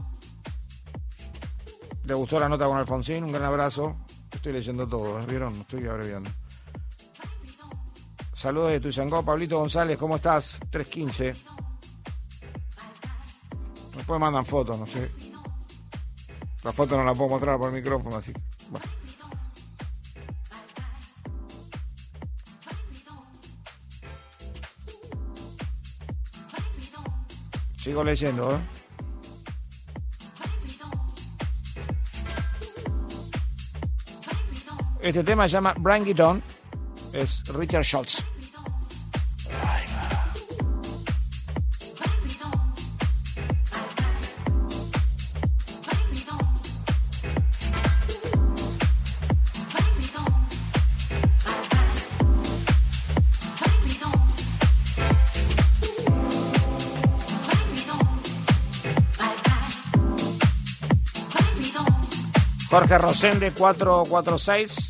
le 2.08 2.14
gustó 2.14 2.40
la 2.40 2.48
nota 2.48 2.64
con 2.64 2.78
Alfonsín, 2.78 3.22
un 3.22 3.32
gran 3.32 3.44
abrazo. 3.44 3.98
Estoy 4.32 4.54
leyendo 4.54 4.88
todo, 4.88 5.20
¿eh? 5.20 5.26
¿vieron? 5.28 5.52
Estoy 5.52 5.86
abreviando. 5.86 6.30
Saludos 8.32 8.70
de 8.70 8.80
Tuyangó, 8.80 9.22
Pablito 9.22 9.58
González, 9.58 9.98
¿cómo 9.98 10.16
estás? 10.16 10.58
315. 10.70 11.34
Después 13.94 14.20
mandan 14.20 14.46
fotos, 14.46 14.78
no 14.78 14.86
sé. 14.86 15.10
La 16.64 16.72
foto 16.72 16.96
no 16.96 17.04
la 17.04 17.12
puedo 17.12 17.28
mostrar 17.28 17.58
por 17.58 17.68
el 17.68 17.74
micrófono, 17.74 18.16
así. 18.16 18.32
Bueno. 18.70 18.86
Sigo 27.76 28.02
leyendo, 28.02 28.56
¿eh? 28.56 28.77
Este 35.08 35.24
tema 35.24 35.48
se 35.48 35.54
llama 35.54 35.72
Bring 35.78 36.06
It. 36.06 36.20
Es 37.14 37.42
Richard 37.54 37.82
Schultz. 37.82 38.22
Jorge 62.68 62.98
Rosende 62.98 63.50
446. 63.52 64.87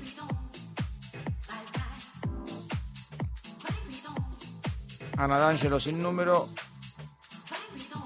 Ana 5.18 5.38
D'Angelo 5.38 5.78
sin 5.78 6.02
número. 6.02 6.48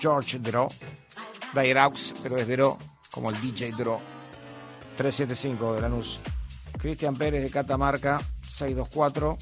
George 0.01 0.41
Dro. 0.41 0.67
Dairaux, 1.55 2.13
pero 2.25 2.39
es 2.39 2.49
Dro, 2.49 2.77
como 3.13 3.31
el 3.31 3.41
DJ 3.41 3.71
Dro. 3.73 4.01
375 4.97 5.75
de 5.75 5.81
Lanús. 5.81 6.19
Cristian 6.77 7.15
Pérez 7.15 7.45
de 7.45 7.51
Catamarca 7.51 8.21
624. 8.43 9.39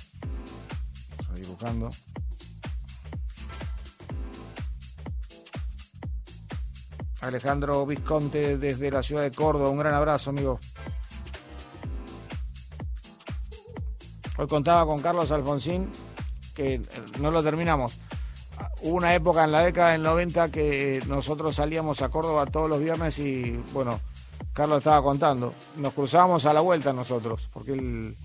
Estoy 1.19 1.45
buscando. 1.45 1.89
Alejandro 7.23 7.87
Visconte 7.87 8.59
desde 8.59 8.91
la 8.91 9.03
ciudad 9.03 9.23
de 9.23 9.31
Córdoba. 9.31 9.71
Un 9.71 9.79
gran 9.79 9.95
abrazo, 9.95 10.31
amigo. 10.31 10.59
Hoy 14.37 14.47
contaba 14.49 14.85
con 14.87 15.01
Carlos 15.01 15.31
Alfonsín, 15.31 15.89
que 16.55 16.75
eh, 16.75 16.83
no 17.21 17.31
lo 17.31 17.43
terminamos. 17.43 17.97
Hubo 18.83 18.97
una 18.97 19.15
época 19.15 19.45
en 19.45 19.53
la 19.53 19.63
década 19.63 19.93
del 19.93 20.03
90 20.03 20.51
que 20.51 21.01
nosotros 21.07 21.55
salíamos 21.55 22.03
a 22.03 22.09
Córdoba 22.09 22.47
todos 22.47 22.69
los 22.69 22.81
viernes 22.81 23.19
y, 23.21 23.53
bueno, 23.73 24.01
Carlos 24.53 24.79
estaba 24.79 25.03
contando. 25.03 25.55
Nos 25.77 25.93
cruzábamos 25.93 26.45
a 26.47 26.53
la 26.53 26.61
vuelta 26.61 26.93
nosotros, 26.93 27.49
porque 27.53 27.73
él, 27.73 28.17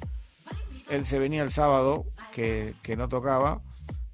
se 1.06 1.20
venía 1.20 1.44
el 1.44 1.52
sábado, 1.52 2.06
que, 2.34 2.74
no 2.98 3.08
tocaba, 3.08 3.62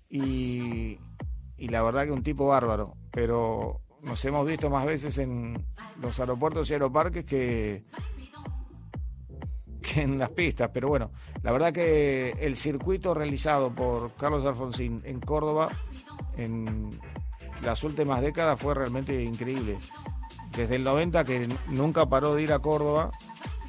y 0.10 1.00
la 1.58 1.82
verdad 1.82 2.04
que 2.04 2.12
un 2.12 2.24
tipo 2.24 2.48
bárbaro. 2.48 2.96
Pero 3.12 3.83
nos 4.04 4.24
hemos 4.26 4.46
visto 4.46 4.70
más 4.70 4.86
veces 4.86 5.18
en 5.18 5.66
los 6.02 6.20
aeropuertos 6.20 6.70
y 6.70 6.74
aeroparques 6.74 7.26
que, 7.26 7.84
que 9.82 10.02
en 10.02 10.20
las 10.20 10.30
pistas. 10.30 10.70
Pero 10.74 10.90
bueno, 10.90 11.12
la 11.42 11.52
verdad 11.52 11.74
que 11.74 12.32
el 12.40 12.56
circuito 12.56 13.14
realizado 13.14 13.74
por 13.74 14.14
Carlos 14.16 14.46
Alfonsín 14.46 15.02
en 15.06 15.20
Córdoba 15.20 15.70
en 16.38 17.00
las 17.62 17.84
últimas 17.84 18.22
décadas 18.22 18.60
fue 18.60 18.74
realmente 18.74 19.24
increíble. 19.24 19.78
Desde 20.56 20.76
el 20.76 20.84
90 20.84 21.24
que 21.24 21.50
nunca 21.68 22.06
paró 22.06 22.36
de 22.36 22.44
ir 22.44 22.54
a 22.54 22.60
Córdoba 22.60 23.10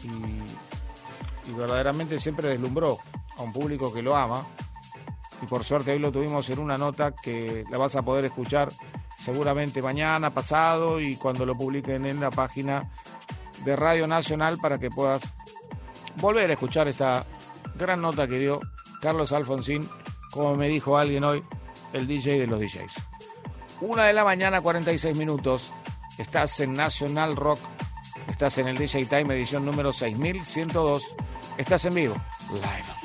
y, 0.03 1.51
y 1.51 1.55
verdaderamente 1.55 2.19
siempre 2.19 2.49
deslumbró 2.49 2.99
a 3.39 3.43
un 3.43 3.53
público 3.53 3.93
que 3.93 4.03
lo 4.03 4.17
ama. 4.17 4.45
Y 5.43 5.47
por 5.47 5.65
suerte 5.65 5.93
hoy 5.93 5.99
lo 5.99 6.13
tuvimos 6.13 6.49
en 6.51 6.59
una 6.59 6.77
nota 6.77 7.15
que 7.15 7.65
la 7.71 7.79
vas 7.79 7.97
a 7.97 8.03
poder 8.03 8.25
escuchar 8.25 8.69
seguramente 9.25 9.81
mañana, 9.81 10.31
pasado 10.31 11.01
y 11.01 11.17
cuando 11.17 11.47
lo 11.47 11.57
publiquen 11.57 12.05
en 12.05 12.21
la 12.21 12.31
página 12.31 12.91
de 13.65 13.75
Radio 13.75 14.07
Nacional 14.07 14.59
para 14.59 14.79
que 14.79 14.91
puedas 14.91 15.31
volver 16.17 16.51
a 16.51 16.53
escuchar 16.53 16.89
esta 16.89 17.25
gran 17.75 18.03
nota 18.03 18.29
que 18.29 18.39
dio 18.39 18.61
Carlos 19.01 19.33
Alfonsín, 19.33 19.89
como 20.31 20.55
me 20.57 20.69
dijo 20.69 20.99
alguien 20.99 21.25
hoy, 21.25 21.43
el 21.95 22.07
DJ 22.07 22.41
de 22.41 22.47
los 22.47 22.61
DJs. 22.61 22.97
Una 23.81 24.05
de 24.05 24.13
la 24.13 24.25
mañana, 24.25 24.61
46 24.61 25.17
minutos. 25.17 25.73
Estás 26.19 26.61
en 26.61 26.75
Nacional 26.75 27.35
Rock. 27.35 27.59
Estás 28.29 28.59
en 28.59 28.69
el 28.69 28.77
DJ 28.77 29.07
Time 29.07 29.35
edición 29.35 29.65
número 29.65 29.93
6102. 29.93 31.15
Estás 31.59 31.85
en 31.87 31.95
vivo. 31.95 32.15
Live. 32.51 33.04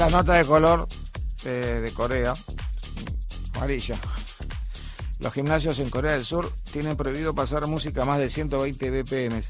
La 0.00 0.08
nota 0.08 0.32
de 0.32 0.46
color 0.46 0.88
de, 1.44 1.92
Corea, 1.94 2.32
amarilla. 3.54 3.96
Los 5.18 5.30
gimnasios 5.30 5.78
en 5.78 5.90
Corea 5.90 6.12
del 6.12 6.24
Sur 6.24 6.50
tienen 6.72 6.96
prohibido 6.96 7.34
pasar 7.34 7.66
música 7.66 8.06
más 8.06 8.18
de 8.18 8.30
120 8.30 8.90
BPM. 9.02 9.42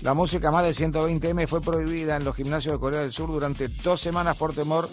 La 0.00 0.12
música 0.14 0.50
más 0.50 0.64
de 0.64 0.74
120 0.74 1.28
M 1.28 1.46
fue 1.46 1.60
prohibida 1.60 2.16
en 2.16 2.24
los 2.24 2.34
gimnasios 2.34 2.74
de 2.74 2.80
Corea 2.80 3.02
del 3.02 3.12
Sur 3.12 3.30
durante 3.30 3.68
dos 3.68 4.00
semanas 4.00 4.36
por 4.36 4.52
temor 4.52 4.88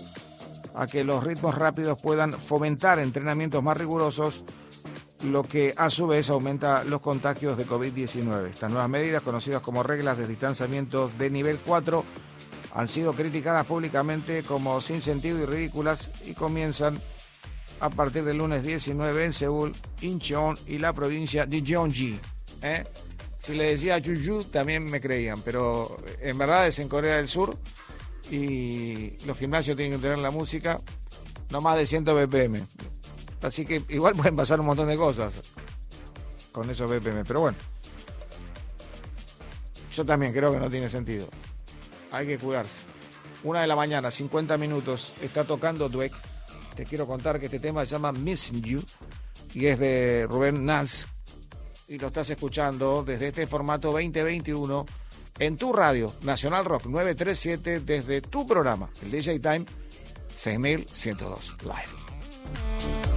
a 0.75 0.85
que 0.85 1.03
los 1.03 1.23
ritmos 1.23 1.55
rápidos 1.55 1.99
puedan 1.99 2.33
fomentar 2.33 2.99
entrenamientos 2.99 3.63
más 3.63 3.79
rigurosos, 3.79 4.45
lo 5.23 5.41
que 5.41 5.73
a 5.75 5.89
su 5.89 6.05
vez 6.05 6.29
aumenta 6.29 6.83
los 6.83 7.01
contagios 7.01 7.57
de 7.57 7.65
COVID-19. 7.65 8.51
Estas 8.51 8.69
nuevas 8.69 8.89
medidas, 8.89 9.23
conocidas 9.23 9.63
como 9.63 9.81
reglas 9.81 10.19
de 10.19 10.27
distanciamiento 10.27 11.09
de 11.17 11.31
nivel 11.31 11.57
4, 11.65 12.05
han 12.79 12.87
sido 12.87 13.11
criticadas 13.11 13.65
públicamente 13.65 14.41
como 14.43 14.79
sin 14.79 15.01
sentido 15.01 15.37
y 15.43 15.45
ridículas 15.45 16.11
y 16.25 16.33
comienzan 16.33 16.97
a 17.81 17.89
partir 17.89 18.23
del 18.23 18.37
lunes 18.37 18.63
19 18.63 19.25
en 19.25 19.33
Seúl, 19.33 19.75
Incheon 19.99 20.57
y 20.65 20.77
la 20.77 20.93
provincia 20.93 21.45
de 21.45 21.61
Gyeonggi. 21.61 22.17
¿eh? 22.61 22.85
Si 23.37 23.53
le 23.53 23.71
decía 23.71 24.01
Juju 24.01 24.45
también 24.45 24.85
me 24.85 25.01
creían, 25.01 25.41
pero 25.41 25.97
en 26.21 26.37
verdad 26.37 26.67
es 26.67 26.79
en 26.79 26.87
Corea 26.87 27.17
del 27.17 27.27
Sur 27.27 27.57
y 28.31 29.17
los 29.25 29.37
gimnasios 29.37 29.75
tienen 29.75 29.99
que 29.99 30.03
tener 30.03 30.19
la 30.19 30.31
música 30.31 30.79
no 31.49 31.59
más 31.59 31.77
de 31.77 31.85
100 31.85 32.05
BPM. 32.05 32.65
Así 33.41 33.65
que 33.65 33.83
igual 33.89 34.13
pueden 34.15 34.37
pasar 34.37 34.57
un 34.61 34.67
montón 34.67 34.87
de 34.87 34.95
cosas 34.95 35.41
con 36.53 36.69
esos 36.69 36.89
BPM, 36.89 37.25
pero 37.27 37.41
bueno. 37.41 37.57
Yo 39.93 40.05
también 40.05 40.31
creo 40.31 40.53
que 40.53 40.59
no 40.59 40.69
tiene 40.69 40.89
sentido. 40.89 41.27
Hay 42.11 42.27
que 42.27 42.37
cuidarse. 42.37 42.83
Una 43.43 43.61
de 43.61 43.67
la 43.67 43.75
mañana, 43.75 44.11
50 44.11 44.57
minutos, 44.57 45.13
está 45.21 45.43
tocando 45.43 45.89
Dweck. 45.89 46.13
Te 46.75 46.85
quiero 46.85 47.07
contar 47.07 47.39
que 47.39 47.45
este 47.45 47.59
tema 47.59 47.85
se 47.85 47.91
llama 47.91 48.11
Missing 48.11 48.61
You 48.61 48.83
y 49.53 49.65
es 49.67 49.79
de 49.79 50.27
Rubén 50.29 50.65
Nas. 50.65 51.07
Y 51.87 51.97
lo 51.97 52.07
estás 52.07 52.29
escuchando 52.29 53.03
desde 53.03 53.29
este 53.29 53.47
formato 53.47 53.91
2021 53.91 54.85
en 55.39 55.57
tu 55.57 55.71
radio, 55.73 56.13
Nacional 56.23 56.65
Rock 56.65 56.85
937, 56.85 57.79
desde 57.79 58.21
tu 58.21 58.45
programa, 58.45 58.89
el 59.01 59.09
DJ 59.09 59.39
Time 59.39 59.65
6102 60.35 61.55
Live. 61.63 63.08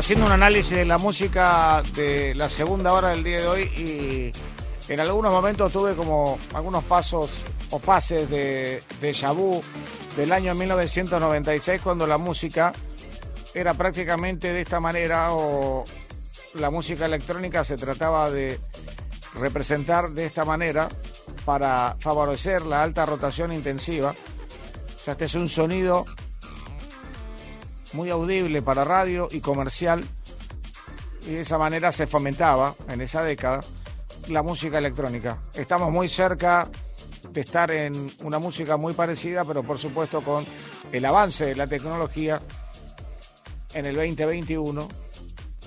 Haciendo 0.00 0.24
un 0.24 0.32
análisis 0.32 0.78
de 0.78 0.86
la 0.86 0.96
música 0.96 1.82
de 1.94 2.34
la 2.34 2.48
segunda 2.48 2.94
hora 2.94 3.10
del 3.10 3.22
día 3.22 3.42
de 3.42 3.46
hoy 3.46 3.62
y 3.76 4.90
en 4.90 4.98
algunos 4.98 5.30
momentos 5.30 5.70
tuve 5.70 5.94
como 5.94 6.38
algunos 6.54 6.82
pasos 6.84 7.42
o 7.68 7.78
pases 7.78 8.30
de, 8.30 8.82
de 8.98 9.12
Shabu 9.12 9.60
del 10.16 10.32
año 10.32 10.54
1996 10.54 11.82
cuando 11.82 12.06
la 12.06 12.16
música 12.16 12.72
era 13.52 13.74
prácticamente 13.74 14.54
de 14.54 14.62
esta 14.62 14.80
manera 14.80 15.34
o 15.34 15.84
la 16.54 16.70
música 16.70 17.04
electrónica 17.04 17.62
se 17.62 17.76
trataba 17.76 18.30
de 18.30 18.58
representar 19.34 20.08
de 20.08 20.24
esta 20.24 20.46
manera 20.46 20.88
para 21.44 21.94
favorecer 22.00 22.62
la 22.62 22.82
alta 22.82 23.04
rotación 23.04 23.52
intensiva. 23.52 24.14
Este 25.06 25.26
es 25.26 25.34
un 25.34 25.46
sonido 25.46 26.06
muy 27.92 28.10
audible 28.10 28.62
para 28.62 28.84
radio 28.84 29.28
y 29.30 29.40
comercial. 29.40 30.04
Y 31.22 31.32
de 31.32 31.40
esa 31.42 31.58
manera 31.58 31.92
se 31.92 32.06
fomentaba 32.06 32.74
en 32.88 33.00
esa 33.00 33.22
década 33.22 33.60
la 34.28 34.42
música 34.42 34.78
electrónica. 34.78 35.38
Estamos 35.54 35.90
muy 35.90 36.08
cerca 36.08 36.68
de 37.30 37.40
estar 37.40 37.70
en 37.70 38.10
una 38.22 38.38
música 38.38 38.76
muy 38.76 38.94
parecida, 38.94 39.44
pero 39.44 39.62
por 39.62 39.78
supuesto 39.78 40.22
con 40.22 40.44
el 40.92 41.04
avance 41.04 41.46
de 41.46 41.56
la 41.56 41.66
tecnología 41.66 42.40
en 43.74 43.86
el 43.86 43.94
2021, 43.94 44.88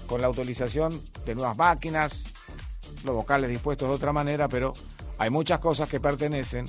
con 0.08 0.22
la 0.22 0.30
utilización 0.30 1.00
de 1.26 1.36
nuevas 1.36 1.58
máquinas, 1.58 2.26
los 3.04 3.16
vocales 3.16 3.50
dispuestos 3.50 3.88
de 3.88 3.96
otra 3.96 4.12
manera, 4.12 4.48
pero 4.48 4.74
hay 5.18 5.30
muchas 5.30 5.60
cosas 5.60 5.88
que 5.88 6.00
pertenecen 6.00 6.66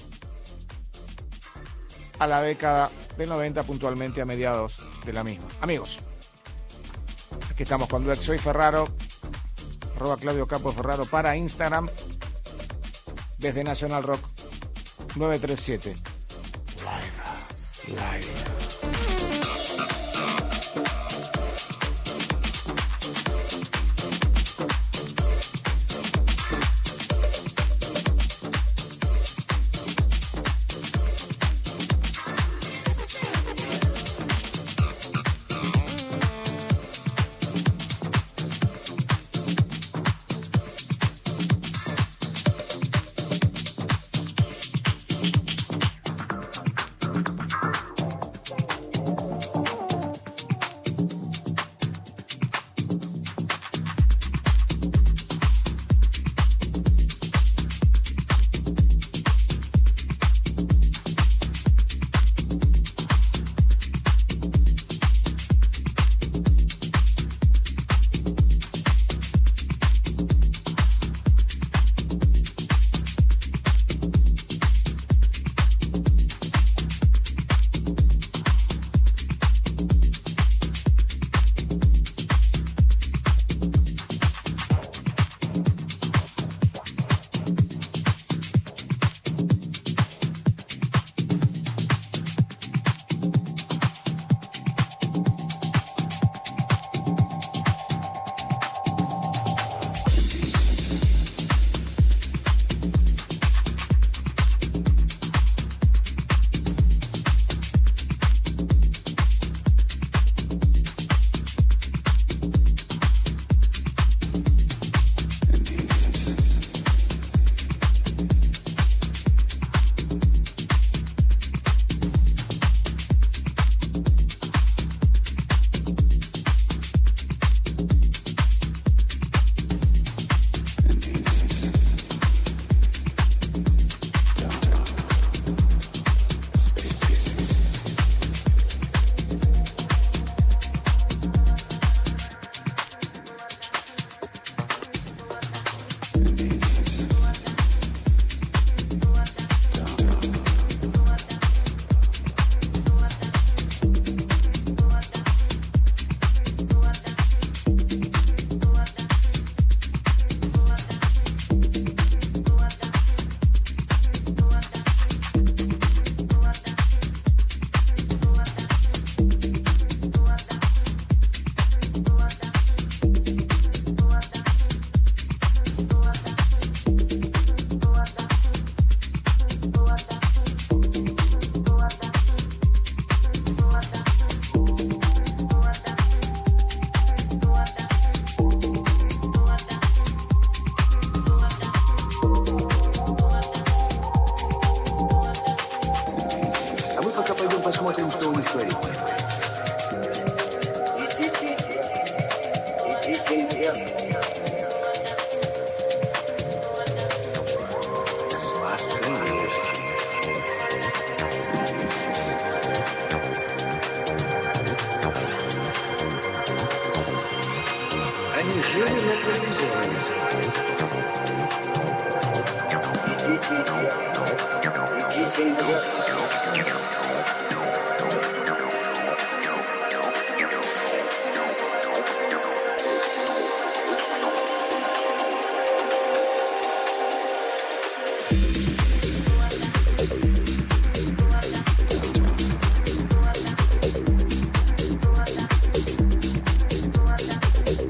a 2.18 2.26
la 2.26 2.42
década 2.42 2.90
del 3.16 3.28
90 3.28 3.62
puntualmente 3.64 4.20
a 4.20 4.24
mediados 4.24 4.76
de 5.04 5.12
la 5.12 5.24
misma. 5.24 5.46
Amigos, 5.60 6.00
aquí 7.50 7.62
estamos 7.62 7.88
con 7.88 8.04
Duex, 8.04 8.20
soy 8.20 8.38
Ferraro, 8.38 8.88
arroba 9.96 10.16
Claudio 10.16 10.46
Capo 10.46 10.72
Ferraro 10.72 11.06
para 11.06 11.36
Instagram, 11.36 11.88
desde 13.38 13.64
Nacional 13.64 14.02
Rock 14.02 14.20
937. 15.16 15.94
Live, 16.76 18.00
live. 18.00 18.63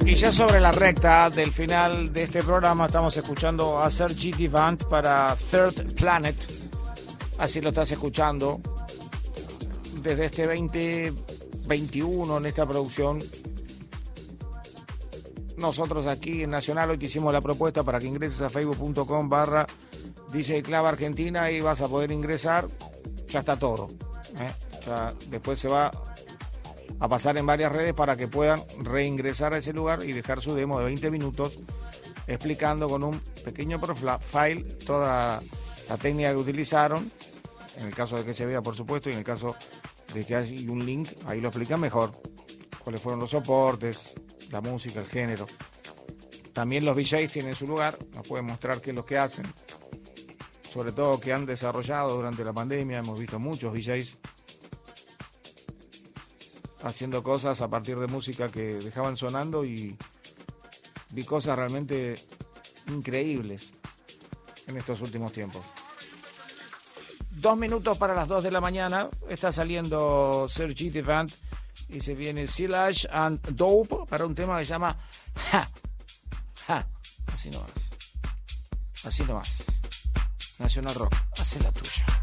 Y 0.07 0.17
ya 0.17 0.31
sobre 0.31 0.61
la 0.61 0.71
recta 0.71 1.29
del 1.29 1.51
final 1.51 2.13
de 2.13 2.23
este 2.23 2.43
programa 2.43 2.87
estamos 2.87 3.17
escuchando 3.17 3.81
a 3.81 3.91
Sergi 3.91 4.31
Divant 4.31 4.85
para 4.85 5.35
Third 5.51 5.95
Planet. 5.95 6.37
Así 7.39 7.61
lo 7.61 7.71
estás 7.71 7.91
escuchando 7.91 8.61
desde 10.03 10.27
este 10.27 10.47
2021 10.47 12.39
en 12.39 12.47
esta 12.47 12.65
producción. 12.65 13.19
Nosotros 15.57 16.07
aquí 16.07 16.43
en 16.43 16.51
Nacional 16.51 16.91
hoy 16.91 16.99
te 16.99 17.07
hicimos 17.07 17.33
la 17.33 17.41
propuesta 17.41 17.83
para 17.83 17.99
que 17.99 18.07
ingreses 18.07 18.41
a 18.41 18.51
facebook.com 18.51 19.29
barra 19.29 19.67
DJ 20.35 20.65
Club 20.65 20.85
Argentina 20.85 21.51
y 21.51 21.61
vas 21.61 21.81
a 21.81 21.89
poder 21.89 22.11
ingresar. 22.11 22.67
Ya 23.29 23.41
está 23.41 23.57
todo. 23.57 23.89
¿eh? 24.39 24.53
Después 25.29 25.59
se 25.61 25.69
va 25.69 25.93
a 26.99 27.09
pasar 27.09 27.37
en 27.37 27.47
varias 27.47 27.71
redes 27.71 27.95
para 27.95 28.17
que 28.17 28.29
puedan 28.29 28.61
reingresar 28.81 29.55
a 29.55 29.59
ese 29.59 29.73
lugar 29.73 30.05
y 30.05 30.13
dejar 30.13 30.41
su 30.41 30.55
demo 30.55 30.79
de 30.79 30.87
20 30.87 31.11
minutos 31.11 31.59
explicando 32.27 32.89
con 32.89 33.05
un 33.05 33.21
pequeño 33.45 33.81
profile 33.81 34.63
toda 34.85 35.41
la 35.89 35.97
técnica 35.99 36.31
que 36.31 36.37
utilizaron, 36.37 37.11
en 37.77 37.87
el 37.87 37.95
caso 37.95 38.17
de 38.17 38.25
que 38.25 38.35
se 38.35 38.47
vea 38.47 38.63
por 38.63 38.75
supuesto 38.75 39.11
y 39.11 39.13
en 39.13 39.19
el 39.19 39.25
caso 39.25 39.55
de 40.13 40.25
que 40.25 40.35
hay 40.35 40.67
un 40.69 40.85
link, 40.85 41.11
ahí 41.27 41.41
lo 41.41 41.49
explican 41.49 41.81
mejor, 41.81 42.13
cuáles 42.83 43.01
fueron 43.01 43.21
los 43.21 43.31
soportes, 43.31 44.15
la 44.51 44.61
música, 44.61 45.01
el 45.01 45.07
género. 45.07 45.47
También 46.53 46.85
los 46.85 46.97
VJs 46.97 47.33
tienen 47.33 47.55
su 47.55 47.67
lugar, 47.67 47.99
nos 48.15 48.27
pueden 48.27 48.47
mostrar 48.47 48.81
qué 48.81 48.91
es 48.91 48.97
lo 48.97 49.05
que 49.05 49.19
hacen, 49.19 49.45
sobre 50.75 50.91
todo 50.91 51.21
que 51.21 51.33
han 51.33 51.47
desarrollado 51.47 52.17
durante 52.17 52.45
la 52.45 52.53
pandemia, 52.53 52.99
hemos 52.99 53.21
visto 53.21 53.39
muchos 53.39 53.73
VJs 53.73 54.19
haciendo 56.83 57.23
cosas 57.23 57.61
a 57.61 57.69
partir 57.69 57.97
de 57.97 58.09
música 58.09 58.51
que 58.51 58.75
dejaban 58.75 59.17
sonando 59.17 59.65
y 59.65 59.97
vi 61.11 61.23
cosas 61.23 61.57
realmente 61.57 62.17
increíbles 62.89 63.73
en 64.67 64.77
estos 64.77 65.01
últimos 65.01 65.33
tiempos. 65.33 65.63
Dos 67.31 67.57
minutos 67.57 67.97
para 67.97 68.13
las 68.13 68.27
dos 68.27 68.43
de 68.43 68.51
la 68.51 68.61
mañana. 68.61 69.09
Está 69.29 69.53
saliendo 69.53 70.49
Sergi 70.49 70.91
Devant 70.91 71.31
y 71.89 72.01
se 72.01 72.17
viene 72.17 72.49
Silage 72.49 73.07
and 73.13 73.41
Dope 73.55 74.07
para 74.09 74.27
un 74.27 74.35
tema 74.35 74.59
que 74.59 74.65
se 74.65 74.71
llama 74.71 74.97
Ja. 75.53 75.71
Ja. 76.67 76.87
Así 77.33 77.49
nomás. 77.51 77.71
Así 79.05 79.23
nomás. 79.23 79.74
Nacional 80.59 80.95
Rock. 80.95 81.15
Hace 81.37 81.61
la 81.61 81.73
tuya. 81.73 82.14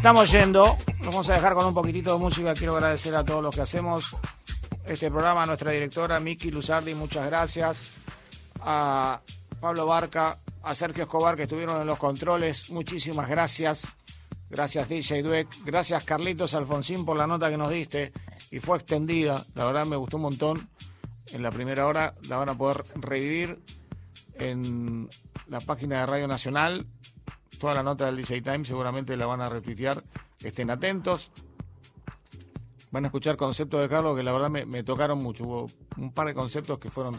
Estamos 0.00 0.32
yendo. 0.32 0.64
Nos 1.00 1.08
vamos 1.08 1.28
a 1.28 1.34
dejar 1.34 1.52
con 1.52 1.66
un 1.66 1.74
poquitito 1.74 2.14
de 2.14 2.18
música. 2.18 2.54
Quiero 2.54 2.74
agradecer 2.74 3.14
a 3.14 3.22
todos 3.22 3.42
los 3.42 3.54
que 3.54 3.60
hacemos 3.60 4.16
este 4.86 5.10
programa, 5.10 5.42
a 5.42 5.46
nuestra 5.46 5.72
directora 5.72 6.18
Miki 6.18 6.50
Luzardi, 6.50 6.94
muchas 6.94 7.26
gracias. 7.26 7.90
A 8.60 9.20
Pablo 9.60 9.84
Barca, 9.84 10.38
a 10.62 10.74
Sergio 10.74 11.02
Escobar 11.02 11.36
que 11.36 11.42
estuvieron 11.42 11.82
en 11.82 11.86
los 11.86 11.98
controles, 11.98 12.70
muchísimas 12.70 13.28
gracias. 13.28 13.94
Gracias 14.48 14.88
DJ 14.88 15.22
Dueck, 15.22 15.48
gracias 15.66 16.02
Carlitos 16.04 16.54
Alfonsín 16.54 17.04
por 17.04 17.18
la 17.18 17.26
nota 17.26 17.50
que 17.50 17.58
nos 17.58 17.70
diste 17.70 18.10
y 18.50 18.58
fue 18.58 18.78
extendida, 18.78 19.44
la 19.54 19.66
verdad 19.66 19.84
me 19.84 19.96
gustó 19.96 20.16
un 20.16 20.22
montón. 20.22 20.70
En 21.26 21.42
la 21.42 21.50
primera 21.50 21.86
hora 21.86 22.14
la 22.26 22.38
van 22.38 22.48
a 22.48 22.56
poder 22.56 22.84
revivir 22.94 23.60
en 24.38 25.10
la 25.46 25.60
página 25.60 26.00
de 26.00 26.06
Radio 26.06 26.26
Nacional. 26.26 26.86
Toda 27.60 27.74
la 27.74 27.82
nota 27.82 28.06
del 28.06 28.16
DJ 28.16 28.40
Time 28.40 28.64
seguramente 28.64 29.14
la 29.18 29.26
van 29.26 29.42
a 29.42 29.48
retuitear. 29.50 30.02
Estén 30.42 30.70
atentos. 30.70 31.30
Van 32.90 33.04
a 33.04 33.08
escuchar 33.08 33.36
conceptos 33.36 33.80
de 33.80 33.88
Carlos 33.88 34.16
que 34.16 34.22
la 34.22 34.32
verdad 34.32 34.48
me, 34.48 34.64
me 34.64 34.82
tocaron 34.82 35.22
mucho. 35.22 35.44
Hubo 35.44 35.66
un 35.98 36.10
par 36.10 36.26
de 36.26 36.32
conceptos 36.32 36.78
que 36.78 36.88
fueron 36.88 37.14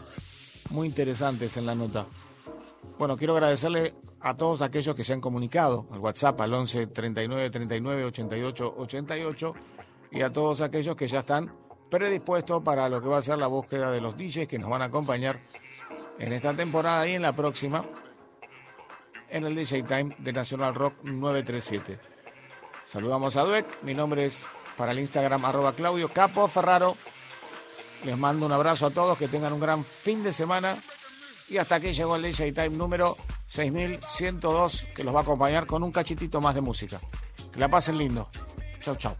muy 0.70 0.88
interesantes 0.88 1.56
en 1.56 1.64
la 1.64 1.76
nota. 1.76 2.06
Bueno, 2.98 3.16
quiero 3.16 3.34
agradecerle 3.34 3.94
a 4.18 4.36
todos 4.36 4.62
aquellos 4.62 4.96
que 4.96 5.04
se 5.04 5.12
han 5.12 5.20
comunicado 5.20 5.86
al 5.92 6.00
WhatsApp 6.00 6.40
al 6.40 6.52
11 6.52 6.88
39 6.88 7.50
39 7.50 8.04
88 8.06 8.74
88 8.78 9.54
y 10.10 10.22
a 10.22 10.32
todos 10.32 10.60
aquellos 10.60 10.96
que 10.96 11.06
ya 11.06 11.20
están 11.20 11.54
predispuesto 11.88 12.64
para 12.64 12.88
lo 12.88 13.00
que 13.00 13.06
va 13.06 13.18
a 13.18 13.22
ser 13.22 13.38
la 13.38 13.46
búsqueda 13.46 13.92
de 13.92 14.00
los 14.00 14.16
DJs 14.16 14.48
que 14.48 14.58
nos 14.58 14.70
van 14.70 14.82
a 14.82 14.86
acompañar 14.86 15.38
en 16.18 16.32
esta 16.32 16.52
temporada 16.52 17.06
y 17.06 17.14
en 17.14 17.22
la 17.22 17.32
próxima 17.32 17.84
en 19.32 19.44
el 19.44 19.54
DJ 19.54 19.82
Time 19.82 20.14
de 20.18 20.32
Nacional 20.32 20.74
Rock 20.74 20.94
937. 21.02 21.98
Saludamos 22.86 23.36
a 23.36 23.42
Dueck, 23.42 23.82
mi 23.82 23.94
nombre 23.94 24.26
es 24.26 24.46
para 24.76 24.92
el 24.92 24.98
Instagram 24.98 25.44
arroba 25.44 25.72
Claudio 25.72 26.08
Capo 26.08 26.46
Ferraro. 26.48 26.96
Les 28.04 28.16
mando 28.16 28.46
un 28.46 28.52
abrazo 28.52 28.86
a 28.86 28.90
todos, 28.90 29.16
que 29.16 29.28
tengan 29.28 29.52
un 29.52 29.60
gran 29.60 29.84
fin 29.84 30.22
de 30.22 30.32
semana 30.32 30.76
y 31.48 31.56
hasta 31.56 31.76
aquí 31.76 31.92
llegó 31.92 32.16
el 32.16 32.22
DJ 32.22 32.52
Time 32.52 32.70
número 32.70 33.16
6102 33.46 34.88
que 34.94 35.02
los 35.02 35.14
va 35.14 35.20
a 35.20 35.22
acompañar 35.22 35.66
con 35.66 35.82
un 35.82 35.90
cachitito 35.90 36.40
más 36.40 36.54
de 36.54 36.60
música. 36.60 37.00
Que 37.52 37.58
la 37.58 37.68
pasen 37.68 37.96
lindo. 37.98 38.28
Chau, 38.80 38.96
chau. 38.96 39.16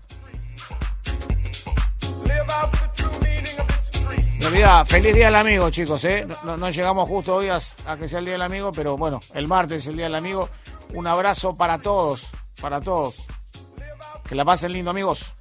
Feliz 4.87 5.15
día 5.15 5.27
del 5.27 5.37
amigo, 5.37 5.71
chicos. 5.71 6.05
¿eh? 6.05 6.27
No, 6.43 6.57
no 6.57 6.69
llegamos 6.69 7.09
justo 7.09 7.37
hoy 7.37 7.49
a, 7.49 7.59
a, 7.87 7.97
que 7.97 8.09
sea 8.09 8.19
el 8.19 8.25
día 8.25 8.33
del 8.35 8.43
amigo, 8.43 8.73
pero 8.73 8.97
bueno, 8.97 9.21
el 9.35 9.47
martes 9.47 9.79
es 9.79 9.87
el 9.87 9.97
día 9.97 10.07
del 10.07 10.17
amigo. 10.17 10.49
Un 10.95 11.07
abrazo 11.07 11.57
para 11.57 11.79
todos, 11.79 12.29
para 12.61 12.81
todos. 12.81 13.25
Que 14.29 14.35
la 14.35 14.45
pasen 14.45 14.73
lindo, 14.73 14.91
amigos. 14.91 15.33